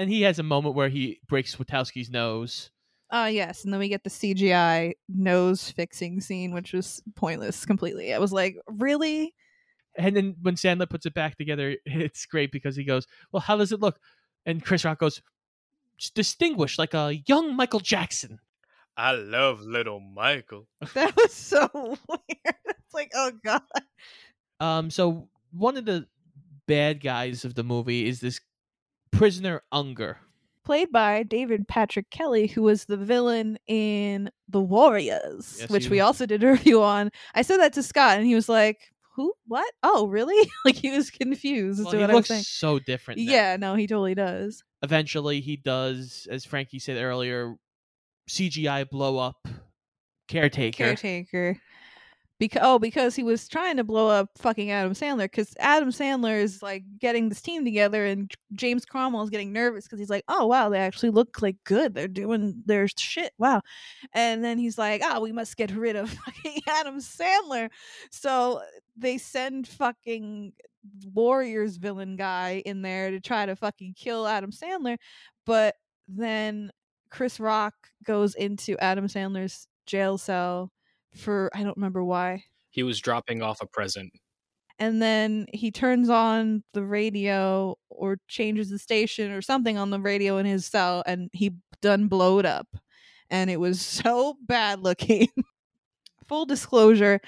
And 0.02 0.10
he 0.10 0.24
has 0.24 0.40
a 0.40 0.44
moment 0.44 0.74
where 0.74 0.90
he 0.90 1.20
breaks 1.28 1.56
Switowski's 1.56 2.10
nose. 2.10 2.72
Uh 3.12 3.30
yes, 3.32 3.64
and 3.64 3.72
then 3.72 3.80
we 3.80 3.88
get 3.88 4.04
the 4.04 4.10
CGI 4.10 4.94
nose 5.08 5.70
fixing 5.70 6.22
scene, 6.22 6.56
which 6.56 6.74
was 6.74 7.04
pointless 7.16 7.66
completely. 7.66 8.12
I 8.12 8.18
was 8.18 8.34
like, 8.34 8.56
really? 8.66 9.36
And 9.96 10.16
then 10.16 10.36
when 10.42 10.56
Sandler 10.56 10.90
puts 10.90 11.06
it 11.06 11.14
back 11.14 11.38
together, 11.38 11.76
it's 11.86 12.26
great 12.26 12.52
because 12.52 12.76
he 12.76 12.84
goes, 12.84 13.06
"Well, 13.32 13.42
how 13.42 13.58
does 13.58 13.72
it 13.72 13.80
look?" 13.80 14.00
And 14.48 14.66
Chris 14.66 14.84
Rock 14.86 14.98
goes, 14.98 15.22
"Distinguished, 16.16 16.80
like 16.80 16.96
a 16.96 17.22
young 17.28 17.56
Michael 17.56 17.80
Jackson." 17.80 18.40
I 18.98 19.12
love 19.12 19.62
little 19.62 20.00
Michael. 20.00 20.68
That 20.96 21.16
was 21.16 21.32
so 21.32 21.70
weird. 21.74 22.56
It's 22.66 22.94
like, 22.94 23.12
oh 23.14 23.34
god. 23.44 23.62
Um, 24.60 24.90
so 24.90 25.28
one 25.52 25.78
of 25.78 25.86
the 25.86 26.08
bad 26.66 27.02
guys 27.04 27.46
of 27.46 27.54
the 27.54 27.64
movie 27.64 28.08
is 28.08 28.20
this 28.20 28.40
prisoner 29.12 29.62
Unger. 29.72 30.18
Played 30.64 30.92
by 30.92 31.24
David 31.24 31.68
Patrick 31.68 32.10
Kelly, 32.12 32.48
who 32.48 32.62
was 32.62 32.86
the 32.86 32.98
villain 32.98 33.58
in 33.68 34.30
The 34.48 34.62
Warriors, 34.62 35.58
Yes, 35.60 35.70
which 35.70 35.90
we 35.90 35.98
was. 35.98 36.06
also 36.06 36.26
did 36.28 36.44
a 36.44 36.48
review 36.52 36.84
on. 36.84 37.12
I 37.34 37.42
said 37.42 37.58
that 37.58 37.74
to 37.74 37.84
Scott, 37.84 38.18
and 38.18 38.26
he 38.28 38.36
was 38.36 38.48
like, 38.48 38.80
"Who? 39.16 39.34
What? 39.48 39.72
Oh, 39.82 40.06
really?" 40.08 40.50
like 40.66 40.76
he 40.76 40.92
was 40.92 41.10
confused 41.10 41.84
Well, 41.84 41.94
he 41.94 41.98
what 42.00 42.12
I 42.12 42.16
was 42.16 42.30
looks 42.30 42.48
so 42.48 42.78
different. 42.78 43.20
now. 43.20 43.32
Yeah, 43.32 43.58
no, 43.58 43.74
he 43.76 43.88
totally 43.88 44.14
does. 44.16 44.64
Eventually, 44.84 45.42
he 45.42 45.58
does, 45.58 46.28
as 46.30 46.46
Frankie 46.46 46.80
said 46.80 47.02
earlier, 47.02 47.56
CGI 48.30 48.88
blow 48.90 49.18
up 49.18 49.48
caretaker. 50.28 50.78
Caretaker. 50.78 51.58
Because 52.42 52.62
oh, 52.64 52.80
because 52.80 53.16
he 53.16 53.22
was 53.22 53.48
trying 53.48 53.78
to 53.78 53.84
blow 53.84 54.08
up 54.08 54.30
fucking 54.36 54.72
Adam 54.72 54.94
Sandler. 54.94 55.26
Because 55.26 55.54
Adam 55.60 55.90
Sandler 55.92 56.42
is 56.42 56.64
like 56.64 56.84
getting 56.98 57.30
this 57.30 57.40
team 57.40 57.64
together, 57.64 58.04
and 58.04 58.34
James 58.56 58.84
Cromwell 58.84 59.22
is 59.22 59.30
getting 59.30 59.54
nervous 59.54 59.86
because 59.86 60.00
he's 60.00 60.10
like, 60.10 60.24
"Oh 60.28 60.48
wow, 60.48 60.68
they 60.68 60.80
actually 60.80 61.12
look 61.12 61.40
like 61.44 61.58
good. 61.66 61.94
They're 61.94 62.08
doing 62.08 62.64
their 62.66 62.88
shit. 62.88 63.34
Wow." 63.38 63.62
And 64.16 64.44
then 64.44 64.58
he's 64.58 64.80
like, 64.80 65.04
"Oh, 65.06 65.22
we 65.22 65.32
must 65.32 65.56
get 65.56 65.70
rid 65.70 65.96
of 65.96 66.10
fucking 66.26 66.64
Adam 66.68 66.98
Sandler." 66.98 67.70
So 68.10 68.64
they 68.98 69.20
send 69.20 69.68
fucking 69.68 70.54
Warriors 71.14 71.78
villain 71.78 72.16
guy 72.16 72.64
in 72.66 72.82
there 72.82 73.12
to 73.12 73.20
try 73.20 73.46
to 73.46 73.56
fucking 73.56 73.94
kill 73.96 74.26
Adam 74.26 74.50
Sandler, 74.50 74.98
but 75.46 75.76
then 76.08 76.72
Chris 77.12 77.40
Rock 77.40 77.76
goes 78.04 78.34
into 78.34 78.80
Adam 78.80 79.06
Sandler's 79.06 79.68
jail 79.86 80.18
cell 80.18 80.72
for 81.16 81.50
I 81.54 81.64
don't 81.64 81.78
remember 81.78 82.04
why. 82.04 82.44
He 82.70 82.84
was 82.84 83.00
dropping 83.00 83.42
off 83.42 83.62
a 83.62 83.66
present. 83.66 84.14
And 84.80 85.02
then 85.02 85.46
he 85.54 85.70
turns 85.70 86.10
on 86.10 86.64
the 86.74 86.84
radio 86.84 87.76
or 87.90 88.18
changes 88.28 88.70
the 88.70 88.80
station 88.80 89.32
or 89.32 89.42
something 89.42 89.78
on 89.78 89.92
the 89.92 90.00
radio 90.00 90.38
in 90.38 90.46
his 90.46 90.66
cell 90.66 91.04
and 91.06 91.30
he 91.34 91.52
done 91.82 92.08
blowed 92.08 92.46
up. 92.46 92.68
And 93.30 93.50
it 93.50 93.60
was 93.60 93.82
so 93.86 94.38
bad 94.42 94.80
looking. 94.80 95.28
Full 96.28 96.46
disclosure, 96.46 97.20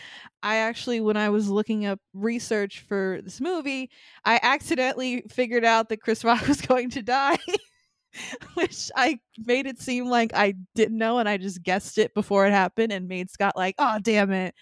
I 0.41 0.57
actually 0.57 1.01
when 1.01 1.17
I 1.17 1.29
was 1.29 1.49
looking 1.49 1.85
up 1.85 1.99
research 2.13 2.85
for 2.87 3.19
this 3.21 3.41
movie, 3.41 3.89
I 4.23 4.39
accidentally 4.41 5.23
figured 5.29 5.65
out 5.65 5.89
that 5.89 6.01
Chris 6.01 6.23
Rock 6.23 6.47
was 6.47 6.61
going 6.61 6.89
to 6.91 7.01
die. 7.01 7.37
which 8.53 8.91
I 8.95 9.19
made 9.45 9.65
it 9.65 9.79
seem 9.79 10.05
like 10.05 10.31
I 10.33 10.55
didn't 10.75 10.97
know 10.97 11.19
and 11.19 11.27
I 11.27 11.37
just 11.37 11.63
guessed 11.63 11.97
it 11.97 12.13
before 12.13 12.45
it 12.45 12.51
happened 12.51 12.91
and 12.91 13.07
made 13.07 13.29
Scott 13.29 13.53
like, 13.55 13.75
oh 13.79 13.99
damn 14.01 14.31
it. 14.31 14.55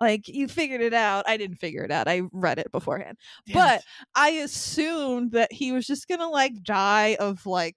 Like 0.00 0.28
you 0.28 0.48
figured 0.48 0.80
it 0.80 0.94
out. 0.94 1.28
I 1.28 1.36
didn't 1.36 1.58
figure 1.58 1.84
it 1.84 1.90
out. 1.90 2.08
I 2.08 2.22
read 2.32 2.58
it 2.58 2.72
beforehand. 2.72 3.18
Damn 3.46 3.54
but 3.54 3.78
it. 3.80 3.84
I 4.14 4.30
assumed 4.30 5.32
that 5.32 5.52
he 5.52 5.72
was 5.72 5.86
just 5.86 6.08
gonna 6.08 6.28
like 6.28 6.62
die 6.62 7.16
of 7.20 7.44
like 7.44 7.76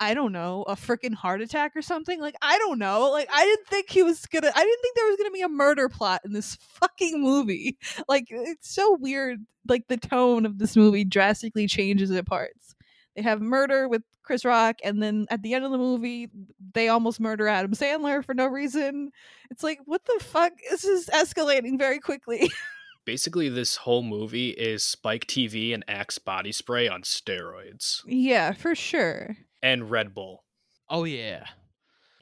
I 0.00 0.14
don't 0.14 0.32
know, 0.32 0.64
a 0.68 0.76
freaking 0.76 1.14
heart 1.14 1.40
attack 1.40 1.72
or 1.74 1.82
something. 1.82 2.20
Like 2.20 2.36
I 2.42 2.58
don't 2.58 2.78
know. 2.78 3.10
Like 3.10 3.28
I 3.32 3.44
didn't 3.44 3.66
think 3.68 3.90
he 3.90 4.02
was 4.02 4.26
gonna 4.26 4.50
I 4.54 4.62
didn't 4.64 4.82
think 4.82 4.96
there 4.96 5.06
was 5.06 5.16
gonna 5.16 5.30
be 5.30 5.42
a 5.42 5.48
murder 5.48 5.88
plot 5.88 6.22
in 6.24 6.32
this 6.32 6.56
fucking 6.60 7.22
movie. 7.22 7.76
Like 8.08 8.26
it's 8.30 8.72
so 8.74 8.96
weird. 9.00 9.40
Like 9.68 9.86
the 9.88 9.96
tone 9.96 10.46
of 10.46 10.58
this 10.58 10.76
movie 10.76 11.04
drastically 11.04 11.66
changes 11.66 12.10
at 12.10 12.26
parts. 12.26 12.74
They 13.16 13.22
have 13.22 13.40
murder 13.40 13.88
with 13.88 14.02
Chris 14.28 14.44
Rock, 14.44 14.76
and 14.84 15.02
then 15.02 15.26
at 15.30 15.40
the 15.40 15.54
end 15.54 15.64
of 15.64 15.70
the 15.70 15.78
movie, 15.78 16.28
they 16.74 16.88
almost 16.88 17.18
murder 17.18 17.48
Adam 17.48 17.72
Sandler 17.72 18.22
for 18.22 18.34
no 18.34 18.46
reason. 18.46 19.10
It's 19.50 19.62
like, 19.62 19.80
what 19.86 20.04
the 20.04 20.22
fuck? 20.22 20.52
This 20.68 20.84
is 20.84 21.06
escalating 21.06 21.78
very 21.78 21.98
quickly. 21.98 22.50
Basically, 23.06 23.48
this 23.48 23.76
whole 23.76 24.02
movie 24.02 24.50
is 24.50 24.84
Spike 24.84 25.24
TV 25.24 25.72
and 25.72 25.82
Axe 25.88 26.18
body 26.18 26.52
spray 26.52 26.88
on 26.88 27.00
steroids 27.00 28.02
yeah, 28.06 28.52
for 28.52 28.74
sure. 28.74 29.34
and 29.62 29.90
Red 29.90 30.12
Bull. 30.12 30.44
Oh 30.90 31.04
yeah. 31.04 31.46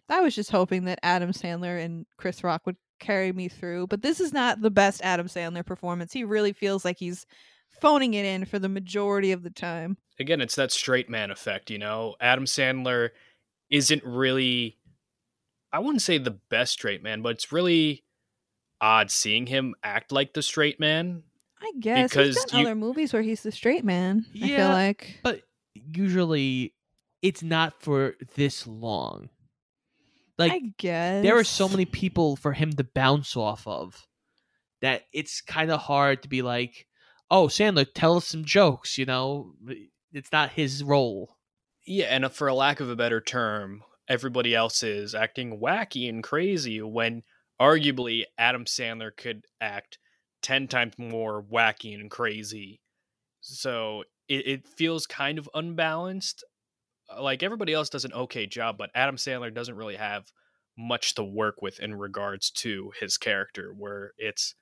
I 0.08 0.20
was 0.20 0.36
just 0.36 0.52
hoping 0.52 0.84
that 0.84 1.00
Adam 1.02 1.32
Sandler 1.32 1.84
and 1.84 2.06
Chris 2.18 2.44
Rock 2.44 2.66
would 2.66 2.76
carry 3.00 3.32
me 3.32 3.48
through, 3.48 3.88
but 3.88 4.02
this 4.02 4.20
is 4.20 4.32
not 4.32 4.60
the 4.60 4.70
best 4.70 5.00
Adam 5.02 5.26
Sandler 5.26 5.66
performance. 5.66 6.12
He 6.12 6.22
really 6.22 6.52
feels 6.52 6.84
like 6.84 7.00
he's 7.00 7.26
phoning 7.80 8.14
it 8.14 8.24
in 8.24 8.44
for 8.44 8.60
the 8.60 8.68
majority 8.68 9.32
of 9.32 9.42
the 9.42 9.50
time. 9.50 9.96
Again, 10.18 10.40
it's 10.40 10.54
that 10.56 10.72
straight 10.72 11.10
man 11.10 11.30
effect, 11.30 11.70
you 11.70 11.78
know? 11.78 12.16
Adam 12.20 12.44
Sandler 12.46 13.10
isn't 13.70 14.02
really, 14.04 14.78
I 15.72 15.78
wouldn't 15.78 16.02
say 16.02 16.18
the 16.18 16.38
best 16.50 16.72
straight 16.72 17.02
man, 17.02 17.22
but 17.22 17.30
it's 17.32 17.52
really 17.52 18.04
odd 18.80 19.10
seeing 19.10 19.46
him 19.46 19.74
act 19.82 20.12
like 20.12 20.32
the 20.32 20.42
straight 20.42 20.80
man. 20.80 21.22
I 21.60 21.72
guess 21.80 22.10
Because 22.10 22.36
he's 22.36 22.44
done 22.46 22.60
you- 22.60 22.66
other 22.66 22.74
movies 22.74 23.12
where 23.12 23.22
he's 23.22 23.42
the 23.42 23.52
straight 23.52 23.84
man. 23.84 24.26
I 24.34 24.46
feel 24.46 24.68
like 24.68 25.18
But 25.22 25.42
usually, 25.74 26.74
it's 27.22 27.42
not 27.42 27.82
for 27.82 28.14
this 28.36 28.66
long. 28.66 29.30
Like 30.38 30.52
I 30.52 30.60
guess 30.76 31.22
there 31.22 31.38
are 31.38 31.44
so 31.44 31.66
many 31.68 31.86
people 31.86 32.36
for 32.36 32.52
him 32.52 32.72
to 32.74 32.84
bounce 32.84 33.36
off 33.36 33.66
of 33.66 34.06
that 34.82 35.06
it's 35.12 35.40
kind 35.40 35.70
of 35.70 35.80
hard 35.80 36.22
to 36.22 36.28
be 36.28 36.42
like, 36.42 36.86
"Oh, 37.30 37.46
Sandler, 37.48 37.86
tell 37.92 38.18
us 38.18 38.26
some 38.26 38.44
jokes." 38.44 38.98
You 38.98 39.06
know, 39.06 39.54
it's 40.16 40.32
not 40.32 40.52
his 40.52 40.82
role. 40.82 41.36
Yeah, 41.86 42.06
and 42.06 42.32
for 42.32 42.48
a 42.48 42.54
lack 42.54 42.80
of 42.80 42.88
a 42.88 42.96
better 42.96 43.20
term, 43.20 43.82
everybody 44.08 44.54
else 44.54 44.82
is 44.82 45.14
acting 45.14 45.60
wacky 45.60 46.08
and 46.08 46.24
crazy 46.24 46.80
when 46.80 47.22
arguably 47.60 48.24
Adam 48.38 48.64
Sandler 48.64 49.14
could 49.14 49.44
act 49.60 49.98
10 50.42 50.68
times 50.68 50.94
more 50.98 51.42
wacky 51.42 51.94
and 51.94 52.10
crazy. 52.10 52.80
So 53.42 54.04
it, 54.26 54.46
it 54.46 54.68
feels 54.68 55.06
kind 55.06 55.38
of 55.38 55.50
unbalanced. 55.54 56.42
Uh, 57.14 57.22
Like 57.22 57.42
everybody 57.42 57.74
else 57.74 57.90
does 57.90 58.06
an 58.06 58.12
okay 58.14 58.46
job, 58.46 58.78
but 58.78 58.90
Adam 58.94 59.16
Sandler 59.16 59.54
doesn't 59.54 59.76
really 59.76 59.96
have 59.96 60.24
much 60.78 61.14
to 61.16 61.24
work 61.24 61.60
with 61.60 61.78
in 61.78 61.94
regards 61.94 62.50
to 62.50 62.90
his 62.98 63.18
character, 63.18 63.74
where 63.76 64.12
it's 64.16 64.54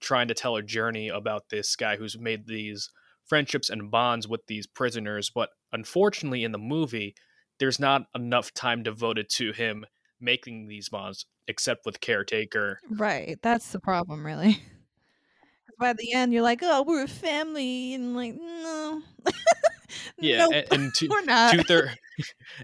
trying 0.00 0.28
to 0.28 0.34
tell 0.34 0.54
a 0.56 0.62
journey 0.62 1.08
about 1.08 1.48
this 1.50 1.74
guy 1.74 1.96
who's 1.96 2.16
made 2.18 2.46
these 2.46 2.90
friendships 3.26 3.70
and 3.70 3.90
bonds 3.90 4.28
with 4.28 4.40
these 4.46 4.66
prisoners, 4.66 5.30
but 5.34 5.50
unfortunately 5.72 6.44
in 6.44 6.52
the 6.52 6.58
movie, 6.58 7.14
there's 7.58 7.78
not 7.80 8.02
enough 8.14 8.52
time 8.52 8.82
devoted 8.82 9.26
to 9.36 9.52
him 9.52 9.84
making 10.20 10.66
these 10.68 10.88
bonds, 10.88 11.26
except 11.48 11.84
with 11.86 12.00
caretaker. 12.00 12.78
Right. 12.90 13.38
That's 13.42 13.72
the 13.72 13.80
problem, 13.80 14.24
really. 14.24 14.62
By 15.78 15.92
the 15.92 16.12
end, 16.12 16.32
you're 16.32 16.42
like, 16.42 16.60
"Oh, 16.62 16.84
we're 16.86 17.02
a 17.02 17.08
family," 17.08 17.94
and 17.94 18.14
like, 18.14 18.34
no, 18.36 19.02
Yeah, 20.20 20.38
Nope, 20.46 20.52
and, 20.54 20.66
and 20.70 20.92
two, 20.94 21.08
we're 21.10 21.24
not. 21.24 21.52
two 21.52 21.62
thirds 21.64 21.90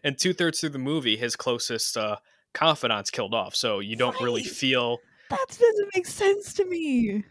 and 0.05 0.17
two 0.19 0.33
thirds 0.33 0.61
through 0.61 0.71
the 0.71 0.79
movie, 0.79 1.17
his 1.17 1.35
closest 1.37 1.97
uh, 1.97 2.17
confidants 2.55 3.11
killed 3.11 3.35
off, 3.35 3.55
so 3.55 3.81
you 3.81 3.97
don't 3.97 4.21
really 4.21 4.45
feel. 4.45 4.99
that 5.29 5.47
doesn't 5.49 5.91
make 5.95 6.07
sense 6.07 6.55
to 6.55 6.65
me. 6.65 7.25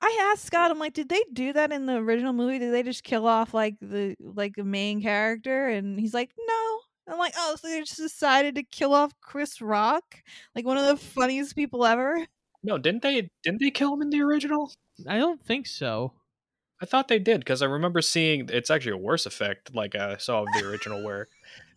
I 0.00 0.30
asked 0.32 0.44
Scott, 0.44 0.70
I'm 0.70 0.78
like, 0.78 0.92
did 0.92 1.08
they 1.08 1.22
do 1.32 1.52
that 1.52 1.72
in 1.72 1.86
the 1.86 1.94
original 1.94 2.32
movie? 2.32 2.58
Did 2.58 2.72
they 2.72 2.82
just 2.82 3.02
kill 3.02 3.26
off 3.26 3.52
like 3.52 3.76
the 3.80 4.16
like 4.20 4.54
the 4.56 4.64
main 4.64 5.02
character? 5.02 5.68
And 5.68 5.98
he's 5.98 6.14
like, 6.14 6.30
no. 6.46 6.78
I'm 7.10 7.18
like, 7.18 7.34
oh, 7.36 7.56
so 7.58 7.68
they 7.68 7.80
just 7.80 7.96
decided 7.96 8.54
to 8.56 8.62
kill 8.62 8.92
off 8.92 9.12
Chris 9.22 9.62
Rock, 9.62 10.22
like 10.54 10.66
one 10.66 10.76
of 10.76 10.86
the 10.86 10.96
funniest 10.96 11.56
people 11.56 11.86
ever. 11.86 12.26
No, 12.62 12.76
didn't 12.76 13.02
they? 13.02 13.30
Didn't 13.42 13.60
they 13.60 13.70
kill 13.70 13.94
him 13.94 14.02
in 14.02 14.10
the 14.10 14.20
original? 14.20 14.70
I 15.06 15.18
don't 15.18 15.42
think 15.42 15.66
so. 15.66 16.12
I 16.80 16.86
thought 16.86 17.08
they 17.08 17.18
did 17.18 17.40
because 17.40 17.62
I 17.62 17.66
remember 17.66 18.02
seeing 18.02 18.48
it's 18.52 18.70
actually 18.70 18.92
a 18.92 18.98
worse 18.98 19.26
effect, 19.26 19.74
like 19.74 19.94
I 19.94 20.16
saw 20.18 20.42
of 20.42 20.48
the 20.54 20.68
original, 20.68 21.02
where 21.02 21.28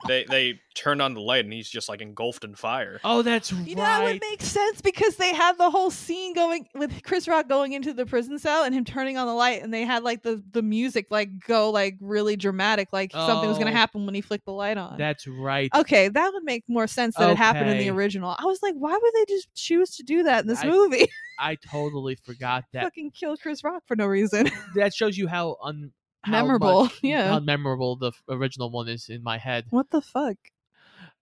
they 0.07 0.23
they 0.23 0.59
turn 0.73 0.99
on 0.99 1.13
the 1.13 1.19
light 1.21 1.43
and 1.43 1.53
he's 1.53 1.69
just 1.69 1.87
like 1.87 2.01
engulfed 2.01 2.43
in 2.43 2.55
fire. 2.55 2.99
Oh, 3.03 3.21
that's 3.21 3.51
You 3.51 3.75
know, 3.75 3.83
that 3.83 4.03
would 4.03 4.19
make 4.19 4.41
sense 4.41 4.81
because 4.81 5.15
they 5.17 5.31
had 5.33 5.57
the 5.59 5.69
whole 5.69 5.91
scene 5.91 6.33
going 6.33 6.65
with 6.73 7.03
Chris 7.03 7.27
Rock 7.27 7.47
going 7.47 7.73
into 7.73 7.93
the 7.93 8.05
prison 8.07 8.39
cell 8.39 8.63
and 8.63 8.73
him 8.73 8.83
turning 8.83 9.17
on 9.17 9.27
the 9.27 9.33
light, 9.33 9.61
and 9.61 9.71
they 9.71 9.83
had 9.85 10.03
like 10.03 10.23
the 10.23 10.41
the 10.53 10.63
music 10.63 11.07
like 11.11 11.29
go 11.45 11.69
like 11.69 11.97
really 12.01 12.35
dramatic, 12.35 12.91
like 12.91 13.11
something 13.11 13.47
was 13.47 13.57
gonna 13.59 13.69
Oh. 13.71 13.73
happen 13.73 14.05
when 14.07 14.15
he 14.15 14.21
flicked 14.21 14.45
the 14.45 14.53
light 14.53 14.77
on. 14.77 14.97
That's 14.97 15.27
right. 15.27 15.69
okay, 15.75 16.07
that 16.07 16.33
would 16.33 16.43
make 16.45 16.63
more 16.67 16.87
sense 16.87 17.15
that 17.17 17.29
it 17.29 17.37
happened 17.37 17.69
in 17.69 17.77
the 17.77 17.89
original. 17.91 18.35
I 18.37 18.45
was 18.45 18.59
like, 18.63 18.73
why 18.75 18.97
would 18.99 19.13
they 19.13 19.25
just 19.31 19.53
choose 19.53 19.95
to 19.97 20.03
do 20.03 20.23
that 20.23 20.41
in 20.41 20.47
this 20.47 20.63
I- 20.63 20.67
movie? 20.67 21.07
I 21.39 21.55
totally 21.55 22.15
forgot 22.15 22.65
that. 22.73 22.83
Fucking 22.83 23.11
kill 23.11 23.35
Chris 23.37 23.63
Rock 23.63 23.83
for 23.87 23.95
no 23.95 24.05
reason. 24.07 24.49
That 24.75 24.93
shows 24.93 25.17
you 25.17 25.27
how 25.27 25.57
un 25.63 25.91
how 25.91 26.00
Memorable, 26.27 26.83
much- 26.83 26.99
yeah. 27.03 27.29
how 27.29 27.39
memorable 27.39 27.95
the 27.95 28.11
original 28.29 28.69
one 28.69 28.87
is 28.87 29.09
in 29.09 29.23
my 29.23 29.37
head. 29.37 29.65
what 29.69 29.89
the 29.89 30.01
fuck? 30.01 30.37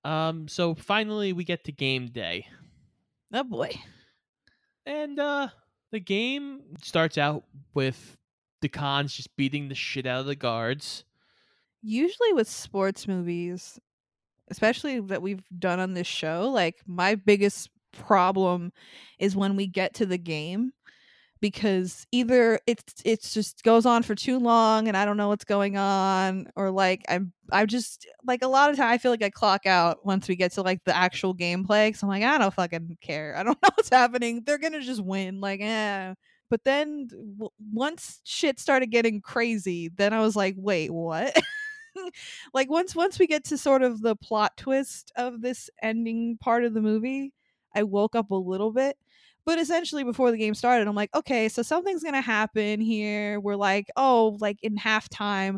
Um, 0.04 0.48
so 0.48 0.76
finally 0.76 1.34
we 1.34 1.44
get 1.44 1.64
to 1.66 1.72
game 1.72 2.08
day. 2.08 2.48
Oh 3.34 3.44
boy. 3.44 3.72
And 4.86 5.20
uh 5.20 5.50
the 5.92 6.00
game 6.00 6.62
starts 6.84 7.18
out 7.18 7.44
with 7.74 8.18
the 8.62 8.70
cons 8.70 9.14
just 9.14 9.36
beating 9.36 9.70
the 9.70 9.76
shit 9.76 10.06
out 10.06 10.22
of 10.22 10.26
the 10.26 10.36
guards. 10.36 11.04
Usually 11.82 12.34
with 12.34 12.48
sports 12.50 13.08
movies, 13.08 13.80
especially 14.50 15.00
that 15.00 15.22
we've 15.22 15.44
done 15.58 15.80
on 15.80 15.94
this 15.94 16.08
show, 16.08 16.50
like 16.50 16.78
my 16.86 17.16
biggest 17.16 17.70
problem 17.92 18.72
is 19.18 19.36
when 19.36 19.56
we 19.56 19.66
get 19.68 19.94
to 19.96 20.06
the 20.06 20.18
game 20.18 20.74
because 21.42 22.06
either 22.12 22.60
it's 22.68 22.84
it's 23.06 23.34
just 23.34 23.64
goes 23.64 23.86
on 23.86 24.04
for 24.04 24.16
too 24.16 24.40
long 24.40 24.88
and 24.88 24.98
I 24.98 25.06
don't 25.06 25.18
know 25.18 25.30
what's 25.30 25.46
going 25.46 25.78
on 25.78 26.48
or 26.56 26.70
like 26.72 27.04
I'm 27.08 27.32
I 27.52 27.66
just 27.66 28.06
like 28.26 28.42
a 28.44 28.48
lot 28.48 28.70
of 28.70 28.76
time 28.78 28.92
I 28.92 28.98
feel 28.98 29.12
like 29.12 29.24
I 29.24 29.30
clock 29.30 29.66
out 29.66 30.06
once 30.06 30.28
we 30.28 30.36
get 30.36 30.52
to 30.54 30.62
like 30.62 30.84
the 30.86 30.96
actual 30.96 31.34
gameplay 31.36 31.92
cuz 31.94 32.04
I'm 32.04 32.10
like 32.10 32.24
I 32.24 32.38
don't 32.38 32.54
fucking 32.54 32.98
care. 33.02 33.36
I 33.38 33.44
don't 33.44 33.58
know 33.64 33.70
what's 33.76 33.90
happening. 33.90 34.44
They're 34.46 34.58
going 34.58 34.74
to 34.74 34.82
just 34.82 35.04
win 35.04 35.40
like 35.42 35.62
eh. 35.62 36.14
But 36.50 36.64
then 36.64 37.08
w- 37.38 37.50
once 37.72 38.22
shit 38.24 38.60
started 38.60 38.88
getting 38.88 39.22
crazy, 39.22 39.90
then 39.96 40.14
I 40.14 40.20
was 40.22 40.36
like, 40.36 40.56
"Wait, 40.58 40.90
what?" 40.92 41.38
like 42.54 42.70
once 42.70 42.96
once 42.96 43.20
we 43.20 43.28
get 43.28 43.44
to 43.46 43.58
sort 43.58 43.84
of 43.84 44.02
the 44.02 44.16
plot 44.16 44.58
twist 44.58 45.12
of 45.16 45.42
this 45.42 45.70
ending 45.82 46.38
part 46.40 46.64
of 46.64 46.74
the 46.74 46.82
movie, 46.82 47.34
I 47.76 47.84
woke 47.84 48.16
up 48.16 48.32
a 48.32 48.36
little 48.36 48.72
bit. 48.72 48.98
But 49.46 49.58
essentially, 49.58 50.04
before 50.04 50.32
the 50.32 50.38
game 50.38 50.54
started, 50.54 50.88
I'm 50.88 50.96
like, 50.96 51.14
okay, 51.16 51.50
so 51.50 51.62
something's 51.62 52.04
gonna 52.04 52.22
happen 52.22 52.82
here. 52.82 53.40
We're 53.40 53.56
like, 53.56 53.88
oh, 53.96 54.38
like 54.40 54.60
in 54.62 54.78
halftime, 54.78 55.58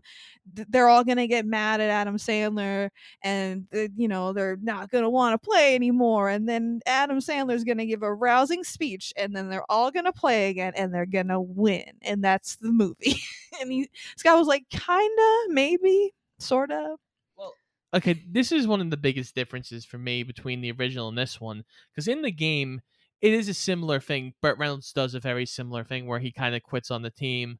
th- 0.56 0.68
they're 0.70 0.88
all 0.88 1.04
gonna 1.04 1.28
get 1.28 1.46
mad 1.46 1.82
at 1.82 1.90
Adam 1.90 2.18
Sandler, 2.18 2.90
and 3.24 3.68
you 3.72 4.08
know 4.08 4.34
they're 4.34 4.58
not 4.62 4.90
gonna 4.92 5.10
want 5.10 5.42
to 5.42 5.46
play 5.46 5.76
anymore. 5.76 6.30
And 6.30 6.48
then 6.48 6.80
Adam 6.86 7.20
Sandler's 7.20 7.64
gonna 7.64 7.86
give 7.86 8.04
a 8.04 8.14
rousing 8.14 8.64
speech, 8.64 9.14
and 9.18 9.36
then 9.36 9.50
they're 9.50 9.70
all 9.70 9.92
gonna 9.92 10.14
play 10.14 10.50
again, 10.50 10.74
and 10.76 10.94
they're 10.94 11.06
gonna 11.06 11.42
win, 11.42 11.92
and 12.02 12.24
that's 12.24 12.56
the 12.58 12.72
movie. 12.72 13.18
and 13.62 13.72
he, 13.72 13.90
Scott 14.16 14.38
was 14.38 14.48
like, 14.48 14.70
kinda, 14.70 15.48
maybe, 15.50 16.14
sorta. 16.40 16.96
Well, 17.36 17.54
okay, 17.94 18.24
this 18.30 18.52
is 18.52 18.68
one 18.68 18.82
of 18.82 18.90
the 18.90 18.98
biggest 18.98 19.36
differences 19.36 19.86
for 19.86 19.98
me 19.98 20.24
between 20.24 20.62
the 20.62 20.72
original 20.72 21.10
and 21.10 21.18
this 21.18 21.42
one. 21.42 21.64
Because 21.92 22.08
in 22.08 22.22
the 22.22 22.32
game, 22.32 22.82
it 23.22 23.34
is 23.34 23.47
a 23.47 23.53
similar 23.53 23.99
thing. 23.99 24.34
Burt 24.41 24.57
Reynolds 24.57 24.91
does 24.93 25.13
a 25.13 25.19
very 25.19 25.45
similar 25.45 25.84
thing 25.84 26.07
where 26.07 26.19
he 26.19 26.32
kind 26.32 26.55
of 26.55 26.63
quits 26.63 26.91
on 26.91 27.01
the 27.01 27.11
team 27.11 27.59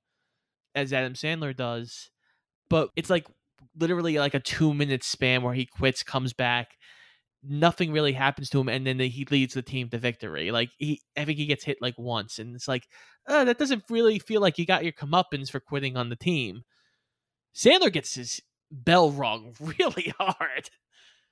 as 0.76 0.94
Adam 0.94 1.14
Sandler 1.14 1.56
does. 1.56 2.10
But 2.70 2.90
it's 2.96 3.10
like 3.10 3.28
literally 3.78 4.18
like 4.18 4.34
a 4.34 4.40
two 4.40 4.74
minute 4.74 5.04
span 5.04 5.44
where 5.44 5.54
he 5.54 5.66
quits, 5.66 6.04
comes 6.04 6.34
back, 6.34 6.70
nothing 7.44 7.92
really 7.92 8.14
happens 8.14 8.50
to 8.50 8.60
him, 8.60 8.70
and 8.70 8.86
then 8.86 9.00
he 9.00 9.26
leads 9.30 9.54
the 9.54 9.62
team 9.62 9.90
to 9.90 9.98
victory. 9.98 10.52
Like 10.52 10.70
he 10.78 11.02
I 11.18 11.26
think 11.26 11.38
he 11.38 11.46
gets 11.46 11.64
hit 11.64 11.78
like 11.82 11.96
once, 11.98 12.40
and 12.40 12.56
it's 12.56 12.68
like, 12.68 12.84
uh, 13.28 13.44
that 13.46 13.60
doesn't 13.60 13.84
really 13.90 14.20
feel 14.20 14.42
like 14.42 14.58
you 14.58 14.66
got 14.66 14.84
your 14.84 14.94
comeuppance 14.94 15.52
for 15.52 15.60
quitting 15.60 15.98
on 15.98 16.10
the 16.10 16.16
team. 16.16 16.64
Sandler 17.56 17.92
gets 17.92 18.16
his 18.16 18.42
bell 18.72 19.12
rung 19.12 19.54
really 19.60 20.14
hard. 20.18 20.70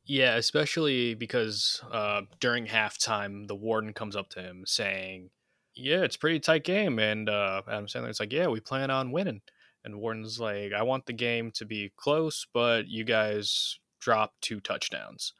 Yeah, 0.09 0.37
especially 0.37 1.13
because 1.13 1.83
uh, 1.91 2.21
during 2.39 2.65
halftime, 2.65 3.47
the 3.47 3.53
warden 3.53 3.93
comes 3.93 4.15
up 4.15 4.27
to 4.29 4.41
him 4.41 4.63
saying, 4.65 5.29
"Yeah, 5.75 6.01
it's 6.01 6.17
pretty 6.17 6.39
tight 6.39 6.63
game," 6.63 6.97
and 6.97 7.29
uh, 7.29 7.61
Adam 7.67 7.85
Sandler's 7.85 8.19
like, 8.19 8.33
"Yeah, 8.33 8.47
we 8.47 8.59
plan 8.59 8.89
on 8.89 9.11
winning." 9.11 9.41
And 9.85 9.99
warden's 9.99 10.39
like, 10.39 10.73
"I 10.73 10.81
want 10.81 11.05
the 11.05 11.13
game 11.13 11.51
to 11.51 11.65
be 11.65 11.91
close, 11.95 12.47
but 12.51 12.87
you 12.87 13.03
guys 13.03 13.77
dropped 13.99 14.41
two 14.41 14.59
touchdowns." 14.59 15.33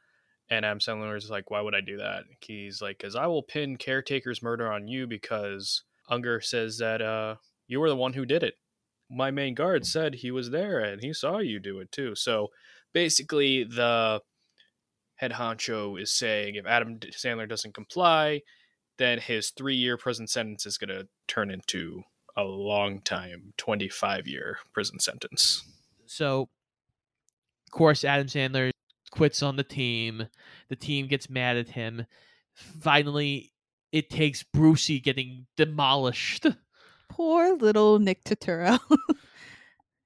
And 0.50 0.64
Adam 0.64 0.78
Sandler 0.78 1.16
is 1.16 1.30
like, 1.30 1.50
"Why 1.50 1.60
would 1.60 1.74
I 1.74 1.80
do 1.80 1.96
that?" 1.96 2.26
He's 2.40 2.80
like, 2.80 3.00
"Cause 3.00 3.16
I 3.16 3.26
will 3.26 3.42
pin 3.42 3.76
caretaker's 3.76 4.40
murder 4.40 4.70
on 4.72 4.86
you 4.86 5.08
because 5.08 5.82
Unger 6.08 6.40
says 6.40 6.78
that 6.78 7.02
uh, 7.02 7.36
you 7.66 7.80
were 7.80 7.88
the 7.88 7.96
one 7.96 8.12
who 8.12 8.24
did 8.24 8.44
it. 8.44 8.54
My 9.10 9.32
main 9.32 9.54
guard 9.54 9.84
said 9.84 10.14
he 10.14 10.30
was 10.30 10.50
there 10.50 10.78
and 10.78 11.02
he 11.02 11.12
saw 11.12 11.38
you 11.38 11.58
do 11.58 11.80
it 11.80 11.90
too." 11.90 12.14
So 12.14 12.52
basically, 12.92 13.64
the 13.64 14.22
head 15.20 15.32
honcho 15.32 16.00
is 16.00 16.10
saying 16.10 16.54
if 16.54 16.64
Adam 16.64 16.98
Sandler 16.98 17.46
doesn't 17.46 17.74
comply, 17.74 18.40
then 18.96 19.18
his 19.18 19.50
three 19.50 19.74
year 19.74 19.98
prison 19.98 20.26
sentence 20.26 20.64
is 20.64 20.78
going 20.78 20.88
to 20.88 21.06
turn 21.28 21.50
into 21.50 22.02
a 22.38 22.42
long 22.42 23.02
time 23.02 23.52
25 23.58 24.26
year 24.26 24.58
prison 24.72 24.98
sentence. 24.98 25.62
So, 26.06 26.48
of 27.66 27.70
course, 27.70 28.02
Adam 28.02 28.28
Sandler 28.28 28.70
quits 29.10 29.42
on 29.42 29.56
the 29.56 29.62
team. 29.62 30.26
The 30.70 30.76
team 30.76 31.06
gets 31.06 31.28
mad 31.28 31.58
at 31.58 31.68
him. 31.68 32.06
Finally, 32.54 33.52
it 33.92 34.08
takes 34.08 34.42
Brucey 34.42 35.00
getting 35.00 35.46
demolished. 35.58 36.46
Poor 37.10 37.56
little 37.56 37.98
Nick 37.98 38.24
Turturro. 38.24 38.78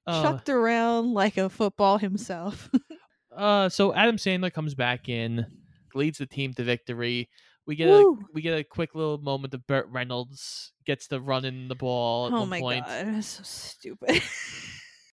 Uh, 0.07 0.23
Chucked 0.23 0.51
around 0.51 1.15
like 1.15 1.39
a 1.39 1.49
football 1.49 1.97
himself. 1.97 2.69
uh, 3.37 3.69
so 3.69 3.95
Adam 3.95 4.17
Sandler 4.17 4.53
comes 4.53 4.75
back 4.75 5.09
in, 5.09 5.47
leads 5.95 6.19
the 6.19 6.27
team 6.27 6.53
to 6.55 6.65
victory. 6.65 7.29
We 7.67 7.77
get 7.77 7.89
a 7.89 8.15
we 8.33 8.43
get 8.43 8.59
a 8.59 8.65
quick 8.65 8.95
little 8.95 9.19
moment 9.19 9.55
of 9.55 9.67
Burt 9.67 9.89
Reynolds 9.89 10.73
gets 10.85 11.09
to 11.09 11.19
run 11.21 11.45
in 11.47 11.69
the 11.69 11.75
ball 11.75 12.27
at 12.27 12.33
oh 12.35 12.41
one 12.41 12.49
my 12.51 12.61
point. 12.61 12.87
god, 12.87 13.07
that's 13.07 13.27
so 13.27 13.43
stupid. 13.45 14.23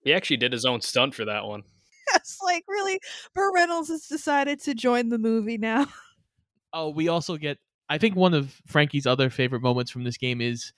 He 0.04 0.14
actually 0.14 0.38
did 0.38 0.52
his 0.52 0.66
own 0.66 0.82
stunt 0.82 1.14
for 1.14 1.26
that 1.26 1.46
one. 1.46 1.62
it's 2.16 2.40
like 2.44 2.64
really, 2.68 3.00
Burt 3.36 3.54
Reynolds 3.54 3.90
has 3.90 4.08
decided 4.08 4.60
to 4.64 4.74
join 4.74 5.10
the 5.10 5.20
movie 5.20 5.58
now. 5.58 5.86
Oh, 6.74 6.90
we 6.90 7.10
also 7.10 7.36
get 7.36 7.58
I 7.90 7.98
think 7.98 8.16
one 8.16 8.34
of 8.34 8.56
Frankie's 8.66 9.06
other 9.06 9.30
favorite 9.30 9.62
moments 9.62 9.92
from 9.92 10.06
this 10.06 10.18
game 10.18 10.40
is 10.40 10.72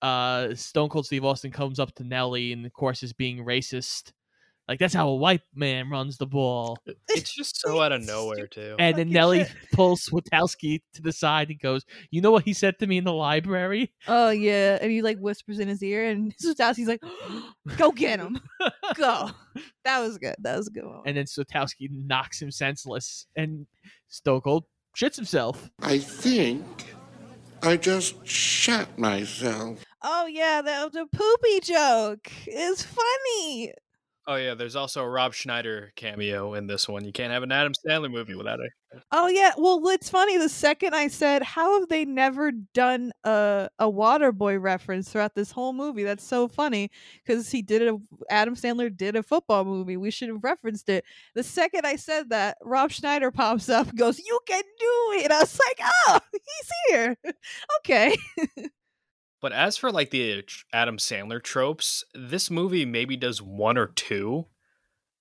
uh 0.00 0.54
Stone 0.54 0.88
Cold 0.88 1.04
Steve 1.04 1.24
Austin 1.26 1.50
comes 1.50 1.78
up 1.78 1.94
to 1.96 2.04
Nelly 2.04 2.52
and 2.52 2.64
of 2.64 2.72
course 2.72 3.02
is 3.02 3.12
being 3.12 3.44
racist. 3.44 4.12
Like 4.68 4.80
that's 4.80 4.94
how 4.94 5.08
a 5.08 5.14
white 5.14 5.42
man 5.54 5.88
runs 5.90 6.16
the 6.16 6.26
ball. 6.26 6.76
It's 7.08 7.32
just 7.32 7.60
so 7.60 7.80
out 7.80 7.92
of 7.92 8.04
nowhere, 8.04 8.48
too. 8.48 8.74
And 8.78 8.96
then 8.96 9.06
Fucking 9.06 9.12
Nelly 9.12 9.44
shit. 9.44 9.54
pulls 9.72 10.06
Switowski 10.06 10.82
to 10.94 11.02
the 11.02 11.12
side 11.12 11.50
and 11.50 11.60
goes, 11.60 11.84
You 12.10 12.20
know 12.20 12.32
what 12.32 12.44
he 12.44 12.52
said 12.52 12.78
to 12.80 12.86
me 12.86 12.98
in 12.98 13.04
the 13.04 13.12
library? 13.12 13.92
Oh 14.08 14.30
yeah, 14.30 14.78
and 14.80 14.90
he 14.90 15.02
like 15.02 15.18
whispers 15.18 15.60
in 15.60 15.68
his 15.68 15.82
ear, 15.82 16.06
and 16.08 16.34
Switowski's 16.44 16.88
like, 16.88 17.00
"Go 17.76 17.92
get 17.92 18.18
him, 18.20 18.40
go." 18.94 19.30
That 19.84 20.00
was 20.00 20.18
good. 20.18 20.34
That 20.40 20.56
was 20.56 20.66
a 20.66 20.70
good 20.72 20.84
one. 20.84 21.02
And 21.06 21.16
then 21.16 21.26
Switowski 21.26 21.88
knocks 21.90 22.42
him 22.42 22.50
senseless 22.50 23.26
and 23.36 23.66
Stone 24.08 24.40
Cold 24.40 24.64
shits 24.96 25.14
himself. 25.14 25.70
I 25.80 25.98
think 25.98 26.66
I 27.62 27.76
just 27.76 28.26
shat 28.26 28.98
myself. 28.98 29.84
oh 30.02 30.26
yeah, 30.26 30.60
that 30.60 30.84
was 30.84 30.96
a 30.96 31.06
poopy 31.06 31.60
joke 31.60 32.30
It's 32.46 32.82
funny. 32.82 33.72
Oh, 34.28 34.34
yeah, 34.36 34.54
there's 34.54 34.74
also 34.74 35.02
a 35.04 35.08
Rob 35.08 35.34
Schneider 35.34 35.92
cameo 35.94 36.54
in 36.54 36.66
this 36.66 36.88
one. 36.88 37.04
You 37.04 37.12
can't 37.12 37.32
have 37.32 37.44
an 37.44 37.52
Adam 37.52 37.72
Sandler 37.74 38.10
movie 38.10 38.34
without 38.34 38.58
it. 38.60 38.72
Oh 39.12 39.26
yeah, 39.28 39.52
well 39.58 39.80
it's 39.88 40.08
funny. 40.08 40.38
The 40.38 40.48
second 40.48 40.94
I 40.94 41.08
said, 41.08 41.42
"How 41.42 41.78
have 41.80 41.88
they 41.88 42.04
never 42.04 42.50
done 42.50 43.12
a 43.24 43.68
a 43.78 43.86
Waterboy 43.90 44.60
reference 44.62 45.10
throughout 45.10 45.34
this 45.34 45.50
whole 45.50 45.72
movie?" 45.74 46.02
That's 46.02 46.24
so 46.24 46.48
funny 46.48 46.90
because 47.24 47.50
he 47.50 47.62
did 47.62 47.82
a 47.82 47.98
Adam 48.30 48.54
Sandler 48.54 48.94
did 48.96 49.14
a 49.16 49.22
football 49.22 49.64
movie. 49.64 49.96
We 49.96 50.10
should 50.10 50.28
have 50.28 50.42
referenced 50.42 50.88
it. 50.88 51.04
The 51.34 51.42
second 51.42 51.86
I 51.86 51.96
said 51.96 52.30
that, 52.30 52.56
Rob 52.62 52.90
Schneider 52.90 53.30
pops 53.32 53.68
up, 53.68 53.88
and 53.88 53.98
goes, 53.98 54.18
"You 54.18 54.40
can 54.46 54.62
do 54.78 55.20
it." 55.24 55.30
I 55.30 55.40
was 55.40 55.58
like, 55.58 55.80
"Oh, 56.08 56.20
he's 56.32 56.70
here." 56.88 57.16
okay. 57.80 58.16
But 59.40 59.52
as 59.52 59.76
for 59.76 59.92
like 59.92 60.10
the 60.10 60.44
Adam 60.72 60.96
Sandler 60.96 61.42
tropes, 61.42 62.04
this 62.14 62.50
movie 62.50 62.84
maybe 62.84 63.16
does 63.16 63.42
one 63.42 63.76
or 63.76 63.86
two 63.86 64.46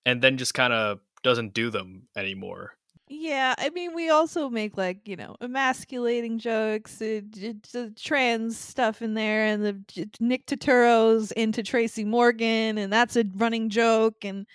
and 0.05 0.21
then 0.21 0.37
just 0.37 0.53
kind 0.53 0.73
of 0.73 0.99
doesn't 1.23 1.53
do 1.53 1.69
them 1.69 2.07
anymore. 2.15 2.73
Yeah, 3.07 3.53
I 3.57 3.69
mean, 3.69 3.93
we 3.93 4.09
also 4.09 4.49
make 4.49 4.77
like 4.77 5.07
you 5.07 5.15
know 5.15 5.35
emasculating 5.39 6.39
jokes, 6.39 6.99
uh, 7.01 7.21
j- 7.29 7.91
trans 7.95 8.57
stuff 8.57 9.01
in 9.01 9.13
there, 9.13 9.45
and 9.45 9.63
the 9.63 10.09
Nick 10.19 10.47
Turturro's 10.47 11.31
into 11.33 11.61
Tracy 11.61 12.03
Morgan, 12.03 12.79
and 12.79 12.91
that's 12.91 13.15
a 13.15 13.25
running 13.35 13.69
joke, 13.69 14.25
and 14.25 14.47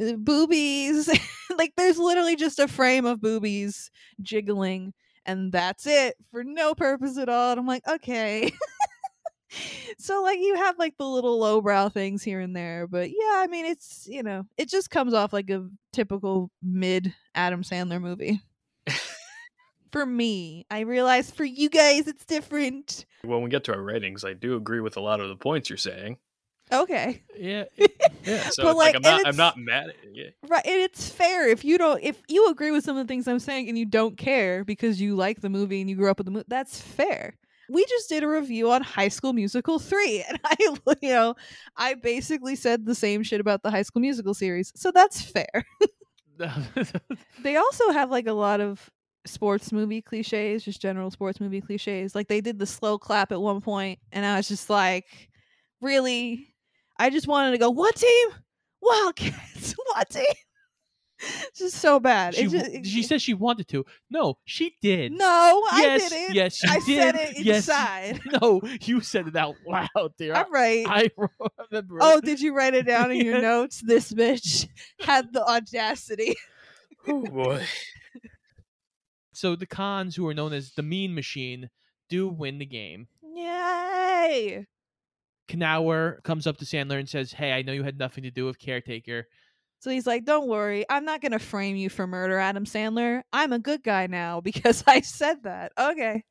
uh, 0.00 0.12
boobies. 0.12 1.10
like, 1.58 1.72
there's 1.76 1.98
literally 1.98 2.36
just 2.36 2.60
a 2.60 2.68
frame 2.68 3.06
of 3.06 3.20
boobies 3.20 3.90
jiggling, 4.22 4.92
and 5.26 5.50
that's 5.50 5.84
it 5.84 6.14
for 6.30 6.44
no 6.44 6.76
purpose 6.76 7.18
at 7.18 7.28
all. 7.28 7.50
And 7.50 7.58
I'm 7.58 7.66
like, 7.66 7.86
okay. 7.88 8.52
so 9.98 10.22
like 10.22 10.38
you 10.38 10.54
have 10.56 10.78
like 10.78 10.96
the 10.96 11.06
little 11.06 11.38
lowbrow 11.38 11.88
things 11.88 12.22
here 12.22 12.40
and 12.40 12.54
there 12.54 12.86
but 12.86 13.10
yeah 13.10 13.36
i 13.38 13.46
mean 13.48 13.66
it's 13.66 14.06
you 14.08 14.22
know 14.22 14.44
it 14.56 14.68
just 14.68 14.90
comes 14.90 15.12
off 15.12 15.32
like 15.32 15.50
a 15.50 15.68
typical 15.92 16.50
mid 16.62 17.12
adam 17.34 17.62
sandler 17.62 18.00
movie 18.00 18.40
for 19.90 20.06
me 20.06 20.64
i 20.70 20.80
realize 20.80 21.30
for 21.30 21.44
you 21.44 21.68
guys 21.68 22.06
it's 22.06 22.24
different 22.24 23.06
When 23.22 23.42
we 23.42 23.50
get 23.50 23.64
to 23.64 23.74
our 23.74 23.82
ratings, 23.82 24.24
I 24.24 24.32
do 24.32 24.56
agree 24.56 24.80
with 24.80 24.96
a 24.96 25.00
lot 25.00 25.20
of 25.20 25.28
the 25.28 25.36
points 25.36 25.68
you're 25.68 25.76
saying. 25.76 26.16
Okay. 26.72 27.22
Yeah. 27.36 27.64
yeah. 28.24 28.48
So 28.50 28.62
But, 28.62 28.76
like, 28.76 28.94
like, 28.94 28.96
I'm 28.96 29.02
not 29.02 29.26
I'm 29.26 29.36
not 29.36 29.58
mad 29.58 29.88
at 29.88 29.96
it. 30.04 30.36
Right, 30.46 30.64
and 30.64 30.80
it's 30.80 31.10
fair 31.10 31.48
if 31.48 31.64
you 31.64 31.76
don't 31.78 32.02
if 32.02 32.22
you 32.28 32.48
agree 32.48 32.70
with 32.70 32.84
some 32.84 32.96
of 32.96 33.06
the 33.06 33.10
things 33.10 33.26
I'm 33.26 33.40
saying 33.40 33.68
and 33.68 33.76
you 33.76 33.84
don't 33.84 34.16
care 34.16 34.64
because 34.64 35.00
you 35.00 35.16
like 35.16 35.40
the 35.40 35.50
movie 35.50 35.80
and 35.80 35.90
you 35.90 35.96
grew 35.96 36.10
up 36.10 36.18
with 36.18 36.26
the 36.26 36.30
movie. 36.30 36.46
That's 36.48 36.80
fair. 36.80 37.34
We 37.70 37.86
just 37.86 38.08
did 38.08 38.22
a 38.22 38.28
review 38.28 38.70
on 38.72 38.82
High 38.82 39.08
School 39.08 39.32
Musical 39.32 39.78
3 39.78 40.24
and 40.28 40.40
I 40.44 40.56
you 41.02 41.10
know, 41.10 41.34
I 41.76 41.94
basically 41.94 42.56
said 42.56 42.84
the 42.84 42.94
same 42.94 43.22
shit 43.22 43.40
about 43.40 43.62
the 43.62 43.70
High 43.70 43.82
School 43.82 44.02
Musical 44.02 44.34
series. 44.34 44.72
So 44.74 44.90
that's 44.90 45.22
fair. 45.22 45.64
They 47.42 47.56
also 47.56 47.90
have 47.90 48.10
like 48.10 48.26
a 48.26 48.32
lot 48.32 48.60
of 48.60 48.90
sports 49.26 49.72
movie 49.72 50.00
cliches, 50.00 50.64
just 50.64 50.80
general 50.80 51.10
sports 51.10 51.38
movie 51.38 51.60
cliches. 51.60 52.14
Like 52.14 52.28
they 52.28 52.40
did 52.40 52.58
the 52.58 52.66
slow 52.66 52.98
clap 52.98 53.30
at 53.30 53.40
one 53.40 53.60
point 53.60 53.98
and 54.10 54.24
I 54.24 54.36
was 54.36 54.48
just 54.48 54.70
like, 54.70 55.06
"Really? 55.80 56.54
I 56.98 57.10
just 57.10 57.28
wanted 57.28 57.52
to 57.52 57.58
go, 57.58 57.70
"What 57.70 57.94
team? 57.96 58.28
Wildcats. 58.80 59.72
what 59.92 60.08
team?" 60.10 60.24
It's 61.48 61.58
just 61.58 61.76
so 61.76 62.00
bad. 62.00 62.34
she, 62.34 62.42
It 62.44 62.50
just, 62.50 62.70
it- 62.70 62.86
she 62.86 63.18
she 63.18 63.34
wanted 63.34 63.68
to. 63.68 63.84
No, 64.10 64.38
she 64.44 64.76
did. 64.80 65.12
No, 65.12 65.62
yes, 65.76 66.06
I 66.06 66.08
didn't. 66.08 66.34
Yes, 66.34 66.54
she 66.56 66.68
I 66.68 66.78
did. 66.86 66.86
said 67.02 67.14
it 67.16 67.38
yes. 67.44 67.56
inside. 67.68 68.20
No, 68.40 68.60
you 68.82 69.00
said 69.00 69.28
it 69.28 69.36
out 69.36 69.56
loud, 69.66 70.12
dear. 70.16 70.34
I'm 70.34 70.50
right. 70.52 70.86
I 70.88 71.10
remember. 71.70 71.98
oh, 72.00 72.20
did 72.20 72.40
you 72.40 72.54
write 72.54 72.74
it 72.74 72.86
down 72.86 73.10
in 73.10 73.24
your 73.24 73.34
Yeah. 73.36 73.40
notes? 73.42 73.80
This 73.80 74.12
bitch 74.12 74.68
had 75.00 75.32
the 75.32 75.44
audacity. 75.46 76.36
Oh 77.06 77.22
boy. 77.22 77.64
So 79.32 79.56
the 79.56 79.66
cons, 79.66 80.16
who 80.16 80.26
are 80.26 80.34
known 80.34 80.52
as 80.52 80.72
the 80.74 80.82
Mean 80.82 81.14
Machine, 81.14 81.70
do 82.08 82.28
win 82.28 82.58
the 82.58 82.66
game. 82.66 83.08
Yay! 83.22 84.66
Knauer 85.48 86.22
comes 86.22 86.46
up 86.46 86.58
to 86.58 86.64
Sandler 86.64 86.98
and 86.98 87.08
says, 87.08 87.32
"Hey, 87.32 87.52
I 87.52 87.62
know 87.62 87.72
you 87.72 87.82
had 87.82 87.98
nothing 87.98 88.22
to 88.24 88.30
do 88.30 88.44
with 88.46 88.58
caretaker." 88.58 89.26
So 89.80 89.90
he's 89.90 90.06
like, 90.06 90.24
"Don't 90.24 90.46
worry, 90.48 90.84
I'm 90.88 91.04
not 91.04 91.20
gonna 91.22 91.38
frame 91.38 91.74
you 91.74 91.88
for 91.88 92.06
murder, 92.06 92.38
Adam 92.38 92.64
Sandler. 92.64 93.22
I'm 93.32 93.52
a 93.52 93.58
good 93.58 93.82
guy 93.82 94.06
now 94.06 94.40
because 94.40 94.84
I 94.86 95.00
said 95.00 95.42
that." 95.44 95.72
Okay. 95.78 96.24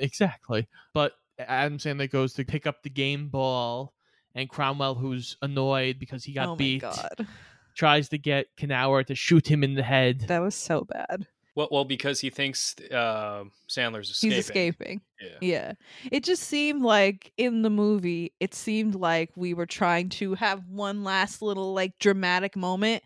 Exactly. 0.00 0.66
But 0.92 1.12
Adam 1.38 1.78
Sandler 1.78 2.10
goes 2.10 2.32
to 2.34 2.44
pick 2.44 2.66
up 2.66 2.82
the 2.82 2.90
game 2.90 3.28
ball, 3.28 3.94
and 4.34 4.48
Cromwell, 4.48 4.96
who's 4.96 5.36
annoyed 5.42 5.98
because 5.98 6.24
he 6.24 6.32
got 6.32 6.48
oh 6.48 6.56
beat, 6.56 6.80
god, 6.82 7.26
tries 7.74 8.08
to 8.10 8.18
get 8.18 8.48
Knauer 8.56 9.06
to 9.06 9.14
shoot 9.14 9.48
him 9.48 9.62
in 9.62 9.74
the 9.74 9.82
head. 9.82 10.20
that 10.28 10.40
was 10.40 10.54
so 10.54 10.84
bad. 10.84 11.26
Well, 11.58 11.68
well, 11.72 11.84
because 11.84 12.20
he 12.20 12.30
thinks 12.30 12.76
uh, 12.92 13.42
Sandler's 13.68 14.10
escaping. 14.10 14.36
He's 14.36 14.44
escaping. 14.44 15.00
Yeah. 15.20 15.38
Yeah. 15.40 15.72
It 16.12 16.22
just 16.22 16.44
seemed 16.44 16.82
like 16.82 17.32
in 17.36 17.62
the 17.62 17.68
movie, 17.68 18.32
it 18.38 18.54
seemed 18.54 18.94
like 18.94 19.32
we 19.34 19.54
were 19.54 19.66
trying 19.66 20.08
to 20.10 20.34
have 20.34 20.68
one 20.68 21.02
last 21.02 21.42
little 21.42 21.74
like 21.74 21.98
dramatic 21.98 22.54
moment 22.54 23.02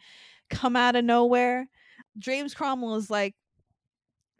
come 0.50 0.76
out 0.76 0.96
of 0.96 1.04
nowhere. 1.06 1.66
James 2.18 2.52
Cromwell 2.52 2.96
is 2.96 3.08
like 3.08 3.34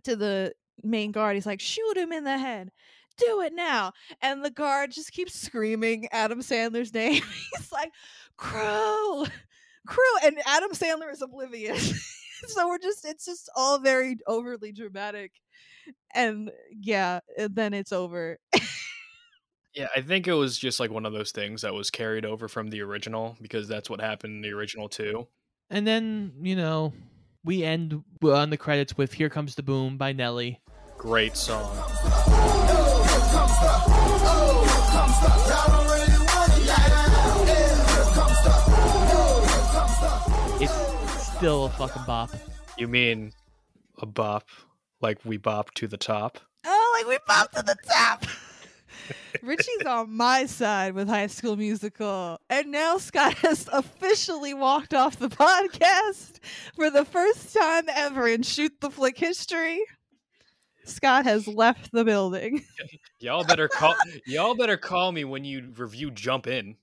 to 0.05 0.15
the 0.15 0.53
main 0.83 1.11
guard, 1.11 1.35
he's 1.35 1.47
like, 1.47 1.63
shoot 1.63 1.97
him 1.97 2.13
in 2.13 2.25
the 2.25 2.37
head. 2.37 2.71
Do 3.17 3.41
it 3.41 3.55
now. 3.55 3.95
And 4.21 4.45
the 4.45 4.51
guard 4.51 4.91
just 4.91 5.13
keeps 5.13 5.33
screaming 5.33 6.07
Adam 6.13 6.41
Sandler's 6.41 6.93
name. 6.93 7.23
he's 7.57 7.73
like, 7.73 7.93
Crow, 8.37 9.25
Crow. 9.87 10.17
And 10.23 10.37
Adam 10.45 10.73
Sandler 10.73 11.11
is 11.11 11.23
oblivious. 11.23 12.19
so 12.49 12.69
we're 12.69 12.79
just, 12.79 13.05
it's 13.05 13.25
just 13.25 13.51
all 13.57 13.79
very 13.79 14.19
overly 14.27 14.73
dramatic 14.73 15.33
and 16.15 16.51
yeah, 16.71 17.21
and 17.39 17.55
then 17.55 17.75
it's 17.75 17.93
over. 17.93 18.39
Yeah, 19.75 19.89
I 19.97 20.03
think 20.03 20.29
it 20.29 20.35
was 20.35 20.59
just 20.59 20.81
like 20.81 20.91
one 20.91 21.07
of 21.07 21.15
those 21.15 21.33
things 21.33 21.63
that 21.63 21.73
was 21.73 21.91
carried 21.91 22.27
over 22.27 22.47
from 22.47 22.69
the 22.69 22.83
original 22.83 23.37
because 23.41 23.69
that's 23.69 23.89
what 23.89 24.03
happened 24.03 24.37
in 24.37 24.43
the 24.43 24.55
original 24.55 24.87
too. 24.89 25.27
And 25.71 25.87
then, 25.87 26.33
you 26.43 26.57
know, 26.57 26.93
we 27.43 27.65
end 27.65 28.03
on 28.23 28.51
the 28.51 28.59
credits 28.59 28.99
with 28.99 29.15
Here 29.15 29.31
Comes 29.31 29.55
the 29.55 29.63
Boom 29.63 29.97
by 29.97 30.13
Nelly. 30.13 30.61
Great 30.99 31.39
song. 31.39 31.75
Still 41.43 41.65
a 41.65 41.71
fucking 41.71 42.05
bop. 42.07 42.31
You 42.79 42.87
mean 42.87 43.33
a 43.99 44.07
bop 44.07 44.49
like 45.01 45.19
we 45.25 45.39
bop 45.39 45.75
to 45.75 45.89
the 45.89 45.97
top? 45.97 46.39
Oh, 46.65 46.95
like 46.97 47.09
we 47.09 47.19
bop 47.27 47.51
to 47.51 47.65
the 47.65 47.75
top. 47.93 48.27
Richie's 49.43 49.85
on 49.85 50.17
my 50.17 50.47
side 50.47 50.95
with 50.95 51.09
High 51.09 51.27
School 51.27 51.57
Musical, 51.57 52.39
and 52.49 52.71
now 52.71 52.97
Scott 52.99 53.35
has 53.39 53.69
officially 53.73 54.55
walked 54.55 54.95
off 54.95 55.19
the 55.19 55.29
podcast 55.29 56.39
for 56.77 56.91
the 56.91 57.05
first 57.05 57.53
time 57.53 57.87
ever 57.89 58.29
in 58.29 58.45
Shoot 58.45 58.81
the 58.81 58.89
Flick 58.89 59.19
history. 59.19 59.83
Scott 60.85 61.25
has 61.25 61.49
left 61.49 61.91
the 61.91 62.05
building. 62.05 62.63
Y'all 63.19 63.43
better 63.43 63.67
call 63.67 63.97
y'all 64.27 64.55
better 64.55 64.77
call 64.77 65.11
me 65.11 65.25
when 65.25 65.43
you 65.43 65.73
review 65.77 66.13
Jump 66.13 66.47
In. 66.47 66.77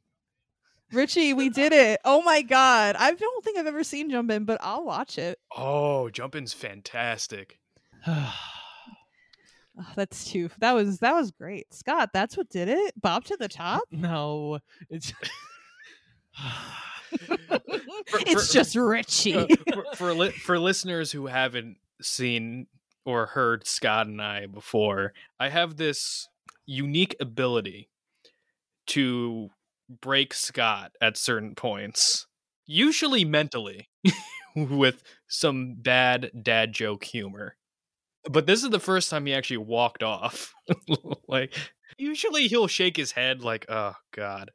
Richie, 0.92 1.34
we 1.34 1.50
did 1.50 1.72
it! 1.74 2.00
Oh 2.04 2.22
my 2.24 2.42
god, 2.42 2.96
I 2.98 3.14
don't 3.14 3.44
think 3.44 3.58
I've 3.58 3.68
ever 3.68 3.84
seen 3.84 4.10
Jump 4.10 4.32
In, 4.32 4.46
but 4.46 4.60
I'll 4.62 4.84
watch 4.84 5.18
it. 5.18 5.40
Oh, 5.56 6.10
Jump 6.10 6.36
In's 6.36 6.54
fantastic. 6.54 7.60
Oh, 8.08 8.34
that's 9.96 10.26
too. 10.32 10.50
That 10.60 10.74
was 10.74 11.00
that 11.00 11.14
was 11.14 11.32
great, 11.32 11.74
Scott. 11.74 12.10
That's 12.14 12.36
what 12.36 12.50
did 12.50 12.70
it. 12.70 12.94
Bob 13.00 13.26
to 13.26 13.38
the 13.38 13.48
top. 13.48 13.84
no, 13.92 14.60
it's 14.90 15.14
it's 17.12 18.48
for- 18.48 18.54
just 18.54 18.76
Richie. 18.76 19.36
Uh, 19.36 19.48
for 19.74 19.84
for, 19.96 20.14
li- 20.14 20.32
for 20.32 20.60
listeners 20.60 21.12
who 21.12 21.28
haven't 21.28 21.78
seen 22.02 22.68
or 23.06 23.26
heard 23.28 23.66
Scott 23.68 24.08
and 24.08 24.22
I 24.22 24.46
before, 24.46 25.14
I 25.40 25.50
have 25.50 25.78
this 25.78 26.28
unique 26.66 27.16
ability 27.20 27.90
to 28.88 29.50
break 29.90 30.34
Scott 30.34 30.92
at 31.02 31.18
certain 31.18 31.56
points, 31.56 32.28
usually 32.66 33.26
mentally, 33.26 33.90
with 34.56 35.04
some 35.28 35.76
bad 35.80 36.32
dad 36.42 36.74
joke 36.74 37.04
humor. 37.04 37.56
But 38.30 38.46
this 38.46 38.64
is 38.64 38.70
the 38.70 38.80
first 38.80 39.10
time 39.10 39.26
he 39.26 39.34
actually 39.34 39.58
walked 39.58 40.04
off. 40.04 40.54
like 41.28 41.54
usually 41.98 42.48
he'll 42.48 42.68
shake 42.68 42.98
his 42.98 43.12
head 43.12 43.42
like, 43.42 43.66
"Oh 43.70 43.94
god." 44.14 44.52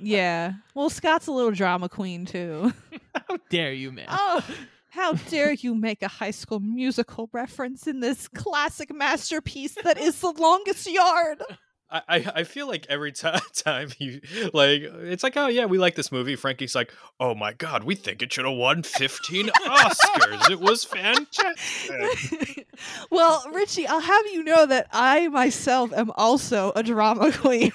yeah. 0.00 0.54
Well, 0.74 0.90
Scott's 0.90 1.26
a 1.26 1.32
little 1.32 1.52
drama 1.52 1.88
queen 1.88 2.26
too. 2.26 2.72
how 3.28 3.38
dare 3.50 3.72
you, 3.72 3.92
man? 3.92 4.06
Oh, 4.08 4.44
how 4.90 5.12
dare 5.12 5.52
you 5.52 5.74
make 5.74 6.02
a 6.02 6.08
high 6.08 6.30
school 6.32 6.60
musical 6.60 7.28
reference 7.32 7.86
in 7.86 8.00
this 8.00 8.28
classic 8.28 8.92
masterpiece 8.92 9.76
that 9.84 9.98
is 9.98 10.20
the 10.20 10.30
longest 10.32 10.90
yard? 10.90 11.42
I, 11.90 12.02
I 12.08 12.32
I 12.36 12.44
feel 12.44 12.68
like 12.68 12.86
every 12.88 13.12
time 13.12 13.40
time 13.54 13.90
you 13.98 14.20
like 14.52 14.82
it's 14.82 15.22
like 15.22 15.36
oh 15.36 15.48
yeah 15.48 15.66
we 15.66 15.78
like 15.78 15.94
this 15.94 16.12
movie 16.12 16.36
Frankie's 16.36 16.74
like 16.74 16.92
oh 17.18 17.34
my 17.34 17.52
god 17.52 17.84
we 17.84 17.94
think 17.94 18.22
it 18.22 18.32
should 18.32 18.44
have 18.44 18.56
won 18.56 18.82
15 18.82 19.48
Oscars 19.48 20.50
it 20.50 20.60
was 20.60 20.84
fantastic 20.84 22.66
well, 23.10 23.44
Richie, 23.52 23.86
I'll 23.86 24.00
have 24.00 24.26
you 24.26 24.42
know 24.42 24.66
that 24.66 24.88
I 24.92 25.28
myself 25.28 25.92
am 25.92 26.10
also 26.16 26.72
a 26.74 26.82
drama 26.82 27.32
queen. 27.36 27.72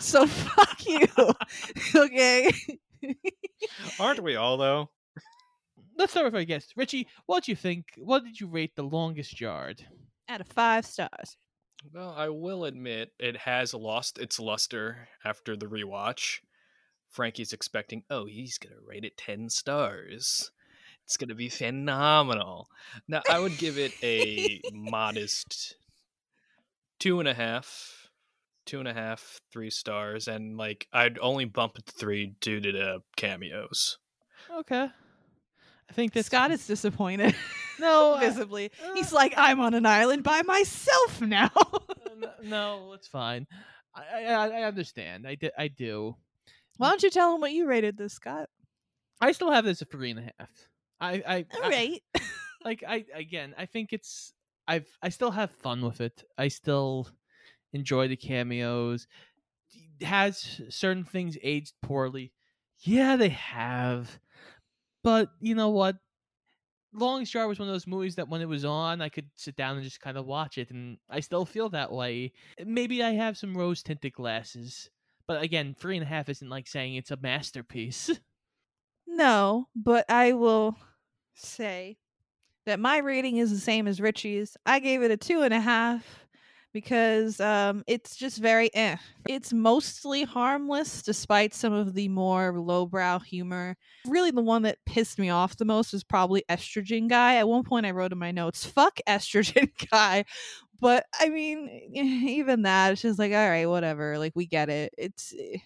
so 0.00 0.26
fuck 0.26 0.84
you. 0.86 1.06
okay. 1.94 2.52
aren't 3.98 4.22
we 4.22 4.36
all 4.36 4.56
though 4.56 4.90
Let's 5.98 6.12
start 6.12 6.26
with 6.26 6.34
our 6.34 6.44
guest, 6.44 6.74
Richie. 6.76 7.08
What 7.24 7.44
do 7.44 7.52
you 7.52 7.56
think? 7.56 7.86
What 7.96 8.22
did 8.22 8.38
you 8.38 8.48
rate 8.48 8.72
the 8.76 8.82
longest 8.82 9.40
yard? 9.40 9.82
Out 10.28 10.42
of 10.42 10.46
five 10.48 10.84
stars. 10.84 11.38
Well 11.92 12.14
I 12.16 12.28
will 12.28 12.64
admit 12.64 13.12
it 13.18 13.36
has 13.36 13.74
lost 13.74 14.18
its 14.18 14.38
luster 14.38 15.08
after 15.24 15.56
the 15.56 15.66
rewatch. 15.66 16.40
Frankie's 17.08 17.52
expecting 17.52 18.02
oh 18.10 18.26
he's 18.26 18.58
gonna 18.58 18.76
rate 18.84 19.04
it 19.04 19.16
10 19.16 19.50
stars. 19.50 20.50
It's 21.04 21.16
gonna 21.16 21.34
be 21.34 21.48
phenomenal. 21.48 22.68
Now 23.08 23.22
I 23.30 23.38
would 23.38 23.58
give 23.58 23.78
it 23.78 23.92
a 24.02 24.60
modest 24.72 25.76
two 26.98 27.20
and 27.20 27.28
a 27.28 27.34
half, 27.34 28.10
two 28.64 28.78
and 28.78 28.88
a 28.88 28.94
half, 28.94 29.40
three 29.52 29.70
stars, 29.70 30.28
and 30.28 30.56
like 30.56 30.88
I'd 30.92 31.18
only 31.18 31.44
bump 31.44 31.78
it 31.78 31.86
to 31.86 31.92
three 31.92 32.34
due 32.40 32.60
to 32.60 32.72
the 32.72 33.02
cameos. 33.16 33.98
Okay, 34.52 34.88
I 35.88 35.92
think 35.92 36.12
that 36.12 36.24
Scott 36.24 36.50
is 36.50 36.66
disappointed. 36.66 37.34
no, 37.80 38.14
I- 38.14 38.20
visibly. 38.20 38.70
He's 38.94 39.12
uh, 39.12 39.16
like, 39.16 39.34
I'm 39.36 39.60
on 39.60 39.74
an 39.74 39.86
island 39.86 40.22
by 40.22 40.42
myself 40.42 41.20
now. 41.20 41.50
Uh, 42.16 42.28
n- 42.42 42.48
no, 42.48 42.92
it's 42.94 43.06
fine. 43.08 43.46
I, 43.94 44.24
I 44.24 44.48
I 44.60 44.62
understand. 44.62 45.26
I 45.28 45.34
do. 45.34 45.50
I 45.58 45.68
do. 45.68 46.16
Why 46.78 46.88
don't 46.88 47.02
you 47.02 47.10
tell 47.10 47.34
him 47.34 47.42
what 47.42 47.52
you 47.52 47.66
rated 47.66 47.98
this, 47.98 48.14
Scott? 48.14 48.48
I 49.20 49.32
still 49.32 49.50
have 49.50 49.66
this 49.66 49.82
at 49.82 49.90
three 49.90 50.12
and 50.12 50.20
a 50.20 50.32
half. 50.38 50.48
I 50.98 51.12
I, 51.26 51.46
All 51.54 51.64
I- 51.64 51.68
right. 51.68 52.02
like 52.64 52.82
I 52.88 53.04
again. 53.12 53.54
I 53.58 53.66
think 53.66 53.92
it's. 53.92 54.32
I've 54.66 54.88
I 55.02 55.10
still 55.10 55.30
have 55.30 55.50
fun 55.50 55.82
with 55.82 56.00
it. 56.00 56.24
I 56.38 56.48
still 56.48 57.06
enjoy 57.74 58.08
the 58.08 58.16
cameos. 58.16 59.06
has 60.00 60.62
certain 60.70 61.04
things 61.04 61.36
aged 61.42 61.74
poorly? 61.82 62.32
Yeah, 62.80 63.16
they 63.16 63.28
have. 63.30 64.18
But 65.04 65.28
you 65.40 65.54
know 65.54 65.68
what? 65.68 65.96
Longest 66.96 67.34
Yard 67.34 67.48
was 67.48 67.58
one 67.58 67.68
of 67.68 67.74
those 67.74 67.86
movies 67.86 68.16
that 68.16 68.28
when 68.28 68.40
it 68.40 68.48
was 68.48 68.64
on, 68.64 69.00
I 69.00 69.08
could 69.08 69.28
sit 69.34 69.56
down 69.56 69.76
and 69.76 69.84
just 69.84 70.00
kind 70.00 70.16
of 70.16 70.26
watch 70.26 70.58
it, 70.58 70.70
and 70.70 70.98
I 71.10 71.20
still 71.20 71.44
feel 71.44 71.68
that 71.70 71.92
way. 71.92 72.32
Maybe 72.64 73.02
I 73.02 73.10
have 73.12 73.36
some 73.36 73.56
rose 73.56 73.82
tinted 73.82 74.12
glasses, 74.12 74.90
but 75.26 75.42
again, 75.42 75.74
three 75.78 75.96
and 75.96 76.04
a 76.04 76.08
half 76.08 76.28
isn't 76.28 76.48
like 76.48 76.66
saying 76.66 76.94
it's 76.94 77.10
a 77.10 77.16
masterpiece. 77.16 78.10
No, 79.08 79.68
but 79.74 80.04
I 80.10 80.32
will 80.32 80.76
say 81.34 81.96
that 82.66 82.80
my 82.80 82.98
rating 82.98 83.36
is 83.36 83.50
the 83.50 83.58
same 83.58 83.86
as 83.86 84.00
Richie's. 84.00 84.56
I 84.66 84.80
gave 84.80 85.00
it 85.02 85.10
a 85.12 85.16
two 85.16 85.42
and 85.42 85.54
a 85.54 85.60
half 85.60 86.25
because 86.76 87.40
um, 87.40 87.82
it's 87.86 88.16
just 88.16 88.36
very 88.36 88.68
eh. 88.74 88.96
It's 89.26 89.50
mostly 89.50 90.24
harmless 90.24 91.00
despite 91.00 91.54
some 91.54 91.72
of 91.72 91.94
the 91.94 92.06
more 92.08 92.52
lowbrow 92.60 93.20
humor. 93.20 93.78
Really, 94.06 94.30
the 94.30 94.42
one 94.42 94.60
that 94.62 94.76
pissed 94.84 95.18
me 95.18 95.30
off 95.30 95.56
the 95.56 95.64
most 95.64 95.94
was 95.94 96.04
probably 96.04 96.44
Estrogen 96.50 97.08
Guy. 97.08 97.36
At 97.36 97.48
one 97.48 97.64
point, 97.64 97.86
I 97.86 97.92
wrote 97.92 98.12
in 98.12 98.18
my 98.18 98.30
notes, 98.30 98.66
fuck 98.66 98.98
Estrogen 99.08 99.70
Guy. 99.90 100.26
But 100.78 101.06
I 101.18 101.30
mean, 101.30 101.70
even 101.94 102.60
that, 102.62 102.92
it's 102.92 103.00
just 103.00 103.18
like, 103.18 103.32
all 103.32 103.48
right, 103.48 103.64
whatever. 103.66 104.18
Like, 104.18 104.32
we 104.34 104.44
get 104.46 104.68
it. 104.68 104.92
It's. 104.98 105.32
eh, 105.38 105.56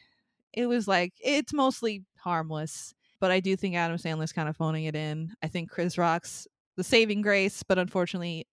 It 0.52 0.66
was 0.66 0.86
like, 0.86 1.14
it's 1.22 1.52
mostly 1.52 2.04
harmless 2.18 2.94
but 3.20 3.30
I 3.30 3.40
do 3.40 3.54
think 3.54 3.76
Adam 3.76 3.98
Sandler's 3.98 4.32
kind 4.32 4.48
of 4.48 4.56
phoning 4.56 4.84
it 4.86 4.96
in. 4.96 5.34
I 5.42 5.48
think 5.48 5.70
Chris 5.70 5.98
Rock's 5.98 6.46
the 6.78 6.82
saving 6.82 7.20
grace, 7.20 7.62
but 7.62 7.78
unfortunately, 7.78 8.46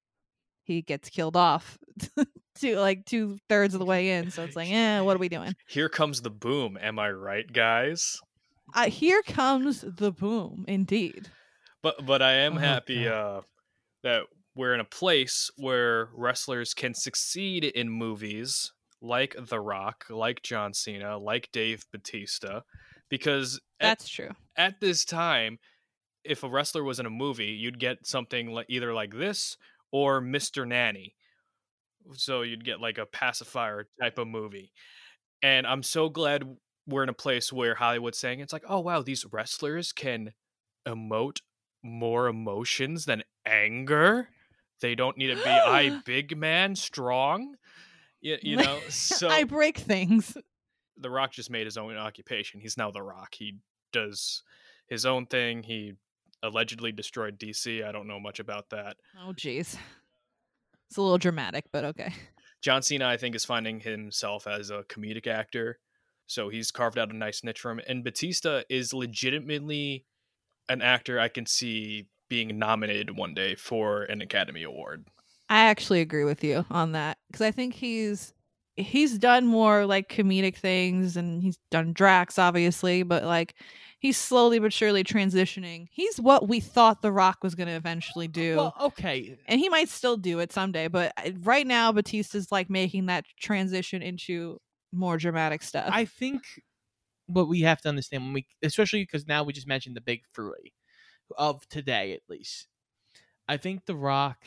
he 0.64 0.82
gets 0.82 1.10
killed 1.10 1.36
off 1.38 1.78
to 2.62 2.78
like 2.80 3.06
two 3.06 3.38
thirds 3.50 3.74
of 3.74 3.80
the 3.80 3.86
way 3.86 4.12
in. 4.12 4.32
So 4.32 4.44
it's 4.44 4.56
like, 4.56 4.70
eh, 4.70 5.00
what 5.02 5.16
are 5.16 5.20
we 5.20 5.30
doing? 5.30 5.56
Here 5.68 5.90
comes 5.90 6.22
the 6.22 6.30
boom. 6.30 6.78
Am 6.82 7.00
I 7.00 7.12
right, 7.12 7.52
guys? 7.52 8.20
Uh, 8.74 8.90
here 8.90 9.22
comes 9.24 9.82
the 9.82 10.12
boom, 10.12 10.66
indeed. 10.68 11.30
But 11.82 12.06
but 12.06 12.22
I 12.22 12.34
am 12.34 12.56
Oh, 12.58 12.60
happy 12.60 13.08
uh, 13.08 13.42
that 14.04 14.24
we're 14.56 14.74
in 14.74 14.80
a 14.80 14.86
place 14.86 15.50
where 15.58 16.10
wrestlers 16.14 16.74
can 16.74 16.94
succeed 16.94 17.64
in 17.64 17.90
movies 17.90 18.72
like 19.02 19.36
The 19.40 19.60
Rock, 19.60 20.06
like 20.10 20.42
John 20.42 20.74
Cena, 20.74 21.18
like 21.18 21.50
Dave 21.54 21.84
Batista, 21.92 22.62
because 23.10 23.60
at, 23.80 24.00
That's 24.00 24.10
true. 24.10 24.32
at 24.58 24.82
this 24.82 25.06
time, 25.06 25.60
if 26.24 26.44
a 26.44 26.50
wrestler 26.50 26.84
was 26.84 27.00
in 27.00 27.06
a 27.06 27.10
movie, 27.12 27.46
you'd 27.46 27.80
get 27.80 28.08
something 28.08 28.52
like 28.52 28.66
either 28.70 28.94
like 28.94 29.14
this 29.14 29.56
or 29.92 30.20
Mr. 30.20 30.68
Nanny. 30.68 31.14
So 32.14 32.42
you'd 32.42 32.66
get 32.66 32.80
like 32.80 32.98
a 32.98 33.06
pacifier 33.06 33.88
type 34.02 34.18
of 34.18 34.28
movie. 34.28 34.72
And 35.42 35.68
I'm 35.68 35.84
so 35.84 36.10
glad 36.10 36.44
we're 36.88 37.04
in 37.04 37.10
a 37.10 37.14
place 37.14 37.52
where 37.52 37.76
Hollywood's 37.76 38.18
saying 38.18 38.40
it's 38.40 38.54
like, 38.54 38.64
oh 38.68 38.80
wow, 38.80 39.02
these 39.02 39.26
wrestlers 39.32 39.92
can 39.92 40.34
emote 40.88 41.42
more 41.84 42.28
emotions 42.28 43.06
than 43.06 43.24
anger. 43.46 44.30
They 44.82 44.96
don't 44.96 45.18
need 45.18 45.28
to 45.28 45.36
be 45.36 45.50
I 45.50 46.02
big 46.06 46.38
man 46.38 46.76
strong. 46.76 47.56
You, 48.22 48.38
you 48.42 48.56
know, 48.58 48.80
so 48.90 49.30
I 49.30 49.44
break 49.44 49.78
things. 49.78 50.38
the 50.98 51.10
Rock 51.10 51.32
just 51.32 51.50
made 51.50 51.66
his 51.66 51.78
own 51.78 51.96
occupation. 51.98 52.60
He's 52.60 52.78
now 52.78 52.92
The 52.92 53.04
Rock. 53.04 53.36
He 53.36 53.58
does 53.92 54.44
his 54.88 55.06
own 55.06 55.26
thing. 55.26 55.64
He 55.64 55.94
allegedly 56.44 56.92
destroyed 56.92 57.40
DC. 57.40 57.86
I 57.86 57.92
don't 57.92 58.08
know 58.08 58.20
much 58.20 58.40
about 58.40 58.70
that. 58.70 58.98
Oh, 59.20 59.34
jeez. 59.34 59.76
It's 60.90 60.98
a 60.98 61.02
little 61.02 61.18
dramatic, 61.18 61.66
but 61.72 61.86
okay. 61.86 62.14
John 62.62 62.82
Cena, 62.82 63.08
I 63.08 63.18
think, 63.18 63.36
is 63.36 63.46
finding 63.46 63.80
himself 63.80 64.48
as 64.48 64.70
a 64.70 64.84
comedic 64.84 65.28
actor. 65.28 65.80
So 66.26 66.50
he's 66.50 66.72
carved 66.72 66.98
out 66.98 67.12
a 67.12 67.16
nice 67.16 67.44
niche 67.44 67.60
for 67.60 67.72
him. 67.72 67.82
And 67.88 68.04
Batista 68.04 68.62
is 68.70 68.94
legitimately 68.94 70.06
an 70.70 70.82
actor 70.82 71.20
I 71.20 71.30
can 71.30 71.46
see 71.46 72.08
being 72.30 72.60
nominated 72.60 73.16
one 73.16 73.34
day 73.34 73.56
for 73.56 74.04
an 74.04 74.22
Academy 74.22 74.64
Award. 74.64 75.08
I 75.50 75.60
actually 75.60 76.02
agree 76.02 76.26
with 76.26 76.44
you 76.44 76.66
on 76.70 76.92
that 76.92 77.18
because 77.28 77.42
I 77.42 77.52
think 77.52 77.74
he's 77.74 78.34
he's 78.76 79.18
done 79.18 79.46
more 79.46 79.86
like 79.86 80.10
comedic 80.10 80.58
things 80.58 81.16
and 81.16 81.42
he's 81.42 81.58
done 81.72 81.94
Drax 81.94 82.38
obviously, 82.38 83.04
but 83.04 83.24
like 83.24 83.56
he's 84.00 84.18
slowly 84.18 84.60
but 84.60 84.74
surely 84.74 85.04
transitioning. 85.04 85.88
He's 85.92 86.20
what 86.20 86.48
we 86.48 86.60
thought 86.60 87.02
The 87.02 87.12
Rock 87.12 87.40
was 87.44 87.56
going 87.56 87.68
to 87.68 87.74
eventually 87.74 88.28
uh, 88.28 88.32
do. 88.32 88.58
well, 88.58 88.76
okay. 88.82 89.38
and 89.48 89.60
he 89.60 89.70
might 89.70 89.90
still 89.90 90.18
do 90.18 90.40
it 90.40 90.52
someday, 90.52 90.88
but 90.88 91.14
uh, 91.18 91.32
right 91.42 91.66
now 91.66 91.92
Batista's 91.92 92.52
like 92.52 92.70
making 92.70 93.08
that 93.08 93.26
transition 93.40 94.02
into 94.02 94.60
more 94.92 95.18
dramatic 95.18 95.62
stuff. 95.62 95.90
I 95.92 96.06
think 96.06 96.44
what 97.28 97.48
we 97.48 97.62
have 97.62 97.82
to 97.82 97.90
understand 97.90 98.24
when 98.24 98.34
we, 98.34 98.48
especially 98.64 99.04
because 99.04 99.28
now 99.28 99.44
we 99.44 99.54
just 99.54 99.68
mentioned 99.68 99.96
the 99.96 100.02
big 100.02 100.22
three 100.34 100.74
of 101.38 101.68
today, 101.70 102.14
at 102.14 102.22
least. 102.30 102.68
I 103.48 103.58
think 103.58 103.86
The 103.86 103.96
Rock 103.96 104.46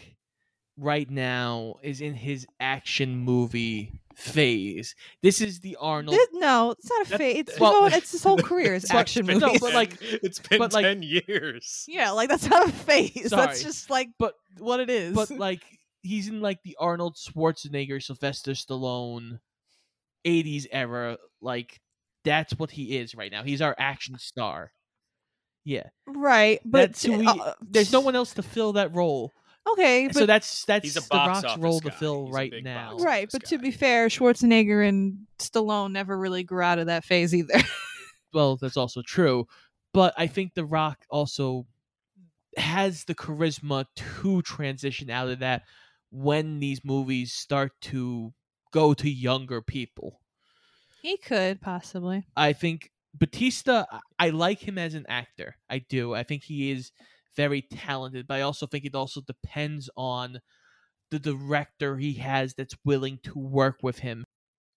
right 0.77 1.11
now 1.11 1.77
is 1.83 2.01
in 2.01 2.15
his 2.15 2.47
action 2.59 3.17
movie 3.17 4.00
phase. 4.15 4.95
This 5.23 5.41
is 5.41 5.61
the 5.61 5.77
Arnold. 5.81 6.17
Thi- 6.17 6.39
no, 6.39 6.73
it's 6.73 6.89
not 6.91 7.03
a 7.11 7.19
phase. 7.19 7.37
It's 7.49 7.61
well- 7.61 7.73
going- 7.81 7.93
it's 7.93 8.13
his 8.13 8.23
whole 8.23 8.39
career 8.51 8.75
is 8.75 8.85
But- 8.89 8.97
action 8.97 9.27
but 9.27 9.37
no, 9.39 9.47
movies. 9.47 9.61
but, 9.61 9.75
like- 9.75 9.97
it's 10.01 10.39
been 10.39 10.59
but, 10.59 10.73
like- 10.73 10.85
10 10.85 11.03
years. 11.03 11.85
yeah, 11.89 12.11
like 12.11 12.29
that's 12.29 12.49
not 12.49 12.69
a 12.69 12.73
phase. 12.73 13.29
That's 13.31 13.63
just 13.63 13.91
like 13.91 14.09
but 14.19 14.35
what 14.59 14.81
it 14.81 14.91
is. 14.91 15.15
but 15.15 15.31
like 15.31 15.63
he's 16.03 16.29
in 16.29 16.41
like 16.41 16.63
the 16.65 16.77
Arnold 16.81 17.17
Schwarzenegger, 17.17 18.03
Sylvester 18.03 18.53
Stallone, 18.53 19.39
'80s 20.27 20.67
era. 20.71 21.19
Like 21.41 21.81
that's 22.25 22.53
what 22.59 22.71
he 22.71 22.99
is 22.99 23.15
right 23.15 23.31
now. 23.33 23.43
He's 23.43 23.63
our 23.63 23.75
action 23.79 24.19
star. 24.19 24.73
Yeah, 25.65 25.89
right, 26.07 26.59
but 26.65 26.79
that's 26.89 27.05
who 27.05 27.19
we. 27.19 27.27
uh, 27.27 27.53
there's 27.61 27.93
no 27.93 28.01
one 28.01 28.17
else 28.17 28.33
to 28.35 28.43
fill 28.43 28.73
that 28.75 28.95
role. 28.95 29.33
Okay, 29.69 30.07
but 30.09 30.17
so 30.17 30.27
that's 30.27 30.65
that's 30.65 30.85
He's 30.85 30.97
a 30.97 31.01
the 31.01 31.07
Rock's 31.13 31.45
office 31.45 31.63
role 31.63 31.81
to 31.81 31.91
fill 31.91 32.27
He's 32.27 32.35
right 32.35 32.53
now. 32.63 32.97
right, 32.99 33.25
office 33.29 33.33
but 33.41 33.45
to 33.51 33.59
be 33.59 33.71
fair, 33.71 34.09
Schwarzenegger 34.09 34.87
and 34.89 35.27
Stallone 35.39 35.93
never 35.93 36.19
really 36.19 36.43
grew 36.43 36.63
out 36.63 36.79
of 36.79 36.87
that 36.87 37.05
phase 37.05 37.35
either. 37.35 37.55
Well, 38.33 38.57
that's 38.57 38.77
also 38.77 39.03
true, 39.03 39.49
but 39.93 40.15
I 40.17 40.29
think 40.29 40.55
The 40.55 40.65
Rock 40.65 40.99
also 41.11 41.67
has 42.57 43.03
the 43.03 43.15
charisma 43.17 43.87
to 43.97 44.41
transition 44.43 45.11
out 45.11 45.29
of 45.29 45.41
that 45.41 45.63
when 46.13 46.61
these 46.61 46.85
movies 46.85 47.33
start 47.33 47.73
to 47.83 48.33
go 48.73 48.95
to 48.95 49.11
younger 49.11 49.61
people. 49.61 50.21
he 51.03 51.17
could 51.17 51.61
possibly. 51.61 52.25
I 52.37 52.53
think 52.53 52.93
Batista, 53.15 53.85
I- 53.91 54.27
I 54.27 54.31
like 54.31 54.61
him 54.61 54.79
as 54.79 54.95
an 54.95 55.07
actor. 55.09 55.57
I 55.69 55.79
do. 55.81 56.15
I 56.15 56.23
think 56.23 56.45
he 56.45 56.71
is 56.71 56.93
very 57.37 57.63
talented, 57.63 58.27
but 58.27 58.35
I 58.35 58.41
also 58.43 58.67
think 58.67 58.85
it 58.85 58.95
also 58.95 59.21
depends 59.21 59.89
on 59.97 60.41
the 61.11 61.19
director 61.19 61.97
he 61.97 62.15
has 62.15 62.55
that's 62.55 62.77
willing 62.85 63.19
to 63.25 63.39
work 63.39 63.79
with 63.83 63.99
him. 64.01 64.25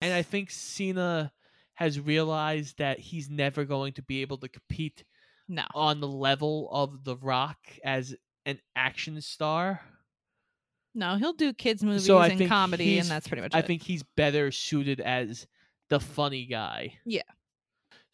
And 0.02 0.14
I 0.14 0.22
think 0.22 0.50
Cena 0.52 1.32
has 1.76 2.00
realized 2.00 2.78
that 2.78 3.00
he's 3.00 3.30
never 3.30 3.66
going 3.66 3.94
to 3.94 4.02
be 4.04 4.22
able 4.22 4.38
to 4.38 4.50
compete 4.50 5.04
No. 5.48 5.66
on 5.74 6.00
the 6.00 6.08
level 6.08 6.70
of 6.72 7.04
The 7.04 7.18
Rock 7.18 7.58
as 7.84 8.16
an 8.46 8.60
action 8.76 9.20
star. 9.22 9.82
No, 10.96 11.16
he'll 11.16 11.34
do 11.34 11.54
kids 11.54 11.84
movies 11.84 12.06
So 12.06 12.20
and 12.20 12.48
comedy, 12.48 13.00
and 13.00 13.08
that's 13.10 13.28
pretty 13.28 13.42
much 13.42 13.56
I 13.56 13.60
it. 13.60 13.66
think 13.68 13.82
he's 13.82 14.04
better 14.16 14.52
suited 14.52 15.00
as 15.00 15.48
the 15.90 16.00
funny 16.00 16.46
guy. 16.46 17.00
Yeah. 17.06 17.22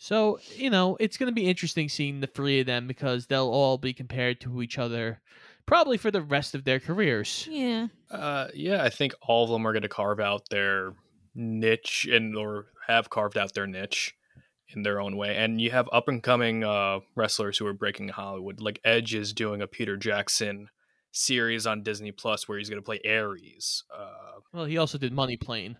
So, 0.01 0.39
you 0.55 0.69
know, 0.69 0.95
it's 0.99 1.17
going 1.17 1.29
to 1.29 1.35
be 1.35 1.47
interesting 1.49 1.89
seeing 1.89 2.21
the 2.21 2.27
three 2.27 2.61
of 2.61 2.65
them 2.65 2.87
because 2.87 3.27
they'll 3.27 3.49
all 3.49 3.77
be 3.77 3.93
compared 3.93 4.39
to 4.41 4.61
each 4.61 4.77
other 4.77 5.19
probably 5.65 5.97
for 5.97 6.09
the 6.09 6.21
rest 6.21 6.55
of 6.55 6.63
their 6.63 6.79
careers. 6.79 7.45
Yeah. 7.51 7.87
Uh, 8.09 8.47
yeah, 8.55 8.81
I 8.81 8.89
think 8.89 9.13
all 9.21 9.43
of 9.43 9.49
them 9.49 9.67
are 9.67 9.73
going 9.73 9.83
to 9.83 9.89
carve 9.89 10.21
out 10.21 10.49
their 10.49 10.93
niche 11.35 12.07
and 12.09 12.35
or 12.35 12.67
have 12.87 13.09
carved 13.09 13.37
out 13.37 13.53
their 13.53 13.67
niche 13.67 14.15
in 14.69 14.83
their 14.83 15.01
own 15.01 15.17
way. 15.17 15.35
And 15.35 15.59
you 15.59 15.69
have 15.71 15.89
up 15.91 16.07
and 16.07 16.23
coming 16.23 16.63
uh, 16.63 16.99
wrestlers 17.15 17.57
who 17.57 17.67
are 17.67 17.73
breaking 17.73 18.07
Hollywood. 18.07 18.61
Like 18.61 18.79
Edge 18.85 19.13
is 19.13 19.33
doing 19.33 19.61
a 19.61 19.67
Peter 19.67 19.97
Jackson 19.97 20.69
series 21.11 21.67
on 21.67 21.83
Disney 21.83 22.13
Plus 22.13 22.47
where 22.47 22.57
he's 22.57 22.69
going 22.69 22.81
to 22.81 22.85
play 22.85 23.01
Ares. 23.05 23.83
Uh, 23.93 24.39
Well, 24.53 24.65
he 24.65 24.77
also 24.77 24.97
did 24.97 25.11
Money 25.11 25.35
Plane. 25.35 25.77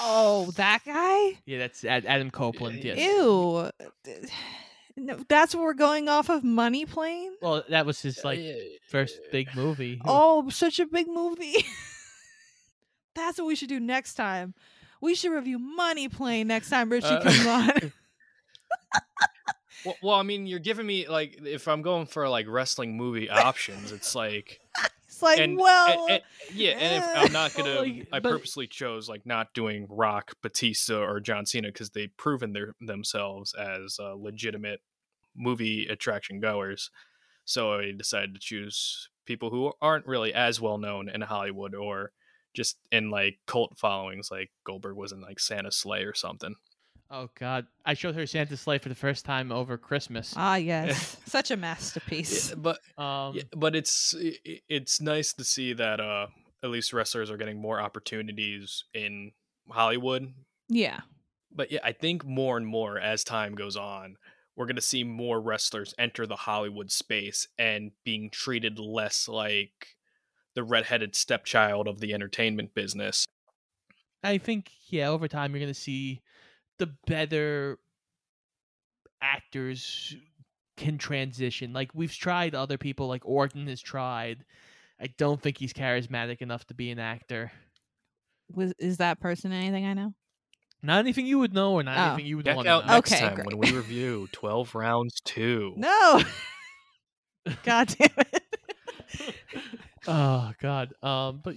Oh, 0.00 0.50
that 0.56 0.80
guy? 0.84 1.38
Yeah, 1.46 1.58
that's 1.58 1.84
Adam 1.84 2.30
Copeland. 2.30 2.82
Yes. 2.84 2.98
Ew. 2.98 3.70
No, 4.96 5.18
that's 5.28 5.54
what 5.54 5.64
we're 5.64 5.74
going 5.74 6.08
off 6.08 6.28
of 6.28 6.44
Money 6.44 6.86
Plane? 6.86 7.32
Well, 7.42 7.64
that 7.68 7.84
was 7.84 8.00
his 8.00 8.24
like 8.24 8.40
first 8.88 9.18
big 9.32 9.48
movie. 9.56 10.00
Oh, 10.04 10.48
such 10.50 10.78
a 10.78 10.86
big 10.86 11.08
movie. 11.08 11.64
that's 13.14 13.38
what 13.38 13.46
we 13.46 13.56
should 13.56 13.68
do 13.68 13.80
next 13.80 14.14
time. 14.14 14.54
We 15.00 15.14
should 15.14 15.32
review 15.32 15.58
Money 15.58 16.08
Plane 16.08 16.46
next 16.46 16.70
time 16.70 16.90
Richie 16.90 17.06
Uh, 17.06 17.20
comes 17.22 17.46
on. 17.46 17.92
Well, 19.84 19.96
well, 20.02 20.14
I 20.14 20.22
mean, 20.22 20.46
you're 20.46 20.60
giving 20.60 20.86
me 20.86 21.06
like 21.08 21.40
if 21.44 21.68
I'm 21.68 21.82
going 21.82 22.06
for 22.06 22.26
like 22.26 22.46
wrestling 22.48 22.96
movie 22.96 23.28
options, 23.28 23.92
it's 23.92 24.14
like 24.14 24.60
It's 25.14 25.22
like, 25.22 25.38
and, 25.38 25.56
well, 25.56 26.02
and- 26.08 26.10
and- 26.12 26.22
yeah, 26.58 26.70
and 26.72 27.02
if. 27.04 27.24
I'm 27.26 27.32
not 27.32 27.54
gonna, 27.56 27.80
Like, 27.80 28.08
I 28.12 28.20
but- 28.20 28.30
purposely 28.30 28.66
chose 28.66 29.08
like 29.08 29.24
not 29.24 29.54
doing 29.54 29.86
Rock, 29.88 30.34
Batista, 30.42 30.98
or 30.98 31.20
John 31.20 31.46
Cena 31.46 31.68
because 31.68 31.90
they've 31.90 32.14
proven 32.16 32.52
their 32.52 32.74
themselves 32.80 33.54
as 33.54 33.98
uh, 34.00 34.14
legitimate 34.14 34.80
movie 35.36 35.86
attraction 35.86 36.40
goers. 36.40 36.90
So 37.44 37.74
I 37.74 37.92
decided 37.96 38.34
to 38.34 38.40
choose 38.40 39.08
people 39.26 39.50
who 39.50 39.72
aren't 39.82 40.06
really 40.06 40.32
as 40.34 40.60
well 40.60 40.78
known 40.78 41.08
in 41.08 41.20
Hollywood 41.22 41.74
or 41.74 42.12
just 42.54 42.76
in 42.92 43.10
like 43.10 43.38
cult 43.46 43.76
followings. 43.78 44.30
Like 44.30 44.50
Goldberg 44.64 44.96
was 44.96 45.12
in 45.12 45.20
like 45.20 45.40
Santa 45.40 45.70
Slay 45.72 46.02
or 46.04 46.14
something. 46.14 46.54
Oh 47.16 47.30
God, 47.38 47.66
I 47.86 47.94
showed 47.94 48.16
her 48.16 48.26
Santa's 48.26 48.60
Slay 48.62 48.78
for 48.78 48.88
the 48.88 48.94
first 48.96 49.24
time 49.24 49.52
over 49.52 49.78
Christmas. 49.78 50.34
ah, 50.36 50.56
yes, 50.56 51.16
such 51.26 51.52
a 51.52 51.56
masterpiece. 51.56 52.48
Yeah, 52.50 52.54
but 52.56 52.80
Um, 53.00 53.36
Yeah, 53.36 53.42
but 53.56 53.76
it's 53.76 54.14
i- 54.18 54.38
i- 54.46 54.60
it's 54.68 55.00
nice 55.00 55.32
to 55.34 55.44
see 55.44 55.72
that 55.74 56.00
uh 56.00 56.26
at 56.62 56.70
least 56.70 56.92
wrestlers 56.92 57.30
are 57.30 57.36
getting 57.36 57.60
more 57.60 57.80
opportunities 57.80 58.84
in 58.94 59.30
Hollywood. 59.70 60.32
Yeah, 60.68 61.00
But 61.52 61.70
yeah, 61.70 61.80
I 61.84 61.92
think 61.92 62.24
more 62.24 62.56
and 62.56 62.66
more 62.66 62.98
as 62.98 63.22
time 63.22 63.54
goes 63.54 63.76
on, 63.76 64.16
we're 64.56 64.64
going 64.66 64.76
to 64.76 64.82
see 64.82 65.04
more 65.04 65.40
wrestlers 65.42 65.94
enter 65.98 66.26
the 66.26 66.36
Hollywood 66.36 66.90
space 66.90 67.46
and 67.58 67.92
being 68.02 68.30
treated 68.30 68.78
less 68.78 69.28
like 69.28 69.88
the 70.54 70.62
redheaded 70.64 71.14
stepchild 71.14 71.86
of 71.86 72.00
the 72.00 72.14
entertainment 72.14 72.74
business. 72.74 73.26
I 74.22 74.38
think 74.38 74.70
yeah, 74.88 75.08
over 75.08 75.28
time 75.28 75.52
you're 75.52 75.60
gonna 75.60 75.74
see 75.74 76.22
the 76.78 76.94
better 77.06 77.78
actors 79.22 80.14
can 80.76 80.98
transition. 80.98 81.72
Like 81.72 81.90
we've 81.94 82.12
tried 82.12 82.54
other 82.54 82.78
people, 82.78 83.06
like 83.08 83.22
Orton 83.24 83.66
has 83.68 83.80
tried. 83.80 84.44
I 85.00 85.08
don't 85.18 85.40
think 85.40 85.58
he's 85.58 85.72
charismatic 85.72 86.40
enough 86.42 86.64
to 86.66 86.74
be 86.74 86.90
an 86.90 86.98
actor. 86.98 87.52
was 88.52 88.72
is 88.78 88.98
that 88.98 89.20
person 89.20 89.52
anything 89.52 89.86
I 89.86 89.94
know? 89.94 90.14
Not 90.82 90.98
anything 90.98 91.26
you 91.26 91.38
would 91.38 91.54
know, 91.54 91.72
or 91.72 91.82
not 91.82 91.96
Oh. 91.96 92.08
anything 92.12 92.26
you 92.26 92.36
would 92.36 92.44
Check 92.46 92.56
want 92.56 92.68
out 92.68 92.80
to 92.82 92.86
know. 92.88 92.92
next 92.94 93.12
Okay, 93.12 93.20
time 93.22 93.34
great. 93.36 93.46
when 93.46 93.58
we 93.58 93.72
review 93.72 94.28
12 94.32 94.74
rounds 94.74 95.20
2. 95.24 95.74
No. 95.78 96.22
God 97.62 97.88
damn 97.98 98.08
it. 98.32 98.42
oh 100.06 100.52
God. 100.60 100.94
Um, 101.02 101.40
but 101.42 101.56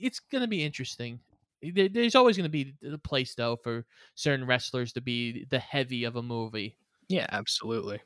it's 0.00 0.20
gonna 0.20 0.48
be 0.48 0.62
interesting. 0.64 1.20
There, 1.62 1.88
there's 1.88 2.14
always 2.14 2.36
gonna 2.36 2.48
be 2.48 2.74
the 2.82 2.98
place 2.98 3.34
though 3.34 3.56
for 3.56 3.84
certain 4.14 4.46
wrestlers 4.46 4.92
to 4.94 5.00
be 5.00 5.46
the 5.50 5.58
heavy 5.58 6.04
of 6.04 6.16
a 6.16 6.22
movie. 6.22 6.76
Yeah, 7.08 7.26
absolutely. 7.30 8.00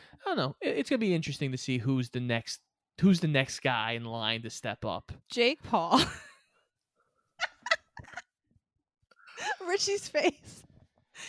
I 0.00 0.28
don't 0.28 0.36
know. 0.36 0.56
It's 0.60 0.90
gonna 0.90 0.98
be 0.98 1.14
interesting 1.14 1.52
to 1.52 1.58
see 1.58 1.78
who's 1.78 2.10
the 2.10 2.20
next 2.20 2.60
who's 3.00 3.20
the 3.20 3.28
next 3.28 3.60
guy 3.60 3.92
in 3.92 4.04
line 4.04 4.42
to 4.42 4.50
step 4.50 4.84
up. 4.84 5.12
Jake 5.30 5.62
Paul. 5.62 6.00
Richie's 9.68 10.08
face. 10.08 10.62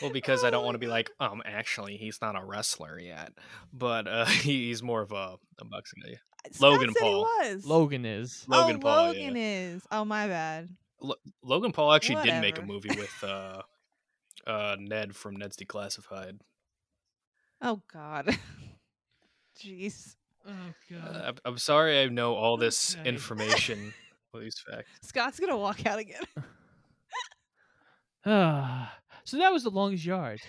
Well, 0.02 0.12
because 0.12 0.44
I 0.44 0.50
Oh 0.50 0.52
don't 0.52 0.64
want 0.66 0.76
to 0.76 0.80
be 0.80 0.88
like, 0.88 1.12
um, 1.20 1.42
actually, 1.46 1.98
he's 1.98 2.20
not 2.22 2.36
a 2.36 2.44
wrestler 2.44 3.00
yet, 3.00 3.32
but 3.74 4.08
uh, 4.08 4.26
he's 4.26 4.84
more 4.84 5.02
of 5.02 5.12
a, 5.12 5.38
a 5.60 5.66
boxing 5.66 6.02
guy. 6.06 6.20
Scott 6.52 6.72
Logan 6.72 6.94
said 6.94 7.04
he 7.04 7.10
Paul. 7.10 7.22
was. 7.22 7.66
Logan 7.66 8.06
is. 8.06 8.46
Logan 8.48 8.78
oh, 8.78 8.80
Paul, 8.80 9.14
yeah. 9.14 9.20
Logan 9.28 9.38
is. 9.38 9.82
Oh 9.92 10.06
my 10.06 10.28
bad. 10.28 10.70
Lo- 11.02 11.16
Logan 11.44 11.72
Paul 11.72 11.94
actually 11.94 12.24
did 12.24 12.42
make 12.42 12.58
a 12.58 12.62
movie 12.62 12.90
with 12.90 13.24
uh, 13.24 13.62
uh, 14.46 14.76
Ned 14.80 15.16
from 15.16 15.36
Ned's 15.36 15.58
Declassified. 15.58 16.40
Oh 17.62 17.82
God. 17.92 18.38
Jeez. 19.60 20.16
Oh 20.48 20.52
Uh, 20.96 21.18
I'm- 21.26 21.38
I'm 21.46 21.58
sorry 21.58 22.02
I 22.02 22.08
know 22.08 22.36
all 22.36 22.58
this 22.58 22.96
Okay. 22.96 23.10
information, 23.10 23.94
all 24.34 24.40
these 24.42 24.60
facts. 24.60 24.88
Scott's 25.02 25.40
gonna 25.40 25.58
walk 25.58 25.86
out 25.86 26.00
again. 26.00 26.24
Ah, 28.26 28.94
so 29.24 29.38
that 29.38 29.52
was 29.54 29.64
the 29.64 29.70
longest 29.70 30.06
yard. 30.06 30.42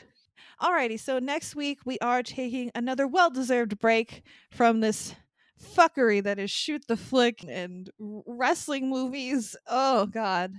Alrighty, 0.60 0.98
so 0.98 1.18
next 1.20 1.54
week 1.54 1.78
we 1.84 1.98
are 2.00 2.22
taking 2.22 2.70
another 2.74 3.06
well-deserved 3.06 3.78
break 3.78 4.22
from 4.50 4.80
this 4.80 5.14
fuckery 5.58 6.22
that 6.22 6.38
is 6.38 6.50
shoot 6.50 6.84
the 6.88 6.96
flick 6.96 7.44
and 7.46 7.90
wrestling 7.98 8.88
movies. 8.88 9.56
Oh 9.66 10.06
God. 10.06 10.52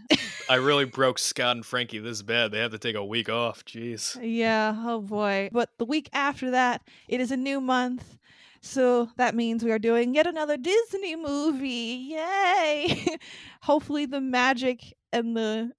I 0.50 0.56
really 0.56 0.86
broke 0.86 1.20
Scott 1.20 1.56
and 1.56 1.66
Frankie 1.66 2.00
this 2.00 2.22
bad. 2.22 2.52
They 2.52 2.60
have 2.60 2.72
to 2.72 2.80
take 2.80 2.96
a 2.96 3.06
week 3.06 3.30
off. 3.30 3.66
Jeez. 3.66 4.18
Yeah, 4.22 4.76
oh 4.78 5.02
boy. 5.02 5.50
But 5.52 5.70
the 5.78 5.86
week 5.86 6.10
after 6.14 6.52
that, 6.52 6.82
it 7.08 7.20
is 7.20 7.32
a 7.32 7.38
new 7.38 7.62
month. 7.62 8.18
So 8.62 9.10
that 9.18 9.36
means 9.36 9.64
we 9.64 9.72
are 9.72 9.80
doing 9.80 10.14
yet 10.14 10.28
another 10.28 10.58
Disney 10.58 11.16
movie. 11.16 12.10
Yay! 12.12 13.18
Hopefully, 13.62 14.06
the 14.06 14.20
magic 14.20 14.98
and 15.14 15.36
the 15.36 15.72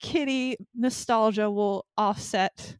kitty 0.00 0.56
nostalgia 0.74 1.50
will 1.50 1.86
offset 1.96 2.76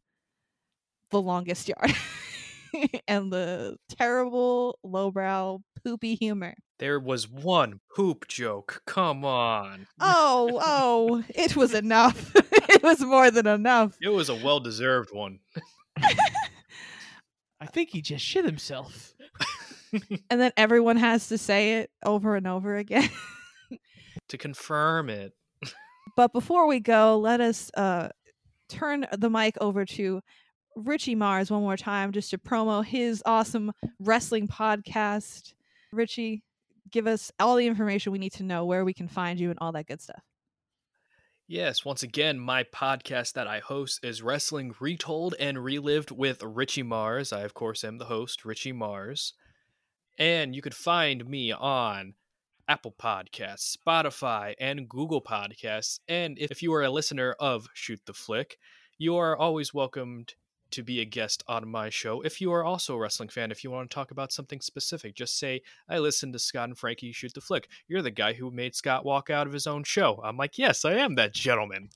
the 1.11 1.21
longest 1.21 1.69
yard 1.69 1.93
and 3.07 3.31
the 3.31 3.77
terrible, 3.89 4.79
lowbrow, 4.83 5.59
poopy 5.83 6.15
humor. 6.15 6.55
There 6.79 6.99
was 6.99 7.29
one 7.29 7.79
poop 7.95 8.27
joke. 8.27 8.81
Come 8.85 9.23
on. 9.25 9.87
Oh, 9.99 10.59
oh, 10.61 11.23
it 11.29 11.55
was 11.55 11.73
enough. 11.73 12.33
it 12.35 12.83
was 12.83 12.99
more 12.99 13.31
than 13.31 13.47
enough. 13.47 13.95
It 14.01 14.09
was 14.09 14.29
a 14.29 14.35
well 14.35 14.59
deserved 14.59 15.11
one. 15.13 15.39
I 15.97 17.65
think 17.67 17.89
he 17.91 18.01
just 18.01 18.25
shit 18.25 18.43
himself. 18.43 19.13
And 20.29 20.41
then 20.41 20.51
everyone 20.57 20.97
has 20.97 21.27
to 21.29 21.37
say 21.37 21.75
it 21.79 21.91
over 22.03 22.35
and 22.35 22.47
over 22.47 22.75
again. 22.75 23.09
to 24.29 24.37
confirm 24.37 25.09
it. 25.09 25.33
But 26.15 26.33
before 26.33 26.67
we 26.67 26.79
go, 26.79 27.17
let 27.17 27.39
us 27.41 27.71
uh, 27.75 28.09
turn 28.69 29.05
the 29.11 29.29
mic 29.29 29.55
over 29.61 29.85
to 29.85 30.21
Richie 30.75 31.15
Mars 31.15 31.51
one 31.51 31.61
more 31.61 31.77
time 31.77 32.11
just 32.11 32.29
to 32.31 32.37
promo 32.37 32.83
his 32.83 33.21
awesome 33.25 33.71
wrestling 33.99 34.47
podcast. 34.47 35.53
Richie, 35.91 36.43
give 36.91 37.07
us 37.07 37.31
all 37.39 37.55
the 37.55 37.67
information 37.67 38.11
we 38.11 38.19
need 38.19 38.33
to 38.33 38.43
know 38.43 38.65
where 38.65 38.85
we 38.85 38.93
can 38.93 39.07
find 39.07 39.39
you 39.39 39.49
and 39.49 39.59
all 39.61 39.71
that 39.73 39.87
good 39.87 40.01
stuff. 40.01 40.23
Yes, 41.47 41.83
once 41.83 42.03
again, 42.03 42.39
my 42.39 42.63
podcast 42.63 43.33
that 43.33 43.47
I 43.47 43.59
host 43.59 43.99
is 44.03 44.23
Wrestling 44.23 44.73
Retold 44.79 45.35
and 45.39 45.63
Relived 45.63 46.09
with 46.09 46.41
Richie 46.41 46.83
Mars. 46.83 47.33
I, 47.33 47.41
of 47.41 47.53
course, 47.53 47.83
am 47.83 47.97
the 47.97 48.05
host, 48.05 48.45
Richie 48.45 48.71
Mars. 48.71 49.33
And 50.17 50.55
you 50.55 50.61
could 50.61 50.73
find 50.73 51.27
me 51.27 51.51
on 51.51 52.13
Apple 52.67 52.95
Podcasts, 52.97 53.75
Spotify, 53.77 54.53
and 54.59 54.87
Google 54.87 55.21
Podcasts. 55.21 55.99
And 56.07 56.39
if 56.39 56.63
you 56.63 56.73
are 56.73 56.83
a 56.83 56.89
listener 56.89 57.35
of 57.39 57.67
Shoot 57.73 57.99
the 58.05 58.13
Flick, 58.13 58.57
you 58.97 59.17
are 59.17 59.35
always 59.35 59.73
welcomed 59.73 60.35
to 60.73 60.83
be 60.83 60.99
a 60.99 61.05
guest 61.05 61.43
on 61.47 61.67
my 61.67 61.89
show. 61.89 62.21
If 62.21 62.41
you 62.41 62.51
are 62.51 62.63
also 62.63 62.95
a 62.95 62.99
wrestling 62.99 63.29
fan, 63.29 63.51
if 63.51 63.63
you 63.63 63.71
want 63.71 63.89
to 63.89 63.93
talk 63.93 64.11
about 64.11 64.31
something 64.31 64.61
specific, 64.61 65.15
just 65.15 65.39
say, 65.39 65.61
I 65.87 65.99
listened 65.99 66.33
to 66.33 66.39
Scott 66.39 66.69
and 66.69 66.77
Frankie 66.77 67.11
shoot 67.11 67.33
the 67.33 67.41
flick. 67.41 67.69
You're 67.87 68.01
the 68.01 68.11
guy 68.11 68.33
who 68.33 68.51
made 68.51 68.75
Scott 68.75 69.05
walk 69.05 69.29
out 69.29 69.47
of 69.47 69.53
his 69.53 69.67
own 69.67 69.83
show. 69.83 70.19
I'm 70.23 70.37
like, 70.37 70.57
yes, 70.57 70.83
I 70.85 70.93
am 70.93 71.15
that 71.15 71.33
gentleman. 71.33 71.89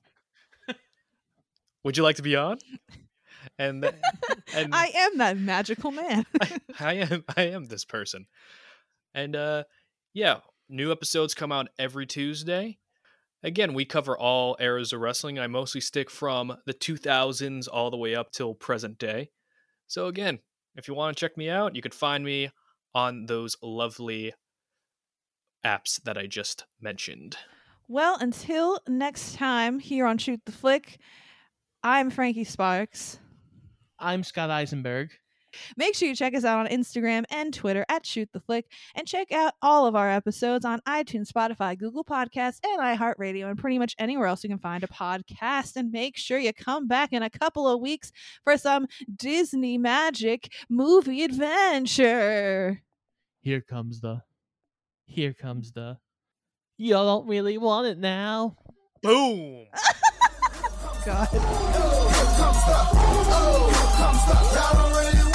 Would 1.83 1.97
you 1.97 2.03
like 2.03 2.15
to 2.17 2.21
be 2.21 2.35
on? 2.35 2.59
And 3.57 3.81
th- 3.81 3.95
and 4.53 4.73
I 4.73 4.91
am 4.93 5.17
that 5.17 5.37
magical 5.37 5.91
man. 5.91 6.25
I 6.79 6.93
am 6.95 7.23
I 7.35 7.43
am 7.47 7.65
this 7.65 7.85
person. 7.85 8.27
And 9.13 9.35
uh 9.35 9.63
yeah, 10.13 10.37
new 10.69 10.91
episodes 10.91 11.33
come 11.33 11.51
out 11.51 11.69
every 11.79 12.05
Tuesday. 12.05 12.77
Again, 13.43 13.73
we 13.73 13.85
cover 13.85 14.17
all 14.17 14.57
eras 14.59 14.93
of 14.93 14.99
wrestling. 14.99 15.37
I 15.37 15.47
mostly 15.47 15.81
stick 15.81 16.09
from 16.09 16.57
the 16.65 16.73
2000s 16.73 17.67
all 17.71 17.91
the 17.91 17.97
way 17.97 18.15
up 18.15 18.31
till 18.31 18.55
present 18.55 18.97
day. 18.97 19.29
So 19.85 20.07
again, 20.07 20.39
if 20.75 20.87
you 20.87 20.93
want 20.93 21.15
to 21.15 21.19
check 21.19 21.37
me 21.37 21.49
out, 21.49 21.75
you 21.75 21.81
can 21.81 21.91
find 21.91 22.23
me 22.23 22.49
on 22.95 23.27
those 23.27 23.55
lovely 23.61 24.33
apps 25.65 26.01
that 26.03 26.17
I 26.17 26.27
just 26.27 26.65
mentioned. 26.81 27.37
well, 27.87 28.17
until 28.19 28.79
next 28.87 29.35
time 29.35 29.79
here 29.79 30.05
on 30.05 30.17
Shoot 30.17 30.41
the 30.45 30.51
Flick, 30.51 30.97
I'm 31.83 32.09
Frankie 32.09 32.43
Sparks. 32.43 33.19
I'm 33.99 34.23
Scott 34.23 34.49
Eisenberg. 34.49 35.11
Make 35.75 35.95
sure 35.95 36.07
you 36.07 36.15
check 36.15 36.33
us 36.35 36.43
out 36.43 36.59
on 36.59 36.67
Instagram 36.67 37.25
and 37.29 37.53
Twitter 37.53 37.85
at 37.89 38.05
Shoot 38.05 38.29
the 38.33 38.39
Flick, 38.39 38.65
and 38.95 39.07
check 39.07 39.31
out 39.31 39.53
all 39.61 39.85
of 39.85 39.95
our 39.95 40.09
episodes 40.09 40.65
on 40.65 40.81
iTunes, 40.87 41.31
Spotify, 41.31 41.77
Google 41.77 42.03
Podcasts, 42.03 42.59
and 42.63 42.79
iHeartRadio, 42.79 43.49
and 43.49 43.57
pretty 43.57 43.79
much 43.79 43.95
anywhere 43.99 44.27
else 44.27 44.43
you 44.43 44.49
can 44.49 44.59
find 44.59 44.83
a 44.83 44.87
podcast. 44.87 45.75
And 45.75 45.91
make 45.91 46.17
sure 46.17 46.37
you 46.37 46.53
come 46.53 46.87
back 46.87 47.13
in 47.13 47.23
a 47.23 47.29
couple 47.29 47.67
of 47.67 47.81
weeks 47.81 48.11
for 48.43 48.57
some 48.57 48.87
Disney 49.15 49.77
magic 49.77 50.51
movie 50.69 51.23
adventure. 51.23 52.81
Here 53.41 53.61
comes 53.61 54.01
the. 54.01 54.21
Here 55.05 55.33
comes 55.33 55.71
the. 55.71 55.97
Y'all 56.77 57.05
don't 57.05 57.27
really 57.27 57.57
want 57.57 57.87
it 57.87 57.97
now. 57.97 58.57
Boom! 59.01 59.67
God. 61.05 61.29
Y'all 64.53 65.26